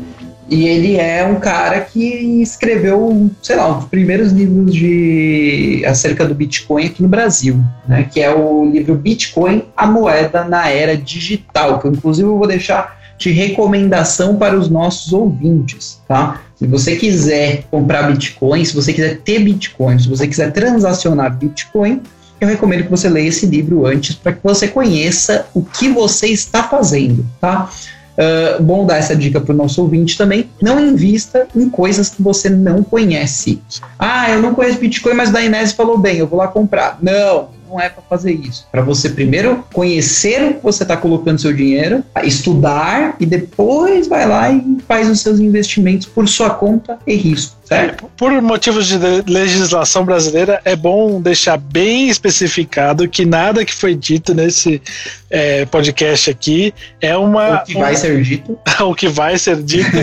E 0.50 0.66
ele 0.66 0.96
é 0.96 1.26
um 1.26 1.40
cara 1.40 1.82
que 1.82 2.42
escreveu, 2.42 3.30
sei 3.42 3.58
lá, 3.58 3.68
um 3.68 3.80
dos 3.80 3.90
primeiros 3.90 4.32
livros 4.32 4.74
de 4.74 5.84
acerca 5.86 6.26
do 6.26 6.34
Bitcoin 6.34 6.86
aqui 6.86 7.02
no 7.02 7.10
Brasil, 7.10 7.60
né? 7.86 8.08
Que 8.10 8.22
é 8.22 8.34
o 8.34 8.64
livro 8.64 8.96
Bitcoin, 8.96 9.66
a 9.76 9.86
moeda 9.86 10.46
na 10.46 10.70
era 10.70 10.96
digital, 10.96 11.80
que 11.80 11.88
eu, 11.88 11.92
inclusive 11.92 12.30
eu 12.30 12.38
vou 12.38 12.48
deixar 12.48 12.98
de 13.18 13.32
recomendação 13.32 14.36
para 14.36 14.58
os 14.58 14.70
nossos 14.70 15.12
ouvintes, 15.12 16.02
tá? 16.08 16.42
Se 16.56 16.68
você 16.68 16.96
quiser 16.96 17.64
comprar 17.70 18.04
Bitcoin, 18.12 18.64
se 18.64 18.76
você 18.76 18.94
quiser 18.94 19.20
ter 19.20 19.40
Bitcoin, 19.40 20.00
se 20.00 20.08
você 20.08 20.28
quiser 20.28 20.52
transacionar 20.52 21.36
Bitcoin, 21.36 22.02
eu 22.40 22.48
recomendo 22.48 22.84
que 22.84 22.90
você 22.90 23.10
leia 23.10 23.30
esse 23.30 23.46
livro 23.46 23.86
antes 23.86 24.16
para 24.16 24.34
que 24.34 24.44
você 24.44 24.68
conheça 24.68 25.48
o 25.54 25.64
que 25.64 25.90
você 25.90 26.28
está 26.28 26.64
fazendo, 26.64 27.26
tá? 27.42 27.70
Uh, 28.18 28.64
bom 28.64 28.84
dar 28.84 28.98
essa 28.98 29.16
dica 29.16 29.40
para 29.40 29.54
o 29.54 29.56
nosso 29.56 29.80
ouvinte 29.82 30.18
também. 30.18 30.50
Não 30.60 30.80
invista 30.80 31.48
em 31.56 31.70
coisas 31.70 32.10
que 32.10 32.22
você 32.22 32.50
não 32.50 32.84
conhece. 32.84 33.62
Ah, 34.00 34.32
eu 34.32 34.42
não 34.42 34.56
conheço 34.56 34.80
Bitcoin, 34.80 35.14
mas 35.14 35.30
da 35.30 35.44
Inés 35.44 35.72
falou 35.72 35.98
bem, 36.00 36.18
eu 36.18 36.28
vou 36.28 36.40
lá 36.40 36.48
comprar. 36.48 36.98
Não, 37.02 37.50
não 37.68 37.80
é 37.80 37.90
para 37.90 38.02
fazer 38.04 38.34
isso. 38.34 38.68
Para 38.72 38.82
você 38.82 39.10
primeiro 39.10 39.64
conhecer 39.74 40.44
o 40.44 40.54
que 40.56 40.64
você 40.64 40.84
está 40.84 40.96
colocando 40.96 41.40
seu 41.40 41.54
dinheiro, 41.54 42.04
estudar 42.24 43.16
e 43.20 43.26
depois 43.26 44.08
vai 44.08 44.28
lá 44.28 44.52
e 44.52 44.78
faz 44.88 45.10
os 45.10 45.22
seus 45.22 45.40
investimentos 45.40 46.08
por 46.08 46.28
sua 46.28 46.50
conta 46.50 46.98
e 47.06 47.16
risco. 47.16 47.58
Certo? 47.68 48.10
Por 48.16 48.42
motivos 48.42 48.88
de 48.88 48.98
legislação 49.28 50.06
brasileira, 50.06 50.62
é 50.64 50.74
bom 50.74 51.20
deixar 51.22 51.58
bem 51.58 52.08
especificado 52.08 53.10
que 53.10 53.26
nada 53.26 53.66
que 53.66 53.74
foi 53.74 53.94
dito 53.94 54.34
nesse 54.34 54.82
é, 55.30 55.66
podcast 55.66 56.30
aqui 56.30 56.74
é 57.02 57.18
uma. 57.18 57.62
O 57.62 57.66
que 57.66 57.74
vai 57.74 57.96
ser 57.98 58.22
dito. 58.22 58.58
o 58.80 58.96
que 58.96 59.08
vai 59.10 59.38
ser 59.38 59.62
dito 59.62 59.98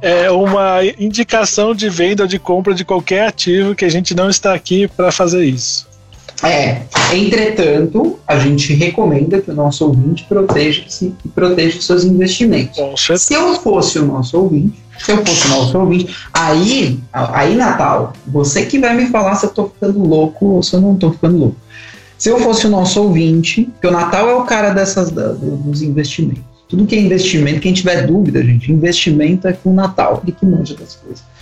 é 0.00 0.30
uma 0.30 0.78
indicação 0.96 1.74
de 1.74 1.88
venda 1.88 2.22
ou 2.22 2.28
de 2.28 2.38
compra 2.38 2.72
de 2.72 2.84
qualquer 2.84 3.26
ativo 3.26 3.74
que 3.74 3.84
a 3.84 3.90
gente 3.90 4.14
não 4.14 4.30
está 4.30 4.54
aqui 4.54 4.86
para 4.86 5.10
fazer 5.10 5.44
isso. 5.44 5.93
É, 6.44 6.82
entretanto, 7.14 8.18
a 8.26 8.38
gente 8.38 8.74
recomenda 8.74 9.40
que 9.40 9.50
o 9.50 9.54
nosso 9.54 9.86
ouvinte 9.86 10.24
proteja-se 10.28 11.14
e 11.24 11.28
proteja 11.28 11.78
os 11.78 11.86
seus 11.86 12.04
investimentos. 12.04 12.78
Se 13.16 13.32
eu 13.32 13.54
fosse 13.54 13.98
o 13.98 14.04
nosso 14.04 14.38
ouvinte, 14.38 14.78
se 14.98 15.10
eu 15.10 15.24
fosse 15.24 15.46
o 15.46 15.50
nosso 15.50 15.78
ouvinte, 15.78 16.14
aí, 16.32 17.00
aí, 17.12 17.54
Natal, 17.54 18.12
você 18.26 18.66
que 18.66 18.78
vai 18.78 18.94
me 18.94 19.06
falar 19.06 19.36
se 19.36 19.46
eu 19.46 19.50
tô 19.50 19.68
ficando 19.68 20.06
louco 20.06 20.44
ou 20.46 20.62
se 20.62 20.74
eu 20.74 20.82
não 20.82 20.96
tô 20.96 21.12
ficando 21.12 21.38
louco. 21.38 21.56
Se 22.18 22.28
eu 22.28 22.38
fosse 22.38 22.66
o 22.66 22.70
nosso 22.70 23.02
ouvinte, 23.02 23.70
que 23.80 23.86
o 23.86 23.90
Natal 23.90 24.28
é 24.28 24.34
o 24.34 24.44
cara 24.44 24.70
dessas 24.70 25.10
dos 25.10 25.80
investimentos. 25.80 26.44
Tudo 26.68 26.86
que 26.86 26.94
é 26.94 27.00
investimento, 27.00 27.60
quem 27.60 27.72
tiver 27.72 28.06
dúvida, 28.06 28.42
gente, 28.42 28.70
investimento 28.70 29.48
é 29.48 29.52
com 29.52 29.70
o 29.70 29.74
Natal, 29.74 30.20
ele 30.22 30.32
que 30.32 30.44
manja 30.44 30.74
das 30.74 30.96
coisas 30.96 31.33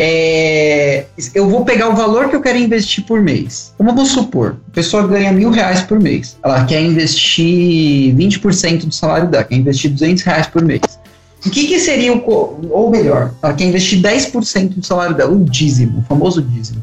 é, 0.00 1.06
eu 1.34 1.50
vou 1.50 1.64
pegar 1.64 1.88
o 1.88 1.96
valor 1.96 2.28
que 2.28 2.36
eu 2.36 2.40
quero 2.40 2.56
investir 2.56 3.04
por 3.04 3.20
mês. 3.20 3.74
Vamos 3.76 4.10
supor, 4.10 4.56
a 4.68 4.70
pessoa 4.70 5.04
ganha 5.08 5.32
mil 5.32 5.50
reais 5.50 5.82
por 5.82 5.98
mês. 5.98 6.36
Ela 6.40 6.64
quer 6.64 6.80
investir 6.80 8.14
20% 8.14 8.86
do 8.86 8.94
salário 8.94 9.28
dela, 9.28 9.42
quer 9.42 9.56
investir 9.56 9.90
200 9.90 10.22
reais 10.22 10.46
por 10.46 10.62
mês. 10.62 10.82
O 11.44 11.50
que, 11.50 11.66
que 11.66 11.80
seria 11.80 12.12
o. 12.14 12.68
Ou 12.70 12.90
melhor, 12.90 13.34
ela 13.42 13.52
quer 13.52 13.64
investir 13.64 14.00
10% 14.00 14.74
do 14.74 14.86
salário 14.86 15.16
dela, 15.16 15.32
o 15.32 15.44
dízimo, 15.44 15.98
o 15.98 16.02
famoso 16.02 16.40
dízimo. 16.42 16.80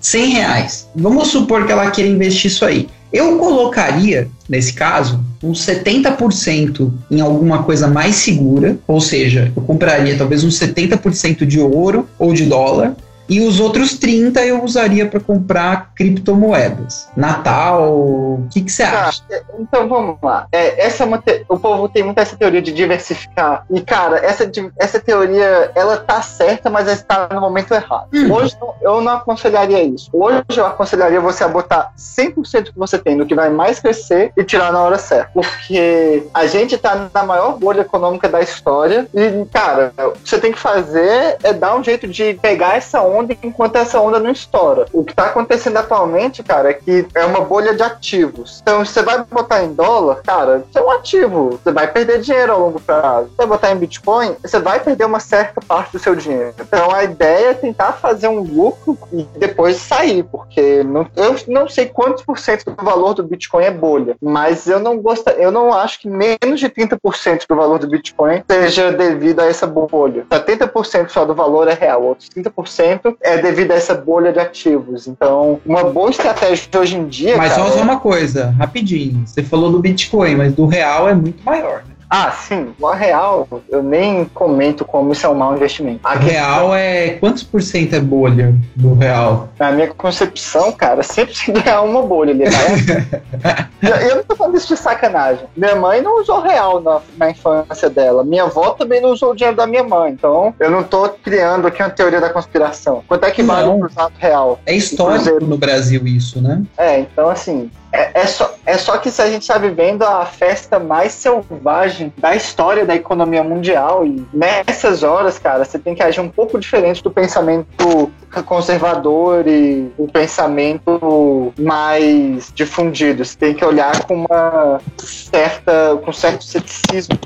100 0.00 0.30
reais. 0.30 0.88
Vamos 0.96 1.28
supor 1.28 1.64
que 1.66 1.70
ela 1.70 1.88
queira 1.92 2.10
investir 2.10 2.50
isso 2.50 2.64
aí. 2.64 2.88
Eu 3.14 3.38
colocaria, 3.38 4.26
nesse 4.48 4.72
caso, 4.72 5.20
uns 5.40 5.64
70% 5.64 6.90
em 7.08 7.20
alguma 7.20 7.62
coisa 7.62 7.86
mais 7.86 8.16
segura, 8.16 8.76
ou 8.88 9.00
seja, 9.00 9.52
eu 9.54 9.62
compraria 9.62 10.18
talvez 10.18 10.42
uns 10.42 10.58
70% 10.58 11.46
de 11.46 11.60
ouro 11.60 12.08
ou 12.18 12.34
de 12.34 12.44
dólar, 12.44 12.96
e 13.28 13.40
os 13.46 13.60
outros 13.60 13.98
30 13.98 14.40
eu 14.44 14.62
usaria 14.62 15.06
para 15.06 15.20
comprar 15.20 15.92
criptomoedas. 15.94 17.08
Natal, 17.16 17.90
o 17.92 18.46
que, 18.50 18.68
você 18.68 18.82
Tá, 18.84 19.06
acha? 19.08 19.22
é, 19.30 19.42
então 19.58 19.88
vamos 19.88 20.16
lá. 20.22 20.46
É, 20.52 20.84
essa 20.86 21.04
é 21.04 21.06
uma 21.06 21.18
te- 21.18 21.44
O 21.48 21.58
povo 21.58 21.88
tem 21.88 22.02
muito 22.02 22.18
essa 22.18 22.36
teoria 22.36 22.60
de 22.60 22.72
diversificar. 22.72 23.64
E, 23.70 23.80
cara, 23.80 24.18
essa, 24.18 24.50
essa 24.78 25.00
teoria, 25.00 25.70
ela 25.74 25.96
tá 25.96 26.20
certa, 26.22 26.68
mas 26.70 26.86
ela 26.86 26.94
está 26.96 27.28
no 27.32 27.40
momento 27.40 27.72
errado. 27.72 28.08
Hum. 28.12 28.32
Hoje 28.32 28.56
eu 28.82 29.00
não 29.00 29.12
aconselharia 29.12 29.82
isso. 29.82 30.10
Hoje 30.12 30.42
eu 30.56 30.66
aconselharia 30.66 31.20
você 31.20 31.44
a 31.44 31.48
botar 31.48 31.92
100% 31.96 32.72
que 32.72 32.78
você 32.78 32.98
tem 32.98 33.14
no 33.16 33.26
que 33.26 33.34
vai 33.34 33.50
mais 33.50 33.80
crescer 33.80 34.32
e 34.36 34.44
tirar 34.44 34.72
na 34.72 34.80
hora 34.80 34.98
certa. 34.98 35.30
Porque 35.32 36.26
a 36.32 36.46
gente 36.46 36.76
tá 36.78 37.08
na 37.12 37.22
maior 37.22 37.58
bolha 37.58 37.82
econômica 37.82 38.28
da 38.28 38.40
história 38.40 39.06
e, 39.14 39.44
cara, 39.52 39.92
o 39.98 40.12
que 40.12 40.28
você 40.28 40.38
tem 40.38 40.52
que 40.52 40.58
fazer 40.58 41.36
é 41.42 41.52
dar 41.52 41.76
um 41.76 41.82
jeito 41.84 42.06
de 42.06 42.34
pegar 42.34 42.76
essa 42.76 43.02
onda 43.02 43.13
enquanto 43.42 43.76
essa 43.76 44.00
onda 44.00 44.18
não 44.18 44.30
estoura. 44.30 44.86
O 44.92 45.04
que 45.04 45.14
tá 45.14 45.26
acontecendo 45.26 45.76
atualmente, 45.76 46.42
cara, 46.42 46.70
é 46.70 46.74
que 46.74 47.06
é 47.14 47.24
uma 47.24 47.40
bolha 47.40 47.74
de 47.74 47.82
ativos. 47.82 48.60
Então, 48.62 48.84
você 48.84 49.02
vai 49.02 49.22
botar 49.24 49.62
em 49.62 49.72
dólar, 49.72 50.22
cara, 50.24 50.64
isso 50.68 50.78
é 50.78 50.82
um 50.82 50.90
ativo. 50.90 51.58
Você 51.62 51.72
vai 51.72 51.90
perder 51.90 52.20
dinheiro 52.20 52.52
ao 52.52 52.60
longo 52.60 52.80
prazo. 52.80 53.30
Você 53.36 53.46
botar 53.46 53.70
em 53.72 53.76
Bitcoin, 53.76 54.36
você 54.42 54.58
vai 54.58 54.80
perder 54.80 55.04
uma 55.04 55.20
certa 55.20 55.60
parte 55.60 55.92
do 55.92 55.98
seu 55.98 56.14
dinheiro. 56.14 56.54
Então, 56.60 56.90
a 56.90 57.04
ideia 57.04 57.50
é 57.50 57.54
tentar 57.54 57.92
fazer 57.92 58.28
um 58.28 58.40
lucro 58.40 58.96
e 59.12 59.22
depois 59.38 59.76
sair, 59.76 60.22
porque 60.24 60.82
não- 60.84 61.06
eu 61.16 61.36
não 61.48 61.68
sei 61.68 61.86
quantos 61.86 62.22
por 62.24 62.38
cento 62.38 62.70
do 62.70 62.84
valor 62.84 63.14
do 63.14 63.22
Bitcoin 63.22 63.64
é 63.64 63.70
bolha, 63.70 64.16
mas 64.20 64.66
eu 64.66 64.78
não 64.78 64.98
gosto, 64.98 65.28
eu 65.30 65.50
não 65.50 65.72
acho 65.72 66.00
que 66.00 66.08
menos 66.08 66.60
de 66.60 66.68
30% 66.68 67.46
do 67.48 67.56
valor 67.56 67.78
do 67.78 67.86
Bitcoin 67.88 68.42
seja 68.50 68.92
devido 68.92 69.40
a 69.40 69.46
essa 69.46 69.66
bolha. 69.66 70.26
70% 70.30 71.10
só 71.10 71.24
do 71.24 71.34
valor 71.34 71.68
é 71.68 71.74
real, 71.74 72.02
outros 72.02 72.28
30% 72.28 73.03
é 73.22 73.38
devido 73.38 73.72
a 73.72 73.74
essa 73.74 73.94
bolha 73.94 74.32
de 74.32 74.38
ativos. 74.38 75.06
Então, 75.06 75.60
uma 75.66 75.84
boa 75.84 76.10
estratégia 76.10 76.68
hoje 76.78 76.96
em 76.96 77.06
dia, 77.06 77.36
Mas 77.36 77.54
cara, 77.54 77.70
só 77.70 77.82
uma 77.82 78.00
coisa, 78.00 78.50
rapidinho. 78.58 79.26
Você 79.26 79.42
falou 79.42 79.70
do 79.70 79.78
Bitcoin, 79.78 80.36
mas 80.36 80.54
do 80.54 80.66
real 80.66 81.08
é 81.08 81.14
muito 81.14 81.42
maior. 81.44 81.84
Né? 81.86 81.93
Ah, 82.16 82.30
sim, 82.30 82.72
o 82.80 82.92
real, 82.92 83.48
eu 83.68 83.82
nem 83.82 84.24
comento 84.26 84.84
como 84.84 85.12
isso 85.12 85.26
é 85.26 85.28
um 85.28 85.34
mau 85.34 85.52
investimento. 85.52 85.98
A 86.04 86.14
real 86.14 86.72
é. 86.72 87.14
Quantos 87.18 87.42
por 87.42 87.60
cento 87.60 87.92
é 87.94 87.98
bolha 87.98 88.54
do 88.76 88.94
real? 88.94 89.48
Na 89.58 89.72
minha 89.72 89.88
concepção, 89.88 90.70
cara, 90.70 91.02
sempre 91.02 91.34
se 91.34 91.50
ganhar 91.50 91.82
uma 91.82 92.02
bolha 92.02 92.30
ali, 92.32 92.44
né? 92.44 93.68
eu, 93.82 93.96
eu 93.96 94.16
não 94.18 94.22
tô 94.22 94.36
falando 94.36 94.56
isso 94.56 94.68
de 94.68 94.76
sacanagem. 94.76 95.44
Minha 95.56 95.74
mãe 95.74 96.00
não 96.00 96.20
usou 96.20 96.40
real 96.40 96.80
na, 96.80 97.00
na 97.16 97.30
infância 97.30 97.90
dela. 97.90 98.22
Minha 98.22 98.44
avó 98.44 98.70
também 98.70 99.00
não 99.00 99.10
usou 99.10 99.32
o 99.32 99.34
dinheiro 99.34 99.56
da 99.56 99.66
minha 99.66 99.82
mãe. 99.82 100.12
Então, 100.12 100.54
eu 100.60 100.70
não 100.70 100.84
tô 100.84 101.08
criando 101.08 101.66
aqui 101.66 101.82
uma 101.82 101.90
teoria 101.90 102.20
da 102.20 102.30
conspiração. 102.30 103.02
Quanto 103.08 103.24
é 103.24 103.32
que 103.32 103.42
vale 103.42 103.68
um 103.68 103.80
cruzado 103.80 104.12
real? 104.18 104.60
É 104.64 104.72
histórico 104.72 105.24
Cruzeiro. 105.24 105.46
no 105.48 105.58
Brasil 105.58 106.06
isso, 106.06 106.40
né? 106.40 106.62
É, 106.78 107.00
então 107.00 107.28
assim, 107.28 107.72
é, 107.94 108.10
é 108.12 108.26
só, 108.26 108.54
é 108.66 108.76
só 108.76 108.98
que 108.98 109.08
se 109.08 109.22
a 109.22 109.30
gente 109.30 109.42
está 109.42 109.56
vivendo 109.56 110.02
a 110.02 110.26
festa 110.26 110.80
mais 110.80 111.12
selvagem 111.12 112.12
da 112.18 112.34
história 112.34 112.84
da 112.84 112.96
economia 112.96 113.44
mundial 113.44 114.04
e 114.04 114.26
nessas 114.32 115.04
horas, 115.04 115.38
cara, 115.38 115.64
você 115.64 115.78
tem 115.78 115.94
que 115.94 116.02
agir 116.02 116.20
um 116.20 116.28
pouco 116.28 116.58
diferente 116.58 117.02
do 117.04 117.10
pensamento 117.10 118.10
conservador 118.46 119.46
e 119.46 119.92
o 119.96 120.08
pensamento 120.08 121.54
mais 121.56 122.50
difundido. 122.52 123.24
Você 123.24 123.38
tem 123.38 123.54
que 123.54 123.64
olhar 123.64 124.04
com 124.06 124.24
uma 124.24 124.80
certa, 124.98 125.96
com 126.04 126.12
certo 126.12 126.42
ceticismo. 126.42 127.16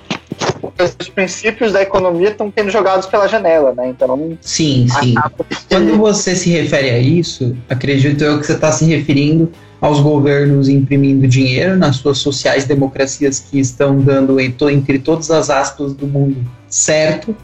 Porque 0.60 0.82
os 0.82 1.08
princípios 1.08 1.72
da 1.72 1.80
economia 1.80 2.28
estão 2.28 2.52
sendo 2.56 2.70
jogados 2.70 3.06
pela 3.06 3.26
janela, 3.26 3.72
né? 3.74 3.88
Então, 3.88 4.36
Sim, 4.40 4.86
sim. 5.00 5.14
Quando 5.68 5.96
você 5.96 6.36
se 6.36 6.50
refere 6.50 6.90
a 6.90 6.98
isso, 6.98 7.56
acredito 7.68 8.22
eu 8.22 8.38
que 8.38 8.46
você 8.46 8.52
está 8.52 8.70
se 8.70 8.84
referindo 8.84 9.50
aos 9.81 10.01
governos 10.01 10.68
imprimindo 10.68 11.26
dinheiro 11.26 11.76
nas 11.76 11.97
suas 11.97 12.18
sociais 12.18 12.64
democracias 12.64 13.41
que 13.41 13.59
estão 13.59 14.01
dando 14.01 14.41
entre 14.41 14.99
todas 14.99 15.31
as 15.31 15.51
aspas 15.51 15.95
do 15.95 16.07
mundo 16.07 16.37
certo. 16.68 17.35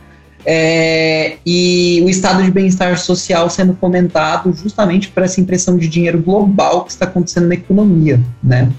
É, 0.46 1.38
e 1.46 2.02
o 2.04 2.08
estado 2.08 2.42
de 2.42 2.50
bem-estar 2.50 2.98
social 2.98 3.48
sendo 3.48 3.74
fomentado 3.74 4.52
justamente 4.52 5.08
por 5.08 5.22
essa 5.22 5.40
impressão 5.40 5.78
de 5.78 5.88
dinheiro 5.88 6.20
global 6.20 6.84
que 6.84 6.90
está 6.90 7.06
acontecendo 7.06 7.48
na 7.48 7.54
economia, 7.54 8.20
né? 8.42 8.70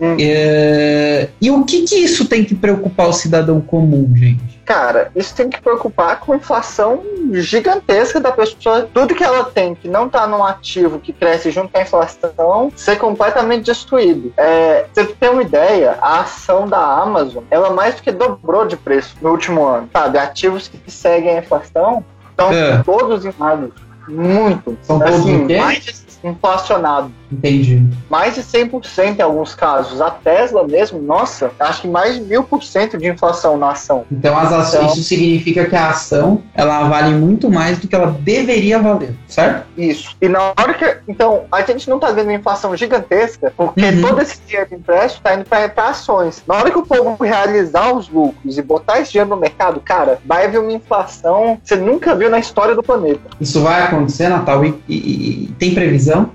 Hum. 0.00 0.16
É, 0.18 1.28
e 1.40 1.50
o 1.50 1.64
que, 1.64 1.82
que 1.82 1.96
isso 1.96 2.26
tem 2.26 2.44
que 2.44 2.54
preocupar 2.54 3.08
o 3.08 3.12
cidadão 3.12 3.60
comum, 3.60 4.12
gente? 4.14 4.54
Cara, 4.64 5.10
isso 5.14 5.34
tem 5.34 5.48
que 5.50 5.60
preocupar 5.60 6.20
com 6.20 6.32
a 6.32 6.36
inflação 6.36 7.02
gigantesca 7.32 8.18
da 8.18 8.32
pessoa. 8.32 8.88
Tudo 8.92 9.14
que 9.14 9.22
ela 9.22 9.44
tem 9.44 9.74
que 9.74 9.86
não 9.88 10.08
tá 10.08 10.26
num 10.26 10.42
ativo 10.42 10.98
que 10.98 11.12
cresce 11.12 11.50
junto 11.50 11.68
com 11.68 11.78
a 11.78 11.82
inflação, 11.82 12.72
ser 12.74 12.96
completamente 12.96 13.64
destruído. 13.64 14.32
É, 14.36 14.86
você 14.92 15.04
ter 15.04 15.30
uma 15.30 15.42
ideia, 15.42 15.98
a 16.00 16.20
ação 16.20 16.66
da 16.66 16.80
Amazon, 16.80 17.44
ela 17.50 17.70
mais 17.70 17.96
do 17.96 18.02
que 18.02 18.10
dobrou 18.10 18.66
de 18.66 18.76
preço 18.76 19.14
no 19.20 19.30
último 19.30 19.64
ano. 19.64 19.88
Sabe, 19.92 20.18
ativos 20.18 20.66
que 20.68 20.90
seguem 20.90 21.36
a 21.36 21.38
inflação 21.40 22.04
estão 22.30 22.52
É. 22.52 22.82
todos 22.82 23.24
inflados. 23.24 23.70
Muito. 24.08 24.76
São 24.82 24.98
todos 24.98 25.14
assim, 25.20 25.46
quê? 25.46 25.58
mais 25.58 25.84
de 25.84 25.94
inflacionado. 26.28 27.12
Entendi. 27.38 27.82
Mais 28.08 28.34
de 28.34 28.42
100% 28.42 29.18
em 29.18 29.22
alguns 29.22 29.54
casos. 29.54 30.00
A 30.00 30.10
Tesla 30.10 30.66
mesmo, 30.66 31.00
nossa, 31.00 31.50
acho 31.58 31.82
que 31.82 31.88
mais 31.88 32.14
de 32.16 32.22
mil 32.22 32.42
por 32.44 32.62
cento 32.62 32.96
de 32.96 33.08
inflação 33.08 33.56
na 33.56 33.72
ação. 33.72 34.04
Então, 34.10 34.36
as 34.38 34.52
ações, 34.52 34.82
Então- 34.84 34.94
isso 34.94 35.02
significa 35.04 35.64
que 35.66 35.76
a 35.76 35.90
ação 35.90 36.42
ela 36.54 36.88
vale 36.88 37.12
muito 37.14 37.50
mais 37.50 37.78
do 37.78 37.88
que 37.88 37.94
ela 37.94 38.16
deveria 38.20 38.78
valer, 38.78 39.14
certo? 39.28 39.66
Isso. 39.76 40.16
E 40.20 40.28
na 40.28 40.40
hora 40.58 40.74
que. 40.74 40.96
Então, 41.08 41.44
a 41.50 41.62
gente 41.62 41.88
não 41.90 41.98
tá 41.98 42.10
vendo 42.12 42.26
uma 42.28 42.34
inflação 42.34 42.76
gigantesca, 42.76 43.52
porque 43.56 43.80
Uhum. 43.84 44.00
todo 44.02 44.20
esse 44.22 44.38
dinheiro 44.46 44.74
impresso 44.74 45.20
tá 45.22 45.34
indo 45.34 45.44
pra 45.44 45.64
ações. 45.88 46.42
Na 46.46 46.54
hora 46.54 46.70
que 46.70 46.78
o 46.78 46.86
povo 46.86 47.22
realizar 47.22 47.92
os 47.92 48.08
lucros 48.08 48.56
e 48.56 48.62
botar 48.62 49.00
esse 49.00 49.12
dinheiro 49.12 49.30
no 49.30 49.36
mercado, 49.36 49.80
cara, 49.80 50.18
vai 50.24 50.46
haver 50.46 50.58
uma 50.60 50.72
inflação 50.72 51.56
que 51.62 51.68
você 51.68 51.76
nunca 51.76 52.14
viu 52.14 52.30
na 52.30 52.38
história 52.38 52.74
do 52.74 52.82
planeta. 52.82 53.20
Isso 53.40 53.60
vai 53.60 53.82
acontecer, 53.82 54.28
Natal? 54.28 54.64
E, 54.64 54.74
e- 54.88 55.44
e 55.44 55.46
tem 55.58 55.74
previsão? 55.74 56.30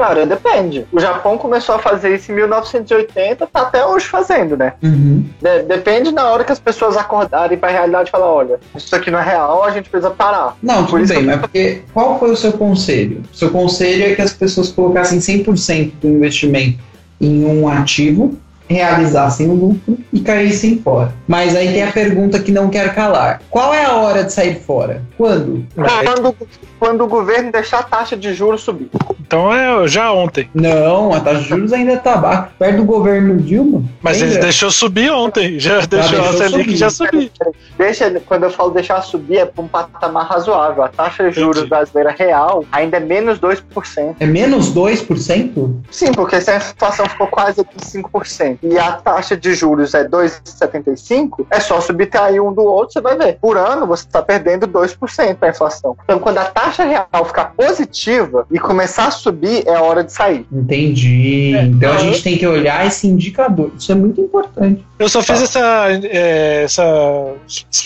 Cara, 0.00 0.24
depende. 0.24 0.86
O 0.90 0.98
Japão 0.98 1.36
começou 1.36 1.74
a 1.74 1.78
fazer 1.78 2.14
isso 2.14 2.32
em 2.32 2.34
1980, 2.36 3.46
tá 3.46 3.60
até 3.60 3.84
hoje 3.84 4.06
fazendo, 4.06 4.56
né? 4.56 4.72
Uhum. 4.82 5.26
De- 5.42 5.62
depende 5.64 6.10
na 6.10 6.24
hora 6.30 6.42
que 6.42 6.50
as 6.50 6.58
pessoas 6.58 6.96
acordarem 6.96 7.58
pra 7.58 7.68
realidade 7.68 8.08
e 8.08 8.10
falar: 8.10 8.32
olha, 8.32 8.58
isso 8.74 8.96
aqui 8.96 9.10
não 9.10 9.18
é 9.18 9.22
real, 9.22 9.62
a 9.62 9.70
gente 9.70 9.90
precisa 9.90 10.08
parar. 10.10 10.56
Não, 10.62 10.86
Por 10.86 11.00
tudo 11.00 11.08
bem, 11.08 11.18
eu- 11.18 11.26
mas 11.26 11.40
porque 11.40 11.82
qual 11.92 12.18
foi 12.18 12.30
o 12.30 12.36
seu 12.36 12.52
conselho? 12.54 13.20
O 13.30 13.36
seu 13.36 13.50
conselho 13.50 14.04
é 14.06 14.14
que 14.14 14.22
as 14.22 14.32
pessoas 14.32 14.72
colocassem 14.72 15.20
100% 15.20 15.92
do 16.00 16.08
investimento 16.08 16.78
em 17.20 17.44
um 17.44 17.68
ativo, 17.68 18.38
realizassem 18.66 19.48
o 19.50 19.52
lucro 19.54 19.98
e 20.12 20.20
caíssem 20.20 20.78
fora. 20.78 21.12
Mas 21.28 21.54
aí 21.54 21.72
tem 21.72 21.82
a 21.82 21.92
pergunta 21.92 22.38
que 22.38 22.50
não 22.52 22.70
quer 22.70 22.94
calar. 22.94 23.42
Qual 23.50 23.74
é 23.74 23.84
a 23.84 23.96
hora 23.96 24.24
de 24.24 24.32
sair 24.32 24.60
fora? 24.60 25.02
Quando? 25.18 25.66
Quando, 25.74 26.34
quando 26.80 27.04
o 27.04 27.06
governo 27.06 27.52
deixar 27.52 27.80
a 27.80 27.82
taxa 27.82 28.16
de 28.16 28.32
juros 28.32 28.62
subir. 28.62 28.88
Então 29.20 29.54
é 29.54 29.86
já 29.86 30.10
ontem. 30.10 30.48
Não, 30.54 31.12
a 31.12 31.20
taxa 31.20 31.42
de 31.42 31.48
juros 31.48 31.72
ainda 31.74 31.92
está 31.92 32.16
baixa. 32.16 32.48
Perto 32.58 32.78
do 32.78 32.84
governo 32.84 33.36
Dilma. 33.36 33.84
Mas 34.00 34.16
ele 34.16 34.30
lembra? 34.30 34.42
deixou 34.44 34.70
subir 34.70 35.10
ontem. 35.12 35.60
Já 35.60 35.80
deixou 35.80 36.18
a 36.18 36.22
deixou 36.22 36.38
Selic 36.38 36.64
subir. 36.64 36.76
já 36.76 36.90
subir. 36.90 37.32
Deixa, 37.76 38.20
quando 38.26 38.44
eu 38.44 38.50
falo 38.50 38.70
deixar 38.70 39.02
subir, 39.02 39.38
é 39.38 39.44
para 39.44 39.62
um 39.62 39.68
patamar 39.68 40.26
razoável. 40.26 40.82
A 40.82 40.88
taxa 40.88 41.30
de 41.30 41.38
juros 41.38 41.58
Entendi. 41.58 41.68
brasileira 41.70 42.14
real 42.18 42.64
ainda 42.72 42.96
é 42.96 43.00
menos 43.00 43.38
2%. 43.38 44.16
É 44.18 44.26
menos 44.26 44.74
2%? 44.74 45.74
Sim, 45.90 46.12
porque 46.12 46.40
se 46.40 46.50
a 46.50 46.56
inflação 46.56 47.06
ficou 47.06 47.26
quase 47.26 47.60
aqui 47.60 47.76
5%. 47.78 48.58
e 48.62 48.78
a 48.78 48.92
taxa 48.92 49.36
de 49.36 49.52
juros 49.54 49.92
é 49.92 50.04
2,75, 50.04 51.46
é 51.50 51.60
só 51.60 51.80
subtrair 51.80 52.42
um 52.42 52.52
do 52.52 52.62
outro, 52.62 52.94
você 52.94 53.00
vai 53.00 53.16
ver. 53.16 53.38
Por 53.40 53.56
ano, 53.56 53.86
você 53.86 54.04
está 54.04 54.22
perdendo 54.22 54.66
2% 54.66 55.38
da 55.38 55.48
inflação. 55.50 55.96
Então, 56.04 56.18
quando 56.18 56.38
a 56.38 56.44
taxa 56.44 56.69
real 56.70 57.08
ficar 57.26 57.46
positiva 57.56 58.46
e 58.50 58.58
começar 58.58 59.06
a 59.06 59.10
subir, 59.10 59.66
é 59.66 59.72
hora 59.78 60.02
de 60.04 60.12
sair. 60.12 60.46
Entendi. 60.52 61.54
É, 61.54 61.62
então 61.62 61.92
a 61.92 61.98
gente 61.98 62.22
tem 62.22 62.36
que 62.38 62.46
olhar 62.46 62.86
esse 62.86 63.06
indicador. 63.06 63.70
Isso 63.78 63.90
é 63.92 63.94
muito 63.94 64.20
importante. 64.20 64.84
Eu 64.98 65.08
só 65.08 65.22
fiz 65.22 65.42
essa, 65.42 65.86
é, 66.02 66.62
essa 66.64 66.84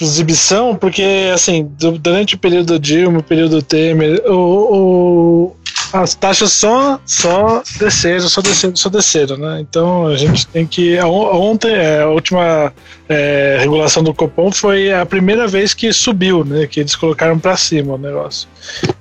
exibição 0.00 0.74
porque, 0.76 1.30
assim, 1.32 1.68
du- 1.78 1.98
durante 1.98 2.34
o 2.34 2.38
período 2.38 2.78
Dilma, 2.78 3.18
o 3.20 3.22
período 3.22 3.62
Temer, 3.62 4.22
o, 4.26 4.34
o- 4.34 5.56
as 5.94 6.14
taxas 6.14 6.52
só, 6.52 7.00
só 7.06 7.62
desceram, 7.78 8.28
só 8.28 8.40
desceram, 8.42 8.74
só 8.76 8.88
desceram, 8.88 9.36
né? 9.36 9.60
Então 9.60 10.06
a 10.08 10.16
gente 10.16 10.46
tem 10.48 10.66
que. 10.66 10.98
a- 10.98 11.06
Ontem, 11.06 11.72
é, 11.72 12.02
a 12.02 12.08
última 12.08 12.72
é, 13.08 13.56
regulação 13.60 14.02
do 14.02 14.12
Copom 14.12 14.50
foi 14.50 14.92
a 14.92 15.06
primeira 15.06 15.46
vez 15.46 15.72
que 15.72 15.92
subiu, 15.92 16.44
né? 16.44 16.66
Que 16.66 16.80
eles 16.80 16.96
colocaram 16.96 17.38
para 17.38 17.56
cima 17.56 17.94
o 17.94 17.98
negócio. 17.98 18.48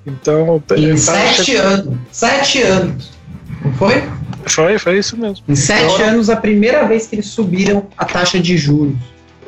Então. 0.05 0.61
Em 0.77 0.89
tá- 0.95 0.97
sete 0.97 1.55
anos. 1.55 1.97
Sete 2.11 2.61
anos. 2.61 3.09
Não 3.65 3.73
foi? 3.73 4.03
Foi, 4.45 4.77
foi 4.77 4.99
isso 4.99 5.17
mesmo. 5.17 5.43
Em 5.47 5.55
sete 5.55 5.85
Agora- 5.85 6.05
anos, 6.11 6.29
a 6.29 6.35
primeira 6.35 6.85
vez 6.85 7.07
que 7.07 7.15
eles 7.15 7.27
subiram 7.27 7.87
a 7.97 8.05
taxa 8.05 8.39
de 8.39 8.55
juros. 8.57 8.95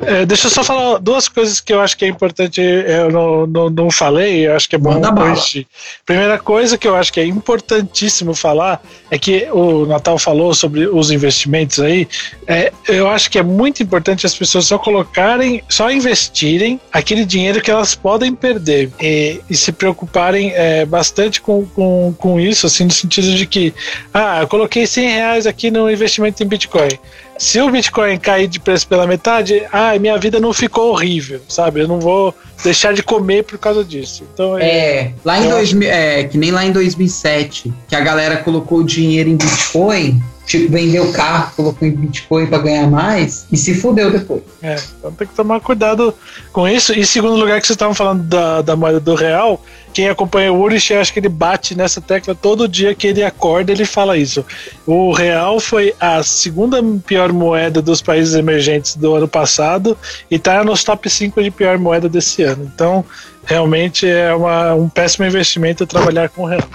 É, 0.02 0.26
deixa 0.26 0.46
eu 0.46 0.50
só 0.50 0.62
falar 0.62 0.98
duas 0.98 1.28
coisas 1.28 1.60
que 1.60 1.72
eu 1.72 1.80
acho 1.80 1.96
que 1.96 2.04
é 2.04 2.08
importante, 2.08 2.60
eu 2.60 3.10
não, 3.10 3.46
não, 3.46 3.70
não 3.70 3.90
falei, 3.90 4.46
eu 4.46 4.54
acho 4.54 4.68
que 4.68 4.76
é 4.76 4.78
bom 4.78 5.00
corrigir. 5.00 5.66
Primeira 6.04 6.38
coisa 6.38 6.76
que 6.76 6.86
eu 6.86 6.94
acho 6.94 7.12
que 7.12 7.20
é 7.20 7.24
importantíssimo 7.24 8.34
falar 8.34 8.82
é 9.10 9.18
que 9.18 9.48
o 9.50 9.86
Natal 9.86 10.18
falou 10.18 10.54
sobre 10.54 10.86
os 10.86 11.10
investimentos 11.10 11.80
aí. 11.80 12.06
É, 12.46 12.72
eu 12.88 13.08
acho 13.08 13.30
que 13.30 13.38
é 13.38 13.42
muito 13.42 13.82
importante 13.82 14.26
as 14.26 14.34
pessoas 14.34 14.66
só 14.66 14.78
colocarem, 14.78 15.62
só 15.68 15.90
investirem 15.90 16.80
aquele 16.92 17.24
dinheiro 17.24 17.60
que 17.60 17.70
elas 17.70 17.94
podem 17.94 18.34
perder 18.34 18.90
e, 19.00 19.40
e 19.48 19.56
se 19.56 19.72
preocuparem 19.72 20.52
é, 20.54 20.84
bastante 20.84 21.40
com, 21.40 21.66
com, 21.66 22.14
com 22.18 22.38
isso, 22.40 22.66
assim, 22.66 22.84
no 22.84 22.92
sentido 22.92 23.34
de 23.34 23.46
que, 23.46 23.72
ah, 24.12 24.40
eu 24.42 24.48
coloquei 24.48 24.86
100 24.86 25.08
reais 25.08 25.46
aqui 25.46 25.70
no 25.70 25.90
investimento 25.90 26.42
em 26.42 26.46
Bitcoin. 26.46 26.98
Se 27.38 27.60
o 27.60 27.70
Bitcoin 27.70 28.18
cair 28.18 28.48
de 28.48 28.58
preço 28.58 28.86
pela 28.88 29.06
metade, 29.06 29.62
ah, 29.72 29.98
minha 29.98 30.16
vida 30.18 30.40
não 30.40 30.52
ficou 30.52 30.90
horrível, 30.92 31.40
sabe? 31.48 31.80
Eu 31.80 31.88
não 31.88 32.00
vou 32.00 32.34
deixar 32.62 32.94
de 32.94 33.02
comer 33.02 33.44
por 33.44 33.58
causa 33.58 33.84
disso. 33.84 34.24
Então, 34.32 34.58
é, 34.58 34.66
É, 34.68 35.12
lá 35.24 35.38
em 35.38 35.44
Eu 35.44 35.50
2000, 35.56 35.88
é, 35.90 36.24
que 36.24 36.38
nem 36.38 36.50
lá 36.50 36.64
em 36.64 36.72
2007, 36.72 37.72
que 37.88 37.94
a 37.94 38.00
galera 38.00 38.38
colocou 38.38 38.78
o 38.78 38.84
dinheiro 38.84 39.28
em 39.28 39.36
Bitcoin, 39.36 40.22
tipo, 40.46 40.70
vendeu 40.72 41.04
o 41.04 41.12
carro, 41.12 41.52
colocou 41.56 41.86
em 41.86 41.90
Bitcoin 41.90 42.46
pra 42.46 42.58
ganhar 42.58 42.88
mais 42.88 43.46
e 43.52 43.56
se 43.56 43.74
fudeu 43.74 44.10
depois. 44.10 44.42
é, 44.62 44.76
então 44.98 45.12
tem 45.12 45.26
que 45.26 45.34
tomar 45.34 45.60
cuidado 45.60 46.14
com 46.52 46.66
isso. 46.66 46.92
E 46.98 47.04
segundo 47.04 47.36
lugar 47.36 47.60
que 47.60 47.66
vocês 47.66 47.74
estavam 47.76 47.94
falando 47.94 48.22
da, 48.22 48.62
da 48.62 48.74
moeda 48.76 49.00
do 49.00 49.14
real, 49.14 49.62
quem 49.96 50.10
acompanha 50.10 50.52
o 50.52 50.60
Urich, 50.60 50.92
acho 50.92 51.10
que 51.10 51.20
ele 51.20 51.28
bate 51.30 51.74
nessa 51.74 52.02
tecla 52.02 52.34
todo 52.34 52.68
dia 52.68 52.94
que 52.94 53.06
ele 53.06 53.22
acorda, 53.22 53.72
ele 53.72 53.86
fala 53.86 54.18
isso. 54.18 54.44
O 54.86 55.10
real 55.10 55.58
foi 55.58 55.94
a 55.98 56.22
segunda 56.22 56.82
pior 57.06 57.32
moeda 57.32 57.80
dos 57.80 58.02
países 58.02 58.34
emergentes 58.34 58.94
do 58.94 59.14
ano 59.14 59.26
passado 59.26 59.96
e 60.30 60.38
tá 60.38 60.62
nos 60.62 60.84
top 60.84 61.08
5 61.08 61.42
de 61.42 61.50
pior 61.50 61.78
moeda 61.78 62.10
desse 62.10 62.42
ano. 62.42 62.70
Então, 62.74 63.06
realmente 63.42 64.06
é 64.06 64.34
uma, 64.34 64.74
um 64.74 64.86
péssimo 64.86 65.24
investimento 65.24 65.86
trabalhar 65.86 66.28
com 66.28 66.42
o 66.42 66.46
real. 66.46 66.68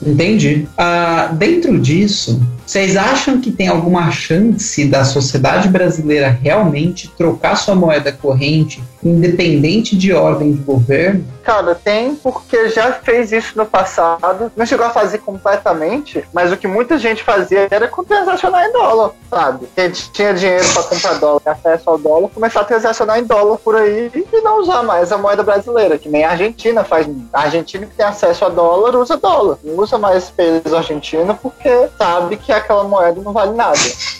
Entendi. 0.00 0.66
Ah, 0.78 1.30
dentro 1.30 1.78
disso, 1.78 2.40
vocês 2.64 2.96
acham 2.96 3.38
que 3.38 3.50
tem 3.50 3.68
alguma 3.68 4.10
chance 4.10 4.82
da 4.86 5.04
sociedade 5.04 5.68
brasileira 5.68 6.30
realmente 6.30 7.10
trocar 7.18 7.56
sua 7.56 7.74
moeda 7.74 8.10
corrente, 8.12 8.82
independente 9.08 9.96
de 9.96 10.12
ordem 10.12 10.52
de 10.52 10.62
governo? 10.62 11.24
Cara, 11.42 11.76
tem 11.76 12.16
porque 12.16 12.70
já 12.70 12.92
fez 12.92 13.30
isso 13.30 13.56
no 13.56 13.64
passado. 13.64 14.50
Não 14.56 14.66
chegou 14.66 14.84
a 14.84 14.90
fazer 14.90 15.18
completamente, 15.18 16.24
mas 16.32 16.50
o 16.50 16.56
que 16.56 16.66
muita 16.66 16.98
gente 16.98 17.22
fazia 17.22 17.68
era 17.70 17.88
transacionar 18.08 18.66
em 18.66 18.72
dólar, 18.72 19.12
sabe? 19.30 19.66
Quem 19.74 19.90
tinha 19.90 20.34
dinheiro 20.34 20.64
para 20.74 20.82
comprar 20.82 21.14
dólar, 21.14 21.42
acesso 21.46 21.88
ao 21.88 21.98
dólar, 21.98 22.28
começar 22.30 22.60
a 22.60 22.64
transacionar 22.64 23.18
em 23.18 23.24
dólar 23.24 23.58
por 23.58 23.76
aí 23.76 24.10
e 24.14 24.40
não 24.40 24.60
usar 24.60 24.82
mais 24.82 25.12
a 25.12 25.18
moeda 25.18 25.42
brasileira, 25.42 25.98
que 25.98 26.08
nem 26.08 26.24
a 26.24 26.30
Argentina 26.30 26.82
faz. 26.82 27.08
A 27.32 27.42
Argentina 27.42 27.86
que 27.86 27.94
tem 27.94 28.06
acesso 28.06 28.44
a 28.44 28.48
dólar 28.48 28.96
usa 28.96 29.16
dólar, 29.16 29.58
não 29.62 29.76
usa 29.78 29.98
mais 29.98 30.30
peso 30.30 30.76
argentino 30.76 31.38
porque 31.40 31.88
sabe 31.96 32.36
que 32.36 32.52
aquela 32.52 32.84
moeda 32.84 33.20
não 33.22 33.32
vale 33.32 33.54
nada. 33.54 33.78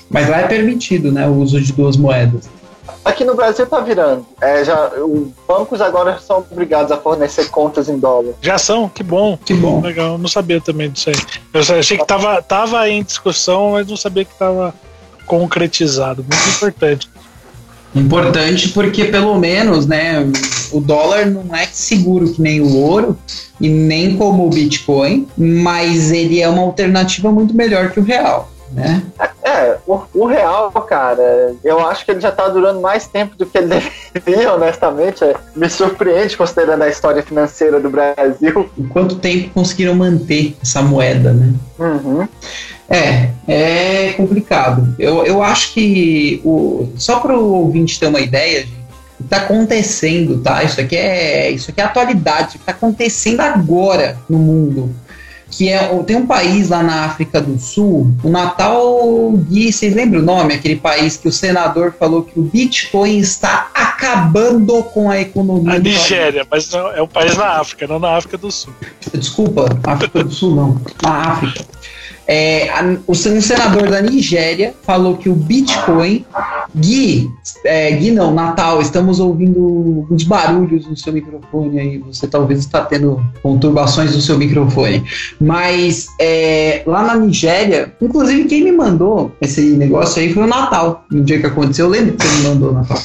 Mas 0.09 0.29
lá 0.29 0.41
é 0.41 0.47
permitido, 0.47 1.11
né, 1.11 1.27
o 1.27 1.35
uso 1.35 1.61
de 1.61 1.73
duas 1.73 1.97
moedas. 1.97 2.49
Aqui 3.07 3.25
no 3.25 3.37
Brasil 3.37 3.65
tá 3.69 3.79
virando. 3.79 4.27
É, 4.41 4.65
já, 4.65 4.91
os 4.97 5.29
bancos 5.47 5.81
agora 5.81 6.19
são 6.19 6.45
obrigados 6.51 6.91
a 6.91 6.97
fornecer 6.97 7.49
contas 7.51 7.89
em 7.89 8.01
dólar. 8.01 8.35
Já 8.43 8.59
são, 8.59 8.89
que 8.89 9.05
bom. 9.05 9.39
Que 9.45 9.55
bom. 9.55 9.81
Legal, 9.81 10.19
não 10.19 10.29
sabia 10.29 10.61
também 10.61 10.91
disso 10.91 11.11
aí. 11.11 11.17
Eu 11.55 11.79
achei 11.79 11.97
que 11.97 12.05
tava, 12.05 12.43
tava 12.43 12.89
em 12.89 13.05
discussão, 13.05 13.73
mas 13.73 13.87
não 13.87 13.97
sabia 13.97 14.25
que 14.25 14.37
tava 14.37 14.75
concretizado. 15.25 16.25
Muito 16.29 16.57
importante. 16.57 17.09
Importante 17.95 18.71
porque 18.71 19.05
pelo 19.05 19.39
menos, 19.39 19.87
né, 19.87 20.29
o 20.73 20.81
dólar 20.81 21.27
não 21.27 21.55
é 21.55 21.65
seguro 21.67 22.33
que 22.33 22.43
nem 22.43 22.61
o 22.61 22.77
ouro 22.77 23.17
e 23.61 23.69
nem 23.69 24.17
como 24.17 24.47
o 24.47 24.51
Bitcoin, 24.51 25.29
mas 25.39 26.11
ele 26.11 26.43
é 26.43 26.49
uma 26.49 26.63
alternativa 26.63 27.31
muito 27.31 27.55
melhor 27.55 27.93
que 27.93 28.01
o 28.01 28.03
real, 28.03 28.51
né? 28.73 29.03
É, 29.43 29.77
o, 29.87 30.01
o 30.15 30.27
real, 30.27 30.71
cara, 30.73 31.55
eu 31.63 31.87
acho 31.87 32.05
que 32.05 32.11
ele 32.11 32.21
já 32.21 32.33
tá 32.33 32.49
durando 32.49 32.81
mais 32.81 33.07
tempo 33.07 33.37
do 33.37 33.47
que 33.47 33.57
ele 33.57 33.69
deveria, 34.13 34.53
honestamente. 34.53 35.25
É, 35.25 35.35
me 35.55 35.69
surpreende 35.69 36.37
considerando 36.37 36.83
a 36.83 36.89
história 36.89 37.23
financeira 37.23 37.81
do 37.81 37.89
Brasil. 37.89 38.69
Em 38.77 38.89
quanto 38.89 39.17
tempo 39.17 39.51
conseguiram 39.51 39.95
manter 39.95 40.57
essa 40.63 40.83
moeda, 40.83 41.33
né? 41.33 41.55
Uhum. 41.79 42.29
É, 42.89 43.31
é 43.47 44.13
complicado. 44.13 44.95
Eu, 44.99 45.25
eu 45.25 45.43
acho 45.43 45.73
que, 45.75 46.41
o, 46.45 46.93
só 46.97 47.21
para 47.21 47.37
o 47.37 47.55
ouvinte 47.55 47.99
ter 47.99 48.07
uma 48.07 48.21
ideia, 48.21 48.61
gente, 48.61 48.87
o 49.15 49.17
que 49.17 49.25
está 49.25 49.39
acontecendo, 49.39 50.39
tá? 50.43 50.63
Isso 50.63 50.81
aqui 50.81 50.97
é 50.97 51.51
isso 51.51 51.71
aqui 51.71 51.81
é 51.81 51.85
atualidade, 51.85 52.49
isso 52.49 52.59
que 52.59 52.63
está 52.63 52.73
acontecendo 52.73 53.41
agora 53.41 54.17
no 54.29 54.39
mundo. 54.39 54.95
Que 55.57 55.71
é, 55.71 55.89
tem 56.05 56.17
um 56.17 56.27
país 56.27 56.69
lá 56.69 56.83
na 56.83 57.05
África 57.07 57.41
do 57.41 57.59
Sul, 57.59 58.15
o 58.23 58.29
Natal 58.29 59.33
Gui, 59.49 59.73
vocês 59.73 59.95
lembram 59.95 60.21
o 60.21 60.23
nome? 60.23 60.53
Aquele 60.53 60.77
país 60.77 61.17
que 61.17 61.29
o 61.29 61.33
senador 61.33 61.95
falou 61.99 62.25
que 62.25 62.39
o 62.39 62.43
Bitcoin 62.43 63.19
está 63.19 63.71
acabando 63.75 64.83
com 64.85 65.11
a 65.11 65.19
economia 65.19 65.75
A. 65.75 65.79
Nigéria, 65.79 66.47
mas 66.51 66.71
não, 66.71 66.91
é 66.93 67.01
um 67.01 67.09
país 67.09 67.37
na 67.37 67.59
África, 67.59 67.87
não 67.87 67.99
na 67.99 68.17
África 68.17 68.37
do 68.37 68.51
Sul. 68.51 68.73
Desculpa, 69.15 69.67
África 69.85 70.23
do 70.23 70.31
Sul 70.31 70.55
não, 70.55 70.81
na 71.03 71.11
África. 71.11 71.65
É, 72.29 72.69
a- 72.71 72.97
o, 73.07 73.13
um 73.13 73.15
senador 73.41 73.89
da 73.89 74.03
Nigéria 74.03 74.75
falou 74.83 75.17
que 75.17 75.29
o 75.29 75.35
Bitcoin. 75.35 76.25
Gui, 76.75 77.31
é, 77.65 77.91
Gui 77.93 78.11
não, 78.11 78.35
Natal, 78.35 78.83
estamos 78.83 79.19
ouvindo 79.21 80.07
uns 80.11 80.25
barulhos 80.25 80.87
no 80.87 80.97
seu 80.97 81.13
microfone 81.13 81.79
aí. 81.81 81.99
Você 81.99 82.27
talvez 82.27 82.61
está 82.61 82.83
tendo 82.83 83.23
conturbações 83.43 84.15
no 84.15 84.21
seu 84.21 84.37
microfone. 84.37 85.03
Mas 85.41 86.09
é, 86.21 86.83
lá 86.87 87.03
na 87.03 87.15
Nigéria, 87.17 87.95
inclusive 88.03 88.45
quem 88.45 88.65
me 88.65 88.73
mandou 88.73 89.33
esse 89.41 89.61
negócio 89.77 90.21
aí 90.21 90.33
foi 90.35 90.43
o 90.43 90.47
Natal, 90.47 91.05
no 91.11 91.23
dia 91.23 91.39
que 91.41 91.47
aconteceu. 91.47 91.87
Eu 91.87 91.91
lembro 91.91 92.15
que 92.17 92.27
você 92.27 92.37
me 92.39 92.49
mandou, 92.49 92.73
Natal. 92.73 92.99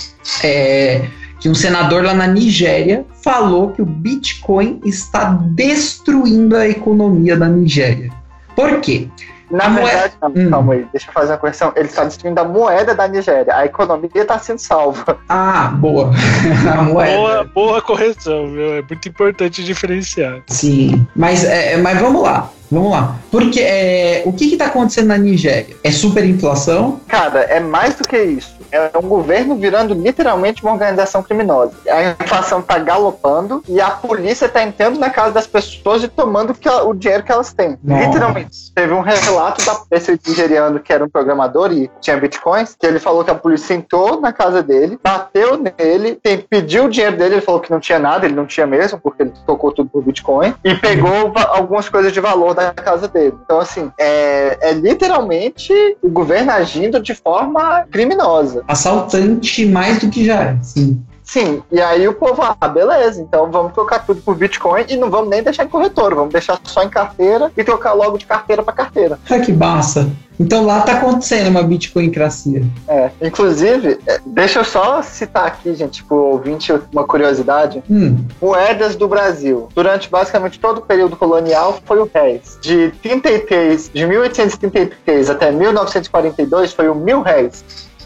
É, 0.43 1.05
que 1.39 1.47
um 1.47 1.55
senador 1.55 2.03
lá 2.03 2.13
na 2.13 2.27
Nigéria 2.27 3.05
falou 3.23 3.69
que 3.69 3.81
o 3.81 3.85
Bitcoin 3.85 4.79
está 4.85 5.25
destruindo 5.55 6.55
a 6.57 6.67
economia 6.67 7.37
da 7.37 7.47
Nigéria. 7.47 8.11
Por 8.55 8.79
quê? 8.81 9.07
Na 9.49 9.65
A 9.65 9.69
verdade, 9.69 10.13
não, 10.21 10.29
Hum. 10.29 10.49
calma 10.49 10.73
aí, 10.73 10.87
deixa 10.93 11.09
eu 11.09 11.13
fazer 11.13 11.33
uma 11.33 11.37
correção. 11.37 11.73
Ele 11.75 11.87
está 11.89 12.05
destruindo 12.05 12.39
a 12.39 12.45
moeda 12.45 12.95
da 12.95 13.05
Nigéria. 13.05 13.53
A 13.53 13.65
economia 13.65 14.09
está 14.15 14.39
sendo 14.39 14.59
salva. 14.59 15.17
Ah, 15.27 15.73
boa. 15.75 16.09
a 16.71 16.81
moeda. 16.83 17.17
Boa, 17.17 17.43
boa 17.43 17.81
correção, 17.81 18.47
viu? 18.47 18.75
É 18.75 18.81
muito 18.81 19.09
importante 19.09 19.61
diferenciar. 19.61 20.41
Sim, 20.47 21.05
mas, 21.13 21.43
é, 21.43 21.75
mas 21.75 21.99
vamos 21.99 22.21
lá, 22.23 22.49
vamos 22.71 22.91
lá. 22.93 23.15
Porque 23.31 23.61
é, 23.61 24.23
o 24.25 24.33
que 24.33 24.45
está 24.51 24.65
acontecendo 24.65 25.07
na 25.07 25.17
Nigéria? 25.17 25.75
É 25.83 25.89
superinflação? 25.91 26.99
Cara, 27.07 27.39
é 27.43 27.59
mais 27.59 27.95
do 27.95 28.03
que 28.03 28.21
isso. 28.21 28.59
É 28.71 28.91
um 28.97 29.07
governo 29.07 29.55
virando 29.55 29.93
literalmente 29.93 30.63
uma 30.63 30.71
organização 30.73 31.23
criminosa. 31.23 31.73
A 31.89 32.23
inflação 32.23 32.61
tá 32.61 32.77
galopando 32.79 33.63
e 33.67 33.79
a 33.81 33.89
polícia 33.89 34.47
tá 34.47 34.63
entrando 34.63 34.99
na 34.99 35.09
casa 35.09 35.31
das 35.31 35.47
pessoas 35.47 36.03
e 36.03 36.07
tomando 36.07 36.55
ela- 36.63 36.83
o 36.85 36.93
dinheiro 36.93 37.23
que 37.23 37.31
elas 37.31 37.53
têm. 37.53 37.77
Nossa. 37.83 38.05
Literalmente. 38.05 38.71
Teve 38.73 38.93
um 38.93 39.01
relato 39.01 39.65
da 39.65 39.81
esse 39.91 40.17
nigeriano 40.27 40.79
que 40.79 40.91
era 40.91 41.03
um 41.03 41.09
programador 41.09 41.71
e 41.71 41.89
tinha 41.99 42.17
bitcoins, 42.17 42.75
que 42.79 42.85
ele 42.85 42.99
falou 42.99 43.23
que 43.23 43.31
a 43.31 43.35
polícia 43.35 43.73
entrou 43.73 44.19
na 44.21 44.31
casa 44.31 44.63
dele, 44.63 44.97
bateu 45.03 45.57
nele, 45.57 46.19
pediu 46.49 46.85
o 46.85 46.89
dinheiro 46.89 47.17
dele, 47.17 47.35
ele 47.35 47.41
falou 47.41 47.59
que 47.61 47.71
não 47.71 47.79
tinha 47.79 47.99
nada, 47.99 48.25
ele 48.25 48.35
não 48.35 48.45
tinha 48.45 48.65
mesmo, 48.65 48.99
porque 48.99 49.23
ele 49.23 49.33
tocou 49.45 49.71
tudo 49.71 49.89
por 49.89 50.01
bitcoin, 50.03 50.53
e 50.63 50.75
pegou 50.75 51.33
algumas 51.49 51.89
coisas 51.89 52.11
de 52.13 52.19
valor 52.19 52.53
da 52.53 52.71
casa 52.71 53.07
dele. 53.07 53.20
Então, 53.27 53.59
assim, 53.59 53.91
é, 53.97 54.69
é 54.69 54.73
literalmente 54.73 55.73
o 56.01 56.09
governo 56.09 56.51
agindo 56.51 57.01
de 57.01 57.13
forma 57.13 57.85
criminosa. 57.91 58.63
Assaltante 58.67 59.65
mais 59.65 59.99
do 59.99 60.09
que 60.09 60.25
já 60.25 60.43
é, 60.43 60.57
sim. 60.61 61.01
Sim, 61.31 61.63
e 61.71 61.79
aí 61.79 62.05
o 62.09 62.13
povo, 62.13 62.41
ah, 62.41 62.67
beleza, 62.67 63.21
então 63.21 63.49
vamos 63.49 63.71
trocar 63.71 64.05
tudo 64.05 64.21
por 64.21 64.35
Bitcoin 64.35 64.83
e 64.89 64.97
não 64.97 65.09
vamos 65.09 65.29
nem 65.29 65.41
deixar 65.41 65.63
em 65.63 65.69
corretor, 65.69 66.13
vamos 66.13 66.33
deixar 66.33 66.59
só 66.61 66.83
em 66.83 66.89
carteira 66.89 67.49
e 67.55 67.63
trocar 67.63 67.93
logo 67.93 68.17
de 68.17 68.25
carteira 68.25 68.61
para 68.61 68.73
carteira. 68.73 69.17
Ah, 69.29 69.39
que 69.39 69.53
massa. 69.53 70.11
Então 70.37 70.65
lá 70.65 70.81
tá 70.81 70.93
acontecendo 70.93 71.47
uma 71.47 71.63
Bitcoincracia. 71.63 72.63
É, 72.85 73.11
inclusive, 73.21 73.97
é, 74.05 74.19
deixa 74.25 74.59
eu 74.59 74.65
só 74.65 75.01
citar 75.01 75.45
aqui, 75.45 75.73
gente, 75.73 76.03
pro 76.03 76.17
ouvinte, 76.17 76.73
uma 76.91 77.05
curiosidade. 77.05 77.81
Hum, 77.89 78.25
Moedas 78.41 78.97
do 78.97 79.07
Brasil. 79.07 79.69
Durante 79.73 80.09
basicamente 80.09 80.59
todo 80.59 80.79
o 80.79 80.81
período 80.81 81.15
colonial 81.15 81.79
foi 81.85 81.99
o 81.99 82.09
réis. 82.13 82.57
De 82.61 82.91
33, 83.01 83.89
de 83.93 84.05
1833 84.05 85.29
até 85.29 85.49
1942 85.49 86.73
foi 86.73 86.89
o 86.89 86.95
mil 86.95 87.21
réis. 87.21 87.63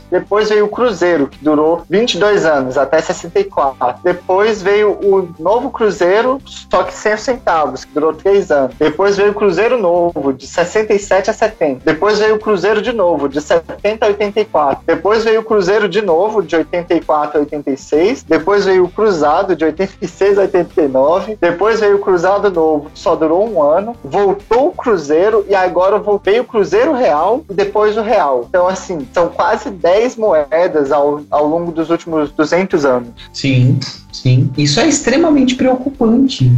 Depois 0.10 0.50
veio 0.50 0.66
o 0.66 0.70
Cruzeiro, 0.70 1.28
que 1.28 1.44
durou 1.44 1.84
22 1.90 2.46
anos, 2.46 2.78
até 2.78 3.02
64. 3.02 4.02
Depois 4.04 4.62
veio 4.62 4.92
o 4.92 5.28
novo 5.40 5.70
Cruzeiro, 5.70 6.40
só 6.46 6.84
que 6.84 6.94
100 6.94 7.18
centavos, 7.18 7.86
que 7.86 7.94
durou 7.94 8.14
3 8.14 8.52
anos. 8.52 8.76
Depois 8.78 9.18
veio 9.18 9.32
o 9.32 9.34
Cruzeiro 9.34 9.78
Novo, 9.80 10.34
de 10.34 10.48
67 10.48 11.30
a 11.30 11.34
70. 11.34 11.82
Depois 11.84 12.20
veio 12.20 12.36
o 12.36 12.40
Cruzeiro 12.40 12.82
de 12.82 12.92
novo, 12.92 13.28
de 13.28 13.42
70 13.42 14.06
a 14.06 14.10
84. 14.10 14.84
Depois 14.86 15.24
veio 15.24 15.42
o 15.42 15.44
Cruzeiro 15.44 15.90
de 15.90 16.02
novo, 16.02 16.42
de 16.42 16.56
84 16.56 17.38
a 17.38 17.42
86. 17.42 18.24
Depois 18.24 18.66
veio 18.66 18.86
o 18.86 18.90
Cruzado, 18.90 19.56
de 19.56 19.66
86 19.66 20.38
a 20.38 20.42
89. 20.42 21.38
Depois 21.40 21.80
veio 21.80 21.98
o 21.98 22.00
Cruzado 22.00 22.52
Novo, 22.52 22.90
que 22.90 23.00
só 23.00 23.16
durou 23.16 23.48
um 23.48 23.62
ano. 23.62 23.96
Voltou 24.04 24.68
o 24.68 24.72
Cruzeiro 24.72 25.46
e 25.48 25.56
agora 25.56 26.02
veio 26.24 26.44
o 26.44 26.46
Cruzeiro 26.46 26.94
Real 26.94 27.44
e 27.50 27.54
depois 27.54 27.98
o 27.98 28.02
Real. 28.02 28.46
Então, 28.48 28.68
assim, 28.68 29.08
são 29.14 29.30
quase 29.30 29.70
10 29.70 30.05
moedas 30.14 30.92
ao, 30.92 31.24
ao 31.32 31.48
longo 31.48 31.72
dos 31.72 31.90
últimos 31.90 32.32
200 32.32 32.86
anos. 32.86 33.10
sim, 33.32 33.80
sim. 34.12 34.52
Isso 34.58 34.80
é 34.82 34.88
extremamente 34.88 35.56
preocupante. 35.56 36.52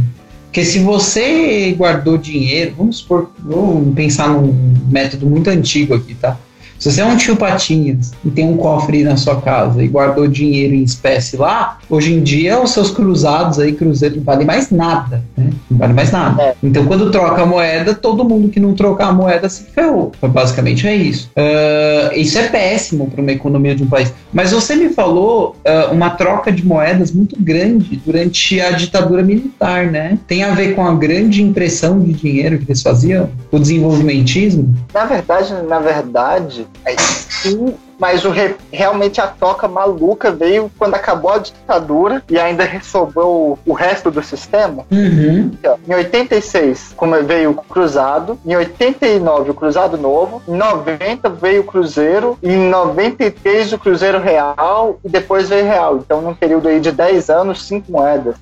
Porque 0.46 0.64
se 0.64 0.80
você 0.80 1.72
guardou 1.72 2.18
dinheiro, 2.18 2.74
vamos 2.76 2.98
supor, 2.98 3.30
vamos 3.38 3.94
pensar 3.94 4.28
num 4.28 4.52
método 4.88 5.26
muito 5.26 5.48
antigo 5.50 5.94
aqui, 5.94 6.14
tá? 6.14 6.36
Se 6.78 6.92
você 6.92 7.00
é 7.00 7.04
um 7.04 7.16
tio 7.16 7.36
Patinhas 7.36 8.12
e 8.24 8.30
tem 8.30 8.46
um 8.46 8.56
cofre 8.56 9.02
na 9.02 9.16
sua 9.16 9.40
casa 9.40 9.82
e 9.82 9.88
guardou 9.88 10.28
dinheiro 10.28 10.74
em 10.74 10.82
espécie 10.82 11.36
lá, 11.36 11.78
hoje 11.90 12.14
em 12.14 12.22
dia 12.22 12.60
os 12.62 12.70
seus 12.70 12.90
cruzados 12.90 13.58
aí, 13.58 13.72
cruzeiro, 13.72 14.16
não 14.16 14.22
valem 14.22 14.46
mais 14.46 14.70
nada, 14.70 15.22
né? 15.36 15.50
Não 15.68 15.78
vale 15.78 15.92
mais 15.92 16.12
nada. 16.12 16.40
É. 16.40 16.54
Então 16.62 16.86
quando 16.86 17.10
troca 17.10 17.42
a 17.42 17.46
moeda, 17.46 17.94
todo 17.94 18.24
mundo 18.24 18.48
que 18.48 18.60
não 18.60 18.74
trocar 18.74 19.08
a 19.08 19.12
moeda 19.12 19.48
se 19.48 19.64
ferrou. 19.64 20.12
Basicamente 20.22 20.86
é 20.86 20.94
isso. 20.94 21.28
Ah, 21.34 22.12
isso 22.14 22.38
é 22.38 22.48
péssimo 22.48 23.10
para 23.10 23.20
uma 23.20 23.32
economia 23.32 23.74
de 23.74 23.82
um 23.82 23.86
país. 23.86 24.14
Mas 24.32 24.52
você 24.52 24.76
me 24.76 24.90
falou 24.90 25.56
ah, 25.64 25.88
uma 25.90 26.10
troca 26.10 26.52
de 26.52 26.64
moedas 26.64 27.10
muito 27.10 27.34
grande 27.40 28.00
durante 28.06 28.60
a 28.60 28.70
ditadura 28.70 29.22
militar, 29.22 29.86
né? 29.86 30.16
Tem 30.28 30.44
a 30.44 30.54
ver 30.54 30.76
com 30.76 30.86
a 30.86 30.94
grande 30.94 31.42
impressão 31.42 31.98
de 31.98 32.12
dinheiro 32.12 32.58
que 32.58 32.66
eles 32.66 32.82
faziam? 32.82 33.28
O 33.50 33.58
desenvolvimentismo? 33.58 34.74
Na 34.94 35.06
verdade, 35.06 35.52
na 35.66 35.80
verdade, 35.80 36.67
sim, 36.96 37.74
mas 37.98 38.24
o 38.24 38.30
re- 38.30 38.56
realmente 38.72 39.20
a 39.20 39.26
troca 39.26 39.66
maluca 39.68 40.30
veio 40.30 40.70
quando 40.78 40.94
acabou 40.94 41.32
a 41.32 41.38
ditadura 41.38 42.22
e 42.30 42.38
ainda 42.38 42.68
sobrou 42.82 43.58
o 43.66 43.72
resto 43.72 44.10
do 44.10 44.22
sistema. 44.22 44.84
Uhum. 44.90 45.50
Em 45.86 45.94
86 45.94 46.94
como 46.96 47.20
veio 47.24 47.50
o 47.50 47.54
Cruzado, 47.54 48.38
em 48.44 48.56
89 48.56 49.50
o 49.50 49.54
Cruzado 49.54 49.96
Novo, 49.96 50.42
em 50.48 50.54
90 50.54 51.28
veio 51.30 51.62
o 51.62 51.64
Cruzeiro, 51.64 52.38
em 52.42 52.56
93 52.56 53.72
o 53.72 53.78
Cruzeiro 53.78 54.20
Real 54.20 54.98
e 55.04 55.08
depois 55.08 55.48
veio 55.48 55.64
o 55.64 55.68
Real. 55.68 55.96
Então, 55.96 56.22
num 56.22 56.34
período 56.34 56.68
aí 56.68 56.80
de 56.80 56.92
10 56.92 57.30
anos, 57.30 57.64
cinco 57.66 57.90
moedas. 57.90 58.36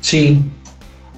Sim. 0.00 0.50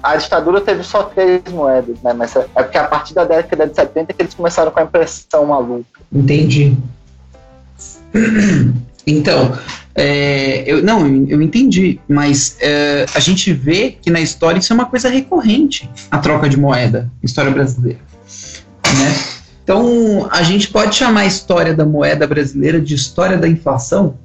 A 0.01 0.15
ditadura 0.15 0.61
teve 0.61 0.83
só 0.83 1.03
três 1.03 1.41
moedas, 1.51 2.01
né? 2.01 2.13
Mas 2.13 2.35
é 2.35 2.47
é 2.55 2.63
porque 2.63 2.77
a 2.77 2.85
partir 2.85 3.13
da 3.13 3.25
década 3.25 3.67
de 3.67 3.75
70 3.75 4.13
que 4.13 4.21
eles 4.21 4.33
começaram 4.33 4.71
com 4.71 4.79
a 4.79 4.83
impressão 4.83 5.45
maluca. 5.45 5.99
Entendi. 6.11 6.77
Então, 9.05 9.57
é, 9.95 10.63
eu, 10.65 10.83
não, 10.83 11.05
eu, 11.27 11.41
entendi, 11.41 11.99
mas 12.07 12.55
é, 12.59 13.05
a 13.13 13.19
gente 13.19 13.51
vê 13.51 13.97
que 13.99 14.11
na 14.11 14.21
história 14.21 14.59
isso 14.59 14.71
é 14.71 14.75
uma 14.75 14.85
coisa 14.85 15.09
recorrente, 15.09 15.89
a 16.11 16.19
troca 16.19 16.47
de 16.47 16.57
moeda, 16.57 17.09
história 17.23 17.51
brasileira. 17.51 17.99
Né? 18.85 19.38
Então, 19.69 20.27
a 20.31 20.41
gente 20.41 20.67
pode 20.67 20.95
chamar 20.95 21.21
a 21.21 21.25
história 21.27 21.75
da 21.75 21.85
moeda 21.85 22.25
brasileira 22.25 22.81
de 22.81 22.95
história 22.95 23.37
da 23.37 23.47
inflação, 23.47 24.17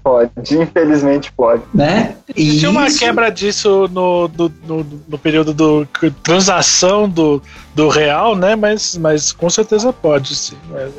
Pode, 0.00 0.30
infelizmente 0.52 1.32
pode. 1.32 1.62
né? 1.74 2.14
E 2.36 2.56
Tinha 2.58 2.70
uma 2.70 2.86
quebra 2.88 3.30
disso 3.30 3.88
no, 3.92 4.28
no, 4.28 4.52
no, 4.64 4.86
no 5.08 5.18
período 5.18 5.52
do 5.52 5.86
transação 6.22 7.08
do, 7.08 7.42
do 7.74 7.88
real, 7.88 8.36
né? 8.36 8.54
Mas, 8.54 8.96
mas 8.96 9.32
com 9.32 9.50
certeza 9.50 9.92
pode, 9.92 10.36
sim. 10.36 10.56
Mas- 10.70 10.92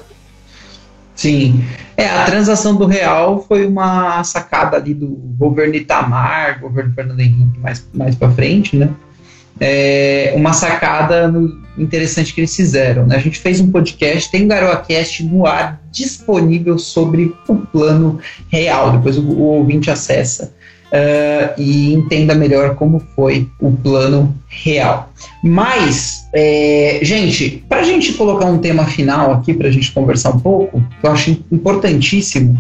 Sim. 1.16 1.64
É, 1.98 2.10
a 2.10 2.24
transação 2.26 2.76
do 2.76 2.86
real 2.86 3.44
foi 3.46 3.66
uma 3.66 4.22
sacada 4.24 4.76
ali 4.78 4.94
do 4.94 5.08
governo 5.08 5.76
Itamar, 5.76 6.60
governo 6.62 6.94
Fernando 6.94 7.20
Henrique 7.22 7.58
mais, 7.60 7.86
mais 7.94 8.16
para 8.16 8.32
frente, 8.32 8.76
né? 8.78 8.90
É, 9.60 10.34
uma 10.36 10.54
sacada 10.54 11.34
interessante 11.78 12.34
que 12.34 12.42
eles 12.42 12.56
fizeram. 12.56 13.06
Né? 13.06 13.16
A 13.16 13.20
gente 13.20 13.40
fez 13.40 13.60
um 13.60 13.72
podcast, 13.72 14.32
tem 14.32 14.46
um 14.46 14.48
GaroaCast 14.48 15.24
no 15.24 15.46
ar 15.46 15.82
disponível 15.92 16.78
sobre 16.78 17.34
o 17.48 17.56
plano 17.56 18.20
real. 18.50 18.98
Depois 18.98 19.18
o, 19.18 19.22
o 19.22 19.42
ouvinte 19.42 19.90
acessa 19.90 20.54
é, 20.92 21.54
e 21.58 21.94
entenda 21.94 22.34
melhor 22.36 22.76
como 22.76 23.00
foi 23.16 23.48
o 23.60 23.72
plano 23.72 24.36
real. 24.48 25.12
Mas, 25.44 26.28
é, 26.34 27.00
gente, 27.02 27.64
para 27.68 27.82
a 27.82 27.84
gente 27.84 28.14
colocar 28.14 28.46
um 28.46 28.58
tema 28.58 28.86
final 28.86 29.34
aqui, 29.34 29.54
para 29.54 29.68
a 29.68 29.72
gente 29.72 29.92
conversar 29.92 30.32
um 30.32 30.40
pouco, 30.40 30.82
que 31.00 31.08
eu 31.08 31.12
acho 31.12 31.32
importantíssimo, 31.52 32.60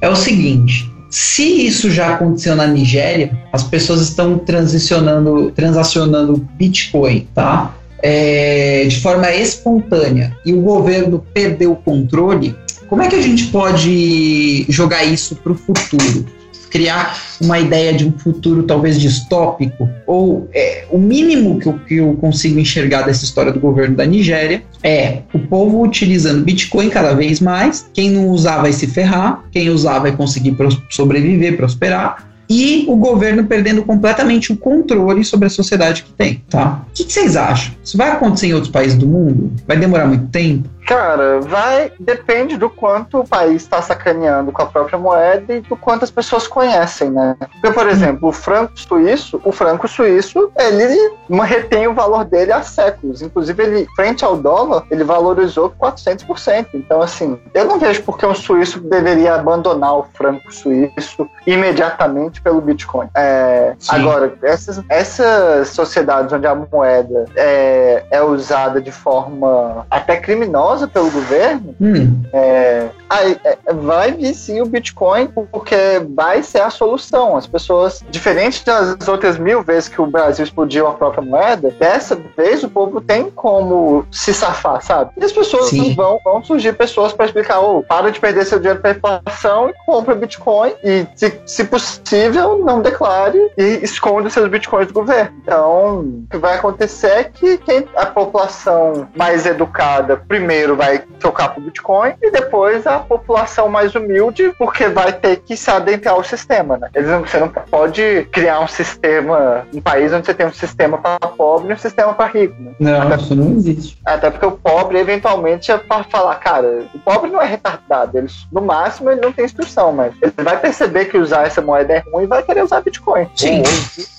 é 0.00 0.08
o 0.08 0.16
seguinte. 0.16 0.91
Se 1.12 1.66
isso 1.66 1.90
já 1.90 2.14
aconteceu 2.14 2.56
na 2.56 2.66
Nigéria, 2.66 3.38
as 3.52 3.62
pessoas 3.62 4.00
estão 4.00 4.38
transicionando, 4.38 5.52
transacionando 5.54 6.48
Bitcoin, 6.54 7.28
tá? 7.34 7.74
É, 8.02 8.86
de 8.88 8.98
forma 8.98 9.30
espontânea 9.30 10.34
e 10.44 10.54
o 10.54 10.62
governo 10.62 11.22
perdeu 11.34 11.72
o 11.72 11.76
controle, 11.76 12.56
como 12.88 13.02
é 13.02 13.08
que 13.08 13.14
a 13.14 13.20
gente 13.20 13.48
pode 13.48 14.64
jogar 14.70 15.04
isso 15.04 15.36
para 15.36 15.52
o 15.52 15.54
futuro? 15.54 16.24
Criar 16.72 17.16
uma 17.38 17.60
ideia 17.60 17.92
de 17.92 18.06
um 18.06 18.12
futuro 18.12 18.62
talvez 18.62 18.98
distópico? 18.98 19.88
Ou 20.06 20.48
é, 20.54 20.86
o 20.90 20.96
mínimo 20.96 21.58
que 21.60 21.66
eu, 21.66 21.78
que 21.86 21.96
eu 21.96 22.14
consigo 22.14 22.58
enxergar 22.58 23.02
dessa 23.02 23.24
história 23.24 23.52
do 23.52 23.60
governo 23.60 23.94
da 23.94 24.06
Nigéria 24.06 24.62
é 24.82 25.18
o 25.34 25.38
povo 25.38 25.82
utilizando 25.82 26.42
Bitcoin 26.42 26.88
cada 26.88 27.12
vez 27.12 27.40
mais. 27.40 27.86
Quem 27.92 28.10
não 28.10 28.28
usar 28.28 28.62
vai 28.62 28.72
se 28.72 28.86
ferrar, 28.86 29.44
quem 29.52 29.68
usar 29.68 29.98
vai 29.98 30.12
conseguir 30.16 30.52
pros- 30.52 30.80
sobreviver, 30.88 31.58
prosperar. 31.58 32.26
E 32.48 32.84
o 32.88 32.96
governo 32.96 33.44
perdendo 33.44 33.82
completamente 33.82 34.52
o 34.52 34.56
controle 34.56 35.24
sobre 35.24 35.46
a 35.46 35.50
sociedade 35.50 36.02
que 36.02 36.12
tem, 36.12 36.42
tá? 36.50 36.84
O 36.88 36.92
que, 36.92 37.04
que 37.04 37.12
vocês 37.12 37.34
acham? 37.36 37.72
Isso 37.82 37.96
vai 37.96 38.10
acontecer 38.10 38.48
em 38.48 38.52
outros 38.52 38.70
países 38.70 38.96
do 38.98 39.06
mundo? 39.06 39.52
Vai 39.66 39.78
demorar 39.78 40.06
muito 40.06 40.26
tempo? 40.26 40.68
Cara, 40.92 41.40
vai. 41.40 41.90
Depende 41.98 42.58
do 42.58 42.68
quanto 42.68 43.20
o 43.20 43.26
país 43.26 43.62
está 43.62 43.80
sacaneando 43.80 44.52
com 44.52 44.60
a 44.60 44.66
própria 44.66 44.98
moeda 44.98 45.54
e 45.54 45.60
do 45.60 45.74
quanto 45.74 46.04
as 46.04 46.10
pessoas 46.10 46.46
conhecem, 46.46 47.10
né? 47.10 47.34
Porque, 47.38 47.70
por 47.70 47.88
exemplo, 47.88 48.28
o 48.28 48.32
franco 48.32 48.78
suíço, 48.78 49.40
o 49.42 49.50
franco 49.50 49.88
suíço, 49.88 50.52
ele 50.54 51.12
retém 51.44 51.88
o 51.88 51.94
valor 51.94 52.26
dele 52.26 52.52
há 52.52 52.60
séculos. 52.62 53.22
Inclusive, 53.22 53.62
ele, 53.62 53.88
frente 53.96 54.22
ao 54.22 54.36
dólar, 54.36 54.84
ele 54.90 55.02
valorizou 55.02 55.70
400%. 55.70 56.66
Então, 56.74 57.00
assim, 57.00 57.40
eu 57.54 57.64
não 57.64 57.78
vejo 57.78 58.02
por 58.02 58.18
que 58.18 58.26
um 58.26 58.34
suíço 58.34 58.78
deveria 58.80 59.34
abandonar 59.34 59.96
o 59.96 60.06
franco 60.12 60.52
suíço 60.52 61.26
imediatamente 61.46 62.42
pelo 62.42 62.60
Bitcoin. 62.60 63.08
É, 63.16 63.74
agora, 63.88 64.34
essas, 64.42 64.82
essas 64.90 65.68
sociedades 65.68 66.32
onde 66.32 66.46
a 66.46 66.54
moeda 66.54 67.24
é, 67.34 68.04
é 68.10 68.22
usada 68.22 68.78
de 68.78 68.92
forma 68.92 69.86
até 69.90 70.16
criminosa 70.16 70.81
pelo 70.88 71.10
governo, 71.10 71.74
Hum, 71.80 72.22
é, 72.32 72.88
aí, 73.12 73.38
é, 73.44 73.72
vai 73.72 74.12
vir 74.12 74.34
sim 74.34 74.60
o 74.60 74.66
Bitcoin, 74.66 75.28
porque 75.28 75.76
vai 76.14 76.42
ser 76.42 76.62
a 76.62 76.70
solução. 76.70 77.36
As 77.36 77.46
pessoas, 77.46 78.02
diferente 78.10 78.64
das 78.64 79.06
outras 79.06 79.38
mil 79.38 79.62
vezes 79.62 79.88
que 79.88 80.00
o 80.00 80.06
Brasil 80.06 80.44
explodiu 80.44 80.86
a 80.86 80.94
própria 80.94 81.22
moeda, 81.22 81.70
dessa 81.70 82.16
vez 82.36 82.64
o 82.64 82.68
povo 82.68 83.00
tem 83.00 83.30
como 83.30 84.06
se 84.10 84.32
safar, 84.32 84.82
sabe? 84.82 85.12
E 85.16 85.24
as 85.24 85.32
pessoas 85.32 85.70
vão, 85.94 86.18
vão 86.24 86.42
surgir 86.42 86.72
pessoas 86.72 87.12
para 87.12 87.26
explicar: 87.26 87.60
oh, 87.60 87.82
para 87.82 88.10
de 88.10 88.18
perder 88.18 88.46
seu 88.46 88.58
dinheiro 88.58 88.80
para 88.80 88.92
inflação 88.92 89.68
e 89.68 89.74
compra 89.84 90.14
Bitcoin. 90.14 90.72
E, 90.82 91.06
se, 91.14 91.40
se 91.46 91.64
possível, 91.64 92.58
não 92.58 92.80
declare 92.80 93.38
e 93.58 93.80
esconde 93.82 94.30
seus 94.30 94.48
Bitcoins 94.48 94.88
do 94.88 94.94
governo. 94.94 95.36
Então, 95.42 96.00
o 96.00 96.26
que 96.30 96.38
vai 96.38 96.56
acontecer 96.56 97.08
é 97.08 97.24
que 97.24 97.58
quem, 97.58 97.86
a 97.96 98.06
população 98.06 99.08
mais 99.14 99.46
educada 99.46 100.16
primeiro 100.16 100.76
vai 100.76 100.98
trocar 101.18 101.50
pro 101.50 101.62
Bitcoin 101.62 102.14
e 102.22 102.30
depois 102.30 102.86
a 102.86 103.01
população 103.02 103.68
mais 103.68 103.94
humilde, 103.94 104.52
porque 104.58 104.88
vai 104.88 105.12
ter 105.12 105.36
que 105.38 105.56
se 105.56 105.70
adentrar 105.70 106.14
ao 106.14 106.24
sistema, 106.24 106.76
né? 106.76 106.88
Eles 106.94 107.08
não, 107.08 107.20
você 107.20 107.38
não 107.38 107.48
pode 107.48 108.26
criar 108.32 108.60
um 108.60 108.68
sistema, 108.68 109.66
um 109.72 109.80
país 109.80 110.12
onde 110.12 110.26
você 110.26 110.34
tem 110.34 110.46
um 110.46 110.52
sistema 110.52 110.98
para 110.98 111.18
pobre 111.18 111.70
e 111.70 111.74
um 111.74 111.78
sistema 111.78 112.14
para 112.14 112.26
rico, 112.26 112.54
né? 112.60 112.72
Não, 112.78 113.02
até, 113.02 113.16
isso 113.16 113.34
não 113.34 113.52
existe. 113.52 113.98
Até 114.04 114.30
porque 114.30 114.46
o 114.46 114.52
pobre, 114.52 114.98
eventualmente, 114.98 115.70
é 115.70 115.78
para 115.78 116.04
falar, 116.04 116.36
cara, 116.36 116.84
o 116.94 116.98
pobre 116.98 117.30
não 117.30 117.40
é 117.40 117.46
retardado, 117.46 118.18
ele, 118.18 118.28
no 118.50 118.60
máximo 118.60 119.10
ele 119.10 119.20
não 119.20 119.32
tem 119.32 119.44
instrução, 119.44 119.92
mas 119.92 120.12
ele 120.20 120.32
vai 120.36 120.58
perceber 120.58 121.06
que 121.06 121.18
usar 121.18 121.46
essa 121.46 121.60
moeda 121.60 121.94
é 121.94 121.98
ruim 121.98 122.24
e 122.24 122.26
vai 122.26 122.42
querer 122.42 122.62
usar 122.62 122.80
Bitcoin. 122.80 123.28
Sim. 123.34 123.62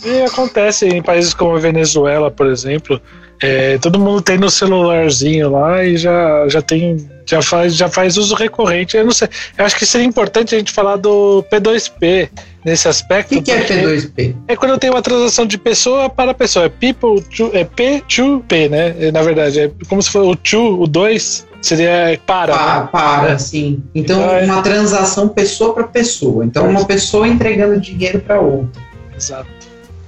E 0.06 0.22
acontece 0.24 0.88
em 0.88 1.02
países 1.02 1.34
como 1.34 1.58
Venezuela, 1.58 2.30
por 2.30 2.48
exemplo, 2.48 3.02
é, 3.42 3.78
todo 3.78 4.00
mundo 4.00 4.22
tem 4.22 4.38
no 4.38 4.50
celularzinho 4.50 5.52
lá 5.52 5.84
e 5.84 5.98
já, 5.98 6.48
já 6.48 6.62
tem 6.62 6.98
já 7.26 7.42
faz, 7.42 7.76
já 7.76 7.90
faz 7.90 8.18
uso 8.18 8.36
recorrente. 8.36 8.98
Eu 8.98 9.06
não 9.06 9.12
sei. 9.12 9.30
Eu 9.58 9.66
acho 9.66 9.76
que 9.78 9.86
seria 9.86 10.06
importante 10.06 10.56
a 10.56 10.58
gente 10.58 10.72
falar 10.72 10.98
do 10.98 11.44
P2P 11.52 12.30
nesse 12.64 12.88
aspecto. 12.88 13.34
O 13.34 13.42
que, 13.42 13.42
que 13.42 13.52
é 13.52 13.66
P2P? 13.66 14.36
É 14.48 14.56
quando 14.56 14.72
eu 14.72 14.78
tenho 14.78 14.94
uma 14.94 15.02
transação 15.02 15.46
de 15.46 15.58
pessoa 15.58 16.10
para 16.10 16.34
pessoa. 16.34 16.66
É 16.66 16.70
people 16.70 17.22
to, 17.36 17.50
é 17.54 17.64
P 17.64 18.04
to 18.08 18.44
P, 18.48 18.70
né? 18.70 19.12
Na 19.12 19.22
verdade, 19.22 19.60
é 19.60 19.72
como 19.88 20.02
se 20.02 20.10
fosse 20.10 20.30
o 20.30 20.36
to, 20.36 20.82
o 20.82 20.88
2 20.88 21.48
seria 21.62 22.20
para. 22.26 22.54
Pa, 22.54 22.80
né? 22.80 22.90
Para, 22.92 23.32
é. 23.32 23.38
sim. 23.38 23.82
Então, 23.96 24.22
então 24.22 24.36
é... 24.36 24.44
uma 24.44 24.62
transação 24.62 25.30
pessoa 25.30 25.74
para 25.74 25.84
pessoa. 25.86 26.46
Então, 26.46 26.68
uma 26.70 26.86
pessoa 26.86 27.28
entregando 27.28 27.80
dinheiro 27.80 28.20
para 28.20 28.40
outra. 28.40 28.82
Exato. 29.16 29.63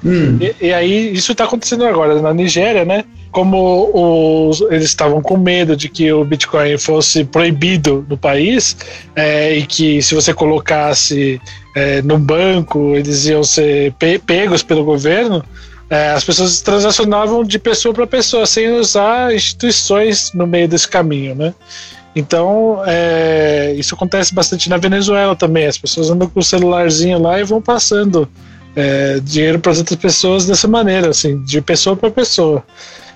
Hum. 0.06 0.38
E, 0.40 0.68
e, 0.68 0.74
aí, 0.74 1.14
isso 1.14 1.32
está 1.32 1.46
acontecendo 1.46 1.84
agora 1.86 2.22
na 2.22 2.34
Nigéria, 2.34 2.86
né? 2.86 3.04
como 3.36 3.92
os, 3.94 4.62
eles 4.72 4.86
estavam 4.86 5.22
com 5.22 5.36
medo 5.36 5.76
de 5.76 5.90
que 5.90 6.10
o 6.14 6.24
Bitcoin 6.24 6.78
fosse 6.78 7.26
proibido 7.26 8.06
no 8.08 8.18
país 8.18 8.78
é, 9.14 9.58
e 9.58 9.66
que 9.66 10.02
se 10.02 10.16
você 10.16 10.34
colocasse 10.34 11.42
é, 11.76 12.02
no 12.02 12.18
banco 12.18 12.96
eles 12.96 13.26
iam 13.26 13.44
ser 13.44 13.92
pe 14.00 14.18
pegos 14.20 14.64
pelo 14.64 14.86
governo, 14.86 15.44
é, 15.90 16.12
as 16.12 16.24
pessoas 16.24 16.62
transacionavam 16.62 17.44
de 17.44 17.60
pessoa 17.60 17.94
para 17.94 18.08
pessoa 18.08 18.46
sem 18.46 18.72
usar 18.72 19.36
instituições 19.36 20.32
no 20.34 20.48
meio 20.48 20.70
desse 20.70 20.88
caminho, 20.88 21.36
né? 21.36 21.54
Então, 22.16 22.82
é, 22.88 23.76
isso 23.78 23.94
acontece 23.94 24.34
bastante 24.34 24.70
na 24.70 24.78
Venezuela 24.78 25.36
também. 25.36 25.66
As 25.66 25.78
pessoas 25.78 26.10
andam 26.10 26.30
com 26.30 26.40
o 26.40 26.44
celularzinho 26.44 27.20
lá 27.20 27.38
e 27.42 27.44
vão 27.44 27.62
passando 27.62 28.30
é, 28.76 29.20
dinheiro 29.22 29.60
para 29.60 29.72
as 29.72 29.78
outras 29.80 30.00
pessoas 30.00 30.46
dessa 30.46 30.68
maneira, 30.68 31.10
assim, 31.10 31.42
de 31.44 31.62
pessoa 31.62 31.96
para 31.96 32.12
pessoa. 32.12 32.64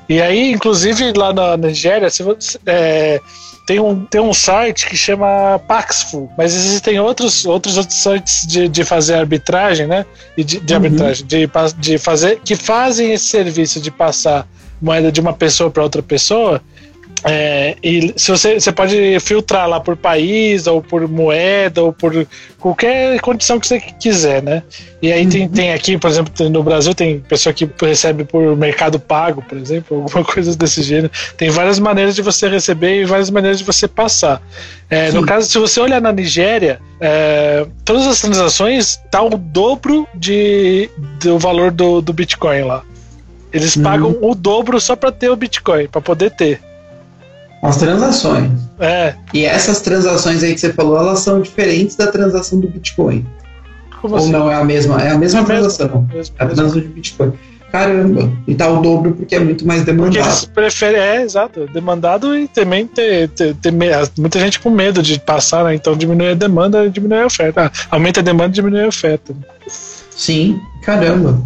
E 0.07 0.21
aí, 0.21 0.51
inclusive, 0.51 1.13
lá 1.15 1.31
na 1.31 1.55
Nigéria, 1.55 2.09
se 2.09 2.23
você, 2.23 2.57
é, 2.65 3.21
tem, 3.67 3.79
um, 3.79 4.03
tem 4.05 4.19
um 4.19 4.33
site 4.33 4.87
que 4.87 4.97
chama 4.97 5.59
Paxful, 5.67 6.31
mas 6.35 6.55
existem 6.55 6.99
outros, 6.99 7.45
outros, 7.45 7.77
outros 7.77 7.99
sites 7.99 8.47
de, 8.47 8.67
de 8.67 8.83
fazer 8.83 9.13
arbitragem, 9.13 9.85
né? 9.85 10.07
E 10.35 10.43
de, 10.43 10.59
de 10.59 10.73
uhum. 10.73 10.83
arbitragem, 10.83 11.27
de, 11.27 11.49
de 11.77 11.97
fazer, 11.99 12.39
que 12.43 12.55
fazem 12.55 13.11
esse 13.11 13.25
serviço 13.25 13.79
de 13.79 13.91
passar 13.91 14.47
moeda 14.81 15.11
de 15.11 15.21
uma 15.21 15.33
pessoa 15.33 15.69
para 15.69 15.83
outra 15.83 16.01
pessoa 16.01 16.61
é, 17.23 17.75
e 17.83 18.13
se 18.15 18.31
você, 18.31 18.59
você 18.59 18.71
pode 18.71 19.19
filtrar 19.19 19.67
lá 19.67 19.79
por 19.79 19.97
país, 19.97 20.67
ou 20.67 20.81
por 20.81 21.07
moeda, 21.07 21.83
ou 21.83 21.91
por 21.91 22.27
qualquer 22.57 23.19
condição 23.19 23.59
que 23.59 23.67
você 23.67 23.79
quiser, 23.79 24.41
né? 24.41 24.63
E 25.01 25.11
aí 25.11 25.23
uhum. 25.23 25.29
tem, 25.29 25.49
tem 25.49 25.73
aqui, 25.73 25.97
por 25.97 26.09
exemplo, 26.09 26.49
no 26.49 26.63
Brasil 26.63 26.93
tem 26.93 27.19
pessoa 27.19 27.53
que 27.53 27.69
recebe 27.81 28.23
por 28.23 28.55
mercado 28.55 28.99
pago, 28.99 29.41
por 29.41 29.57
exemplo, 29.57 29.97
alguma 29.97 30.23
coisa 30.25 30.55
desse 30.55 30.81
gênero. 30.81 31.11
Tem 31.37 31.49
várias 31.49 31.79
maneiras 31.79 32.15
de 32.15 32.21
você 32.21 32.47
receber 32.47 33.01
e 33.01 33.05
várias 33.05 33.29
maneiras 33.29 33.59
de 33.59 33.65
você 33.65 33.87
passar. 33.87 34.41
É, 34.89 35.11
no 35.11 35.25
caso, 35.25 35.47
se 35.47 35.57
você 35.59 35.79
olhar 35.79 36.01
na 36.01 36.11
Nigéria, 36.11 36.79
é, 36.99 37.65
todas 37.85 38.07
as 38.07 38.21
transações 38.21 38.99
tá 39.11 39.21
o 39.21 39.29
dobro 39.29 40.07
de, 40.15 40.89
do 41.21 41.37
valor 41.37 41.71
do, 41.71 42.01
do 42.01 42.13
Bitcoin 42.13 42.63
lá. 42.63 42.83
Eles 43.51 43.75
uhum. 43.75 43.83
pagam 43.83 44.17
o 44.21 44.33
dobro 44.35 44.79
só 44.79 44.95
para 44.95 45.11
ter 45.11 45.29
o 45.29 45.35
Bitcoin, 45.35 45.87
para 45.87 46.01
poder 46.01 46.31
ter. 46.31 46.68
As 47.61 47.77
transações. 47.77 48.51
É. 48.79 49.13
E 49.33 49.45
essas 49.45 49.81
transações 49.81 50.43
aí 50.43 50.53
que 50.53 50.59
você 50.59 50.71
falou, 50.71 50.97
elas 50.97 51.19
são 51.19 51.41
diferentes 51.41 51.95
da 51.95 52.07
transação 52.07 52.59
do 52.59 52.67
Bitcoin. 52.67 53.25
Como 54.01 54.15
Ou 54.15 54.21
assim? 54.21 54.31
não 54.31 54.49
é 54.49 54.55
a 54.55 54.63
mesma? 54.63 55.01
É 55.01 55.11
a 55.11 55.17
mesma 55.17 55.41
é 55.41 55.43
transação. 55.43 56.07
Mesmo, 56.13 56.35
é 56.39 56.43
a 56.43 56.47
transação 56.47 56.79
de 56.79 56.87
Bitcoin. 56.87 57.33
Caramba, 57.71 58.31
e 58.47 58.55
tá 58.55 58.67
o 58.67 58.81
dobro 58.81 59.11
porque 59.11 59.35
é 59.35 59.39
muito 59.39 59.65
mais 59.65 59.83
demandado. 59.83 60.13
Porque 60.13 60.27
eles 60.27 60.45
preferem, 60.45 60.99
é, 60.99 61.21
exato, 61.21 61.67
demandado 61.67 62.35
e 62.35 62.47
também 62.47 62.87
ter, 62.87 63.29
ter, 63.29 63.53
ter 63.55 63.71
muita 64.17 64.39
gente 64.39 64.59
com 64.59 64.71
medo 64.71 65.03
de 65.03 65.19
passar, 65.19 65.63
né? 65.65 65.75
Então 65.75 65.95
diminui 65.95 66.31
a 66.31 66.33
demanda 66.33 66.85
e 66.85 66.89
diminui 66.89 67.19
a 67.19 67.27
oferta. 67.27 67.65
Ah, 67.65 67.87
aumenta 67.91 68.21
a 68.21 68.23
demanda 68.23 68.49
e 68.49 68.53
diminui 68.53 68.83
a 68.83 68.87
oferta. 68.87 69.35
Sim, 69.67 70.59
caramba. 70.81 71.39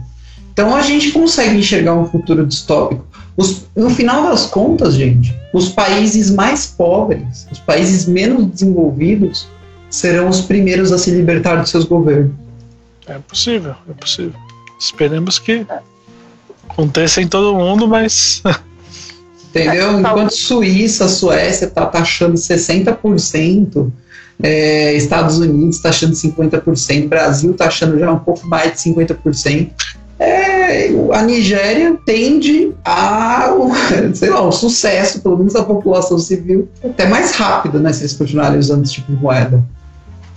Então 0.53 0.73
a 0.73 0.81
gente 0.81 1.11
consegue 1.11 1.57
enxergar 1.57 1.93
um 1.93 2.05
futuro 2.05 2.45
distópico. 2.45 3.05
Os, 3.35 3.65
no 3.75 3.89
final 3.89 4.23
das 4.23 4.45
contas, 4.45 4.93
gente, 4.93 5.35
os 5.53 5.69
países 5.69 6.29
mais 6.29 6.67
pobres, 6.67 7.47
os 7.51 7.59
países 7.59 8.05
menos 8.05 8.45
desenvolvidos, 8.45 9.47
serão 9.89 10.29
os 10.29 10.41
primeiros 10.41 10.91
a 10.91 10.97
se 10.97 11.11
libertar 11.11 11.61
de 11.61 11.69
seus 11.69 11.85
governos. 11.85 12.31
É 13.07 13.17
possível, 13.19 13.75
é 13.89 13.93
possível. 13.93 14.33
Esperemos 14.79 15.39
que 15.39 15.65
aconteça 16.69 17.21
em 17.21 17.27
todo 17.27 17.55
mundo, 17.55 17.87
mas. 17.87 18.41
Entendeu? 19.49 19.99
Enquanto 19.99 20.31
Suíça, 20.31 21.07
Suécia 21.07 21.65
está 21.65 21.85
taxando 21.85 22.33
60%, 22.33 23.91
é, 24.41 24.95
Estados 24.95 25.37
Unidos 25.37 25.75
está 25.75 25.89
achando 25.89 26.13
50%, 26.13 27.07
Brasil 27.07 27.51
está 27.51 27.67
achando 27.67 27.99
já 27.99 28.11
um 28.11 28.17
pouco 28.17 28.47
mais 28.47 28.73
de 28.73 28.89
50% 28.89 29.71
é, 30.19 30.89
a 31.11 31.21
Nigéria 31.23 31.97
tende 32.05 32.73
a, 32.85 33.49
sei 34.13 34.29
lá, 34.29 34.41
o 34.41 34.51
sucesso, 34.51 35.21
pelo 35.21 35.37
menos 35.37 35.53
da 35.53 35.63
população 35.63 36.17
civil, 36.17 36.67
até 36.83 37.07
mais 37.07 37.31
rápido, 37.31 37.79
né, 37.79 37.91
se 37.91 38.01
eles 38.01 38.13
continuarem 38.13 38.59
usando 38.59 38.83
esse 38.83 38.93
tipo 38.93 39.11
de 39.11 39.21
moeda. 39.21 39.63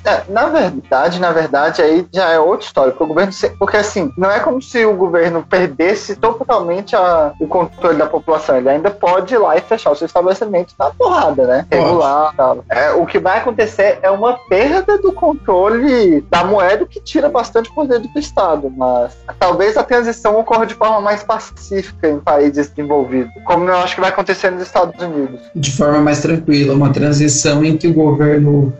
É, 0.06 0.22
na 0.28 0.46
verdade, 0.46 1.20
na 1.20 1.32
verdade, 1.32 1.82
aí 1.82 2.06
já 2.12 2.30
é 2.30 2.38
outra 2.38 2.64
história. 2.64 2.92
Porque, 2.92 3.04
o 3.04 3.06
governo, 3.08 3.32
porque 3.58 3.76
assim, 3.76 4.12
não 4.16 4.30
é 4.30 4.38
como 4.38 4.62
se 4.62 4.86
o 4.86 4.94
governo 4.94 5.44
perdesse 5.48 6.14
totalmente 6.14 6.94
a, 6.94 7.32
o 7.40 7.48
controle 7.48 7.98
da 7.98 8.06
população. 8.06 8.56
Ele 8.56 8.68
ainda 8.68 8.90
pode 8.90 9.34
ir 9.34 9.38
lá 9.38 9.56
e 9.56 9.60
fechar 9.60 9.90
o 9.90 9.96
seu 9.96 10.06
estabelecimento 10.06 10.74
na 10.78 10.90
porrada, 10.90 11.46
né? 11.46 11.66
Regular 11.70 12.32
tal. 12.36 12.64
É, 12.70 12.92
o 12.92 13.04
que 13.04 13.18
vai 13.18 13.38
acontecer 13.38 13.98
é 14.00 14.10
uma 14.10 14.38
perda 14.48 14.96
do 14.98 15.12
controle 15.12 16.20
da 16.30 16.44
moeda 16.44 16.86
que 16.86 17.00
tira 17.00 17.28
bastante 17.28 17.74
poder 17.74 17.98
do 17.98 18.18
Estado. 18.18 18.72
Mas 18.76 19.16
talvez 19.40 19.76
a 19.76 19.82
transição 19.82 20.38
ocorra 20.38 20.66
de 20.66 20.74
forma 20.74 21.00
mais 21.00 21.24
pacífica 21.24 22.08
em 22.08 22.20
países 22.20 22.68
desenvolvidos, 22.68 23.32
como 23.44 23.68
eu 23.68 23.76
acho 23.76 23.96
que 23.96 24.00
vai 24.00 24.10
acontecer 24.10 24.50
nos 24.50 24.62
Estados 24.62 25.02
Unidos. 25.02 25.40
De 25.54 25.76
forma 25.76 26.00
mais 26.00 26.20
tranquila, 26.20 26.74
uma 26.74 26.92
transição 26.92 27.64
em 27.64 27.76
que 27.76 27.88
o 27.88 27.92
governo 27.92 28.72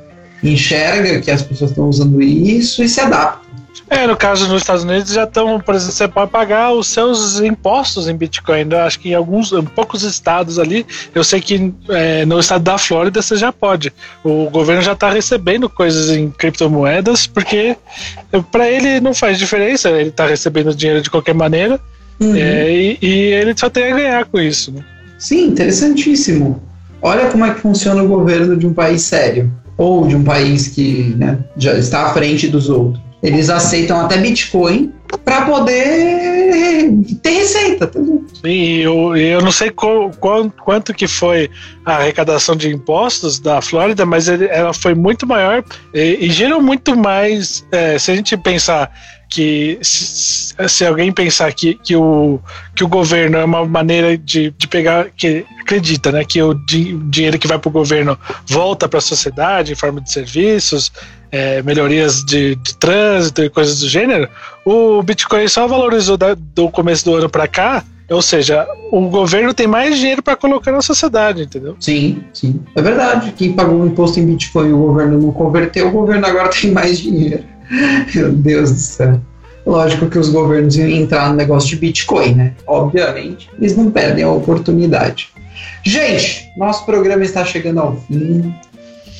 enxerga 0.43 1.20
que 1.20 1.30
as 1.30 1.43
pessoas 1.43 1.70
estão 1.70 1.89
usando 1.89 2.20
isso 2.22 2.82
e 2.82 2.89
se 2.89 3.01
adapta. 3.01 3.47
É, 3.89 4.05
no 4.07 4.16
caso 4.16 4.49
nos 4.49 4.62
Estados 4.62 4.82
Unidos 4.82 5.12
já 5.12 5.22
estão, 5.22 5.61
por 5.61 5.74
exemplo, 5.74 5.93
você 5.93 6.09
pode 6.09 6.30
pagar 6.32 6.72
os 6.72 6.89
seus 6.89 7.39
impostos 7.39 8.09
em 8.09 8.16
Bitcoin. 8.16 8.66
Eu 8.68 8.80
acho 8.80 8.99
que 8.99 9.11
em 9.11 9.14
alguns, 9.14 9.53
em 9.53 9.62
poucos 9.62 10.03
estados 10.03 10.59
ali, 10.59 10.84
eu 11.14 11.22
sei 11.22 11.41
que 11.41 11.72
é, 11.91 12.24
no 12.26 12.41
estado 12.41 12.64
da 12.64 12.78
Flórida 12.78 13.22
você 13.22 13.37
já 13.37 13.53
pode. 13.53 13.93
O 14.24 14.51
governo 14.51 14.82
já 14.82 14.93
está 14.93 15.09
recebendo 15.11 15.68
coisas 15.68 16.11
em 16.11 16.30
criptomoedas, 16.30 17.28
porque 17.28 17.76
para 18.51 18.68
ele 18.68 18.99
não 19.01 19.14
faz 19.14 19.39
diferença, 19.39 19.89
ele 19.91 20.09
está 20.09 20.26
recebendo 20.26 20.74
dinheiro 20.74 21.01
de 21.01 21.11
qualquer 21.11 21.34
maneira 21.34 21.78
uhum. 22.18 22.34
é, 22.34 22.72
e, 22.72 22.99
e, 23.01 23.09
ele 23.34 23.57
só 23.57 23.70
tem 23.70 23.93
a 23.93 23.95
ganhar 23.95 24.24
com 24.24 24.41
isso. 24.41 24.72
Né? 24.72 24.84
Sim, 25.16 25.49
interessantíssimo. 25.49 26.61
Olha 27.01 27.30
como 27.30 27.45
é 27.45 27.55
que 27.55 27.61
funciona 27.61 28.03
o 28.03 28.09
governo 28.09 28.57
de 28.57 28.66
um 28.66 28.74
país 28.74 29.03
sério 29.03 29.53
ou 29.77 30.07
de 30.07 30.16
um 30.16 30.24
país 30.24 30.68
que 30.68 31.14
né, 31.16 31.39
já 31.57 31.74
está 31.74 32.07
à 32.07 32.12
frente 32.12 32.49
dos 32.49 32.68
outros. 32.68 33.05
Eles 33.22 33.51
aceitam 33.51 34.01
até 34.01 34.18
Bitcoin 34.18 34.93
para 35.24 35.47
poder 35.47 36.93
ter 37.22 37.31
receita. 37.31 37.91
E 38.45 38.81
eu, 38.83 39.16
eu 39.16 39.41
não 39.41 39.51
sei 39.51 39.70
qual, 39.70 40.11
qual, 40.20 40.51
quanto 40.51 40.95
que 40.95 41.07
foi 41.07 41.51
a 41.85 41.97
arrecadação 41.97 42.55
de 42.55 42.68
impostos 42.68 43.41
da 43.41 43.61
Flórida, 43.61 44.07
mas 44.07 44.29
ele, 44.29 44.47
ela 44.47 44.72
foi 44.72 44.95
muito 44.95 45.27
maior 45.27 45.64
e, 45.93 46.27
e 46.27 46.31
gerou 46.31 46.62
muito 46.62 46.97
mais. 46.97 47.64
É, 47.72 47.99
se 47.99 48.11
a 48.11 48.14
gente 48.14 48.37
pensar 48.37 48.93
que 49.37 49.78
se, 49.82 50.55
se, 50.66 50.87
alguém 50.87 51.12
pensar 51.12 51.53
que, 51.53 51.74
que, 51.74 51.95
o, 51.95 52.41
que 52.74 52.82
o 52.82 52.89
governo 52.89 53.37
é 53.37 53.45
uma 53.45 53.66
maneira 53.66 54.16
de, 54.16 54.51
de 54.57 54.66
pegar, 54.66 55.11
que 55.14 55.45
acredita 55.61 56.11
né, 56.11 56.24
que 56.24 56.43
o 56.43 56.55
di, 56.55 56.97
dinheiro 57.11 57.39
que 57.39 57.47
vai 57.47 57.59
para 57.59 57.68
o 57.68 57.72
governo 57.72 58.18
volta 58.47 58.89
para 58.89 58.97
a 58.97 59.03
sociedade 59.03 59.72
em 59.72 59.74
forma 59.74 60.01
de 60.01 60.11
serviços, 60.11 60.91
é, 61.30 61.61
melhorias 61.61 62.24
de, 62.24 62.55
de, 62.55 62.74
trânsito 62.78 63.43
e 63.43 63.51
coisas 63.51 63.80
do 63.80 63.91
gênero, 63.91 64.26
o 64.64 65.03
Bitcoin 65.03 65.47
só 65.49 65.68
valorizou 65.68 66.16
da, 66.16 66.32
do 66.34 66.70
começo 66.70 67.05
do 67.05 67.14
ano 67.14 67.28
para 67.28 67.47
cá. 67.47 67.84
Ou 68.09 68.22
seja, 68.22 68.66
o 68.91 69.09
governo 69.09 69.53
tem 69.53 69.66
mais 69.66 69.99
dinheiro 69.99 70.22
para 70.22 70.37
colocar 70.37 70.72
na 70.72 70.80
sociedade, 70.80 71.43
entendeu? 71.43 71.76
Sim, 71.80 72.22
sim. 72.32 72.62
É 72.74 72.80
verdade. 72.80 73.34
Quem 73.37 73.53
pagou 73.53 73.80
o 73.82 73.87
imposto 73.87 74.20
em 74.20 74.26
Bitcoin 74.26 74.68
e 74.68 74.72
o 74.72 74.78
governo 74.78 75.20
não 75.20 75.32
converteu, 75.32 75.89
o 75.89 75.91
governo 75.91 76.24
agora 76.24 76.49
tem 76.59 76.70
mais 76.70 76.99
dinheiro. 77.01 77.56
Meu 78.14 78.33
Deus 78.33 78.73
do 78.73 78.79
céu. 78.79 79.21
Lógico 79.67 80.09
que 80.09 80.19
os 80.19 80.29
governos 80.29 80.77
iam 80.77 80.89
entrar 80.89 81.29
no 81.29 81.35
negócio 81.35 81.69
de 81.71 81.77
Bitcoin, 81.77 82.35
né? 82.35 82.53
Obviamente, 82.67 83.51
eles 83.59 83.77
não 83.77 83.91
perdem 83.91 84.23
a 84.23 84.31
oportunidade. 84.31 85.31
Gente, 85.83 86.49
nosso 86.57 86.87
programa 86.87 87.25
está 87.25 87.45
chegando 87.45 87.81
ao 87.81 87.97
fim. 87.97 88.55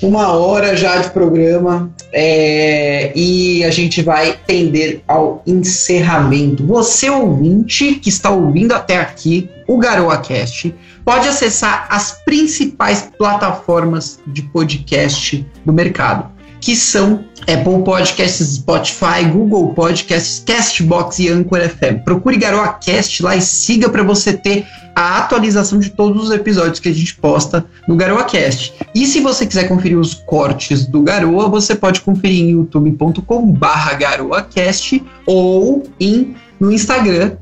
Uma 0.03 0.29
hora 0.33 0.77
já 0.77 0.99
de 0.99 1.11
programa 1.11 1.91
é, 2.13 3.13
e 3.17 3.65
a 3.65 3.71
gente 3.71 4.03
vai 4.03 4.39
tender 4.47 5.01
ao 5.09 5.43
encerramento. 5.47 6.65
Você 6.67 7.09
ouvinte 7.09 7.95
que 7.95 8.11
está 8.11 8.31
ouvindo 8.31 8.73
até 8.73 8.99
aqui 8.99 9.49
o 9.67 9.79
GaroaCast 9.79 10.73
pode 11.05 11.27
acessar 11.27 11.87
as 11.91 12.23
principais 12.25 13.11
plataformas 13.19 14.21
de 14.27 14.43
podcast 14.43 15.45
do 15.65 15.73
mercado 15.73 16.36
que 16.61 16.77
são 16.77 17.25
Apple 17.43 17.85
Podcasts, 17.85 18.57
Spotify, 18.57 19.25
Google 19.33 19.73
Podcasts, 19.75 20.43
Castbox 20.45 21.21
e 21.21 21.29
Anchor 21.29 21.61
FM. 21.61 22.03
Procure 22.05 22.37
Garoa 22.37 22.73
Cast 22.75 23.23
lá 23.23 23.37
e 23.37 23.41
siga 23.41 23.89
para 23.89 24.03
você 24.03 24.33
ter 24.33 24.67
a 24.95 25.19
atualização 25.19 25.79
de 25.79 25.91
todos 25.91 26.25
os 26.25 26.31
episódios 26.31 26.81
que 26.81 26.89
a 26.89 26.95
gente 26.95 27.15
posta 27.17 27.65
no 27.87 27.95
Garoa 27.95 28.25
Cast. 28.25 28.73
E 28.95 29.05
se 29.07 29.21
você 29.21 29.45
quiser 29.47 29.69
conferir 29.69 29.99
os 29.99 30.15
cortes 30.15 30.87
do 30.87 31.03
Garoa, 31.03 31.47
você 31.49 31.75
pode 31.75 32.01
conferir 32.01 32.43
em 32.43 32.53
youtube.com/garoacast 32.53 35.05
ou 35.27 35.83
em 36.01 36.35
no 36.59 36.73
Instagram 36.73 37.33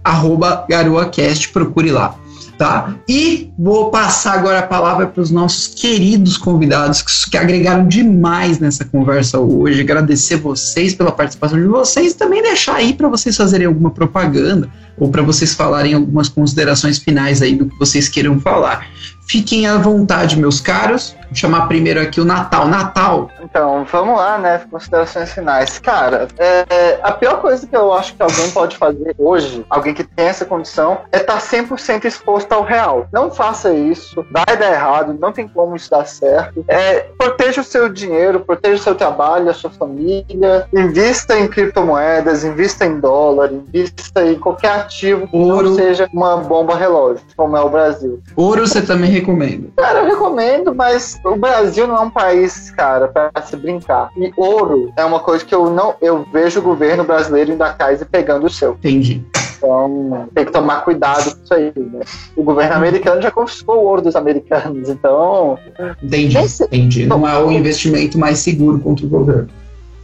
@garoacast, 0.69 1.51
procure 1.51 1.93
lá 1.93 2.19
tá? 2.57 2.95
E 3.09 3.53
vou 3.59 3.91
passar 3.91 4.35
agora 4.35 4.61
a 4.61 4.67
palavra 4.67 5.07
para 5.07 5.21
os 5.21 5.31
nossos 5.31 5.69
queridos 5.69 6.37
convidados 6.37 7.03
que, 7.03 7.31
que, 7.31 7.37
agregaram 7.37 7.87
demais 7.87 8.59
nessa 8.59 8.85
conversa 8.85 9.39
hoje. 9.39 9.81
Agradecer 9.81 10.37
vocês 10.37 10.95
pela 10.95 11.13
participação 11.13 11.59
de 11.61 11.67
vocês 11.67 12.13
e 12.13 12.17
também 12.17 12.43
deixar 12.43 12.77
aí 12.77 12.93
para 12.93 13.09
vocês 13.09 13.37
fazerem 13.37 13.67
alguma 13.67 13.91
propaganda 13.91 14.69
ou 14.97 15.09
para 15.09 15.23
vocês 15.23 15.55
falarem 15.55 15.95
algumas 15.95 16.29
considerações 16.29 16.99
finais 16.99 17.43
aí 17.43 17.57
do 17.57 17.67
que 17.67 17.79
vocês 17.79 18.09
queiram 18.09 18.41
falar. 18.41 18.87
Fiquem 19.27 19.67
à 19.67 19.79
vontade, 19.79 20.39
meus 20.39 20.61
caros. 20.61 21.17
Vou 21.25 21.35
chamar 21.35 21.67
primeiro 21.67 22.01
aqui 22.01 22.21
o 22.21 22.25
Natal. 22.25 22.69
Natal. 22.69 23.31
Então, 23.43 23.85
vamos 23.91 24.17
lá, 24.17 24.39
né? 24.39 24.61
Considerações 24.71 25.33
finais. 25.33 25.79
Cara, 25.79 26.29
é, 26.39 26.99
a 27.03 27.11
pior 27.11 27.41
coisa 27.41 27.67
que 27.67 27.75
eu 27.75 27.93
acho 27.93 28.15
que 28.15 28.23
alguém 28.23 28.51
pode 28.51 28.77
fazer 28.77 29.15
hoje, 29.19 29.65
alguém 29.69 29.95
que 29.95 30.05
tem 30.05 30.27
essa 30.27 30.45
condição, 30.45 30.99
é 31.11 31.19
estar 31.19 31.35
tá 31.35 31.41
100% 31.41 32.05
exposto 32.05 32.53
ao 32.53 32.63
real. 32.63 33.09
Não 33.13 33.31
faça 33.31 33.73
isso, 33.73 34.25
vai 34.31 34.57
dar 34.57 34.73
errado, 34.73 35.17
não 35.19 35.33
tem 35.33 35.49
como 35.49 35.75
isso 35.75 35.91
dar 35.91 36.07
certo. 36.07 36.65
É, 36.69 37.07
proteja 37.19 37.63
o 37.63 37.65
seu 37.65 37.89
dinheiro, 37.89 38.41
proteja 38.41 38.75
o 38.75 38.85
seu 38.85 38.95
trabalho, 38.95 39.51
a 39.51 39.55
sua 39.55 39.71
família, 39.71 40.69
invista 40.73 41.39
em 41.39 41.49
criptomoedas, 41.49 42.45
invista 42.45 42.85
em 42.85 43.01
dólar, 43.01 43.51
invista 43.53 44.25
em 44.25 44.39
qualquer 44.39 44.73
ativo 44.73 45.27
que 45.27 45.37
Ouro. 45.37 45.71
não 45.71 45.77
seja 45.77 46.09
uma 46.13 46.37
bomba 46.37 46.77
relógio, 46.77 47.25
como 47.37 47.57
é 47.57 47.61
o 47.61 47.69
Brasil. 47.69 48.23
Ouro 48.37 48.67
você 48.67 48.83
também 48.83 49.14
recomenda? 49.15 49.69
Cara, 49.77 50.01
eu 50.01 50.07
recomendo, 50.07 50.75
mas 50.75 51.19
o 51.25 51.37
Brasil 51.37 51.87
não 51.87 51.97
é 51.97 52.01
um 52.01 52.11
país, 52.11 52.71
cara, 52.71 53.09
para 53.09 53.31
se 53.43 53.57
brincar. 53.57 54.11
E 54.17 54.33
ouro 54.37 54.93
é 54.97 55.05
uma 55.05 55.21
coisa 55.21 55.45
que 55.45 55.55
eu 55.55 55.71
não. 55.71 55.95
Eu 56.01 56.27
vejo 56.33 56.61
o 56.61 56.63
governo 56.63 57.05
brasileiro 57.05 57.53
indo 57.53 57.63
atrás 57.63 58.01
e 58.01 58.05
pegando 58.05 58.47
o 58.47 58.51
seu. 58.51 58.73
Entendi. 58.73 59.25
Então, 59.57 60.29
tem 60.35 60.45
que 60.45 60.53
tomar 60.53 60.83
cuidado 60.83 61.35
com 61.35 61.43
isso 61.43 61.55
aí, 61.55 61.73
né? 61.75 62.01
O 62.37 62.43
governo 62.43 62.75
americano 62.75 63.23
já 63.23 63.31
confiscou 63.31 63.77
o 63.77 63.85
ouro 63.85 64.03
dos 64.03 64.15
americanos, 64.15 64.89
então. 64.91 65.59
Entendi, 66.03 66.37
entendi. 66.39 67.07
Não 67.07 67.27
é 67.27 67.39
o 67.39 67.51
investimento 67.51 68.19
mais 68.19 68.39
seguro 68.39 68.79
contra 68.79 69.07
o 69.07 69.09
governo. 69.09 69.49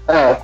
É, 0.09 0.37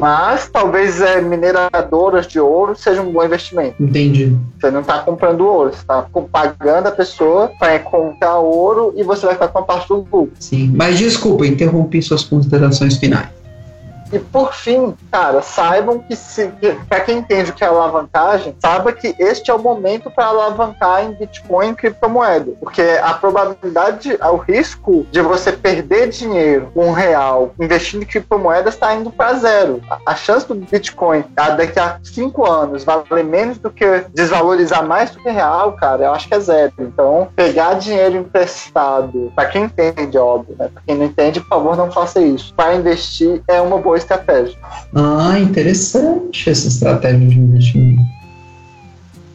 mas 0.00 0.48
talvez 0.48 1.00
é, 1.00 1.20
mineradoras 1.20 2.26
de 2.26 2.40
ouro 2.40 2.74
seja 2.74 3.02
um 3.02 3.12
bom 3.12 3.22
investimento. 3.22 3.74
Entendi. 3.78 4.34
Você 4.58 4.70
não 4.70 4.80
está 4.80 5.00
comprando 5.00 5.42
ouro, 5.46 5.70
você 5.70 5.80
está 5.80 6.06
pagando 6.32 6.86
a 6.86 6.92
pessoa 6.92 7.52
para 7.58 7.78
comprar 7.80 8.38
ouro 8.38 8.94
e 8.96 9.02
você 9.02 9.26
vai 9.26 9.34
ficar 9.34 9.48
com 9.48 9.58
a 9.58 9.62
parte 9.62 9.88
do 9.88 9.96
lucro. 9.96 10.32
Sim, 10.38 10.72
mas 10.74 10.98
desculpa, 10.98 11.46
interrompi 11.46 12.00
suas 12.00 12.24
considerações 12.24 12.96
finais. 12.96 13.39
E 14.12 14.18
por 14.18 14.52
fim, 14.52 14.94
cara, 15.10 15.42
saibam 15.42 16.00
que, 16.00 16.16
se, 16.16 16.52
para 16.88 17.00
quem 17.00 17.18
entende 17.18 17.50
o 17.50 17.54
que 17.54 17.62
é 17.62 17.66
alavancagem, 17.66 18.54
saiba 18.58 18.92
que 18.92 19.14
este 19.18 19.50
é 19.50 19.54
o 19.54 19.58
momento 19.58 20.10
para 20.10 20.26
alavancar 20.26 21.04
em 21.04 21.12
Bitcoin 21.12 21.70
e 21.70 21.74
criptomoeda. 21.74 22.52
Porque 22.58 22.82
a 23.02 23.14
probabilidade, 23.14 24.18
o 24.20 24.36
risco 24.36 25.06
de 25.10 25.20
você 25.20 25.52
perder 25.52 26.08
dinheiro 26.08 26.70
um 26.74 26.90
real 26.90 27.54
investindo 27.60 28.02
em 28.02 28.06
criptomoedas 28.06 28.74
está 28.74 28.94
indo 28.94 29.10
para 29.10 29.34
zero. 29.34 29.80
A, 30.06 30.14
chance 30.14 30.46
do 30.46 30.54
Bitcoin 30.54 31.24
daqui 31.34 31.78
a 31.78 31.98
cinco 32.02 32.50
anos 32.50 32.84
valer 32.84 33.24
menos 33.24 33.58
do 33.58 33.70
que 33.70 34.04
desvalorizar 34.12 34.86
mais 34.86 35.10
do 35.10 35.20
que 35.20 35.30
real, 35.30 35.72
cara, 35.72 36.04
eu 36.04 36.12
acho 36.12 36.28
que 36.28 36.34
é 36.34 36.40
zero. 36.40 36.72
Então, 36.78 37.28
pegar 37.34 37.74
dinheiro 37.74 38.16
emprestado, 38.16 39.32
para 39.34 39.48
quem 39.48 39.64
entende, 39.64 40.18
óbvio, 40.18 40.56
né? 40.58 40.68
Para 40.72 40.82
quem 40.86 40.96
não 40.96 41.06
entende, 41.06 41.40
por 41.40 41.48
favor, 41.48 41.76
não 41.76 41.90
faça 41.90 42.20
isso. 42.20 42.52
Para 42.54 42.74
investir 42.74 43.42
é 43.46 43.60
uma 43.60 43.78
boa 43.78 43.96
estratégia. 44.00 44.56
Ah, 44.94 45.38
interessante 45.38 46.50
essa 46.50 46.68
estratégia 46.68 47.28
de 47.28 47.38
investimento. 47.38 48.02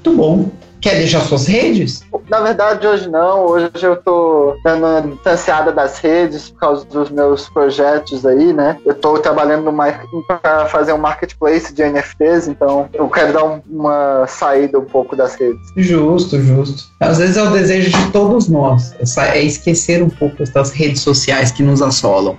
Muito 0.05 0.17
bom. 0.17 0.51
Quer 0.85 0.97
deixar 0.97 1.21
suas 1.21 1.47
redes? 1.47 2.03
Na 2.29 2.41
verdade, 2.41 2.85
hoje 2.85 3.09
não. 3.09 3.47
Hoje 3.47 3.71
eu 3.81 3.95
tô 3.95 4.55
dando 4.63 4.85
uma 4.85 5.01
distanciada 5.01 5.71
das 5.71 5.97
redes 5.97 6.51
por 6.51 6.59
causa 6.59 6.85
dos 6.85 7.09
meus 7.09 7.49
projetos 7.49 8.23
aí, 8.23 8.53
né? 8.53 8.77
Eu 8.85 8.93
tô 8.93 9.17
trabalhando 9.17 9.73
para 10.27 10.67
fazer 10.67 10.93
um 10.93 10.99
marketplace 10.99 11.73
de 11.73 11.83
NFTs, 11.83 12.47
então 12.47 12.87
eu 12.93 13.09
quero 13.09 13.33
dar 13.33 13.45
um, 13.45 13.61
uma 13.67 14.27
saída 14.27 14.77
um 14.77 14.85
pouco 14.85 15.15
das 15.15 15.33
redes. 15.33 15.59
Justo, 15.75 16.39
justo. 16.39 16.83
Às 16.99 17.17
vezes 17.17 17.35
é 17.35 17.41
o 17.41 17.49
desejo 17.49 17.89
de 17.89 18.11
todos 18.11 18.47
nós. 18.47 18.93
É 19.33 19.41
esquecer 19.41 20.03
um 20.03 20.09
pouco 20.09 20.43
das 20.53 20.69
redes 20.69 21.01
sociais 21.01 21.51
que 21.51 21.63
nos 21.63 21.81
assolam 21.81 22.37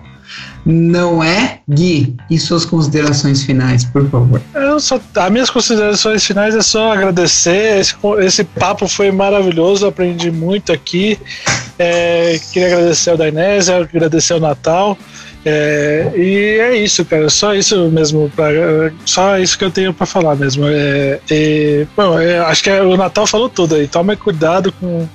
não 0.64 1.22
é? 1.22 1.61
Gui, 1.68 2.16
e 2.31 2.39
suas 2.39 2.64
considerações 2.64 3.43
finais, 3.43 3.85
por 3.85 4.09
favor. 4.09 4.41
Eu 4.55 4.81
só, 4.81 5.01
as 5.14 5.31
minhas 5.31 5.51
considerações 5.51 6.24
finais 6.24 6.55
é 6.55 6.62
só 6.62 6.93
agradecer. 6.93 7.79
Esse, 7.79 7.95
esse 8.20 8.45
papo 8.45 8.89
foi 8.89 9.11
maravilhoso, 9.11 9.87
aprendi 9.87 10.31
muito 10.31 10.72
aqui. 10.72 11.18
É, 11.79 12.41
queria 12.53 12.68
agradecer 12.68 13.11
ao 13.11 13.16
Dainésia, 13.16 13.77
agradecer 13.77 14.33
ao 14.33 14.41
Natal. 14.41 14.99
É, 15.45 16.11
e 16.16 16.59
é 16.59 16.77
isso, 16.77 17.05
cara. 17.05 17.31
Só 17.31 17.55
isso 17.55 17.89
mesmo. 17.89 18.29
Pra, 18.35 18.49
só 19.05 19.39
isso 19.39 19.57
que 19.57 19.64
eu 19.64 19.70
tenho 19.70 19.95
para 19.95 20.05
falar 20.05 20.35
mesmo. 20.35 20.64
É, 20.66 21.87
bom, 21.97 22.18
é, 22.18 22.41
acho 22.41 22.64
que 22.64 22.70
o 22.70 22.97
Natal 22.97 23.29
falou 23.29 23.49
tudo 23.49 23.77
aí. 23.77 23.87
Tome 23.87 24.16
cuidado 24.16 24.72
com 24.72 25.09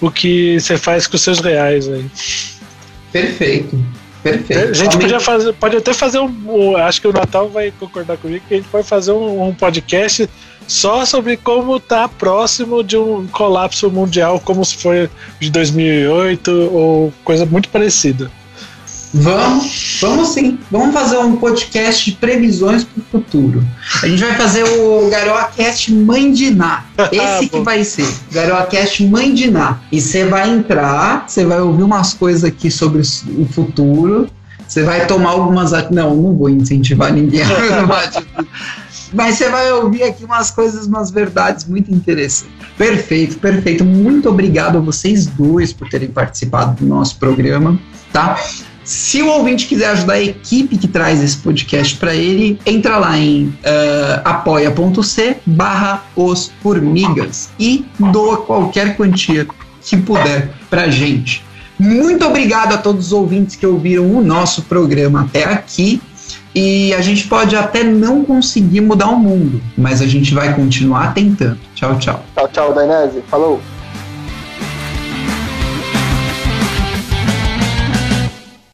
o 0.00 0.10
que 0.10 0.60
você 0.60 0.76
faz 0.76 1.08
com 1.08 1.16
os 1.16 1.22
seus 1.22 1.40
reais 1.40 1.88
aí. 1.88 2.06
Perfeito. 3.10 3.76
Perfeito. 4.24 4.70
A 4.70 4.72
gente 4.72 4.96
podia 4.96 5.20
fazer, 5.20 5.52
pode 5.52 5.76
até 5.76 5.92
fazer 5.92 6.18
um. 6.18 6.76
Acho 6.78 6.98
que 6.98 7.06
o 7.06 7.12
Natal 7.12 7.50
vai 7.50 7.70
concordar 7.78 8.16
comigo 8.16 8.42
que 8.48 8.54
a 8.54 8.56
gente 8.56 8.68
pode 8.70 8.88
fazer 8.88 9.12
um, 9.12 9.48
um 9.48 9.54
podcast 9.54 10.28
só 10.66 11.04
sobre 11.04 11.36
como 11.36 11.78
tá 11.78 12.08
próximo 12.08 12.82
de 12.82 12.96
um 12.96 13.26
colapso 13.26 13.90
mundial, 13.90 14.40
como 14.40 14.64
se 14.64 14.78
foi 14.78 15.10
de 15.38 15.50
2008 15.50 16.50
ou 16.72 17.12
coisa 17.22 17.44
muito 17.44 17.68
parecida. 17.68 18.30
Vamos, 19.16 19.98
vamos 20.00 20.28
sim. 20.30 20.58
Vamos 20.72 20.92
fazer 20.92 21.18
um 21.18 21.36
podcast 21.36 22.10
de 22.10 22.16
previsões 22.16 22.82
para 22.82 23.00
o 23.00 23.04
futuro. 23.04 23.64
A 24.02 24.08
gente 24.08 24.20
vai 24.20 24.34
fazer 24.34 24.64
o 24.64 25.08
GaroaCast 25.08 25.94
Mãe 25.94 26.32
de 26.32 26.50
Ná. 26.50 26.84
Esse 27.12 27.48
que 27.48 27.60
vai 27.60 27.84
ser. 27.84 28.12
GaroaCast 28.32 29.06
Mãe 29.06 29.32
de 29.32 29.52
Ná. 29.52 29.78
E 29.92 30.00
você 30.00 30.24
vai 30.24 30.50
entrar, 30.50 31.26
você 31.28 31.44
vai 31.44 31.60
ouvir 31.60 31.84
umas 31.84 32.12
coisas 32.12 32.42
aqui 32.42 32.72
sobre 32.72 33.02
o 33.02 33.46
futuro. 33.46 34.28
Você 34.66 34.82
vai 34.82 35.06
tomar 35.06 35.30
algumas. 35.30 35.70
Não, 35.92 36.16
não 36.16 36.34
vou 36.34 36.50
incentivar 36.50 37.12
ninguém. 37.12 37.42
Mas 39.14 39.36
você 39.36 39.48
vai 39.48 39.70
ouvir 39.70 40.02
aqui 40.02 40.24
umas 40.24 40.50
coisas, 40.50 40.88
umas 40.88 41.12
verdades 41.12 41.66
muito 41.66 41.94
interessantes. 41.94 42.52
Perfeito, 42.76 43.38
perfeito. 43.38 43.84
Muito 43.84 44.28
obrigado 44.28 44.78
a 44.78 44.80
vocês 44.80 45.26
dois 45.26 45.72
por 45.72 45.88
terem 45.88 46.08
participado 46.08 46.82
do 46.82 46.84
nosso 46.84 47.16
programa, 47.16 47.78
tá? 48.12 48.36
Se 48.84 49.22
o 49.22 49.28
ouvinte 49.28 49.66
quiser 49.66 49.88
ajudar 49.90 50.14
a 50.14 50.22
equipe 50.22 50.76
que 50.76 50.86
traz 50.86 51.22
esse 51.22 51.38
podcast 51.38 51.96
para 51.96 52.14
ele, 52.14 52.58
entra 52.66 52.98
lá 52.98 53.16
em 53.18 53.46
uh, 53.46 54.20
apoia.c 54.24 55.38
barra 55.46 56.04
os 56.14 56.52
formigas 56.62 57.48
e 57.58 57.86
doa 58.12 58.42
qualquer 58.42 58.96
quantia 58.96 59.46
que 59.80 59.96
puder 59.96 60.50
pra 60.68 60.88
gente. 60.88 61.42
Muito 61.78 62.24
obrigado 62.26 62.74
a 62.74 62.78
todos 62.78 63.06
os 63.06 63.12
ouvintes 63.12 63.56
que 63.56 63.66
ouviram 63.66 64.14
o 64.14 64.22
nosso 64.22 64.62
programa 64.62 65.22
até 65.22 65.44
aqui. 65.44 66.00
E 66.54 66.94
a 66.94 67.00
gente 67.00 67.26
pode 67.26 67.56
até 67.56 67.82
não 67.82 68.24
conseguir 68.24 68.80
mudar 68.80 69.08
o 69.08 69.18
mundo, 69.18 69.60
mas 69.76 70.00
a 70.00 70.06
gente 70.06 70.32
vai 70.32 70.54
continuar 70.54 71.12
tentando. 71.12 71.58
Tchau, 71.74 71.98
tchau. 71.98 72.24
Tchau, 72.36 72.48
tchau, 72.48 72.74
Dainese. 72.74 73.22
Falou. 73.28 73.60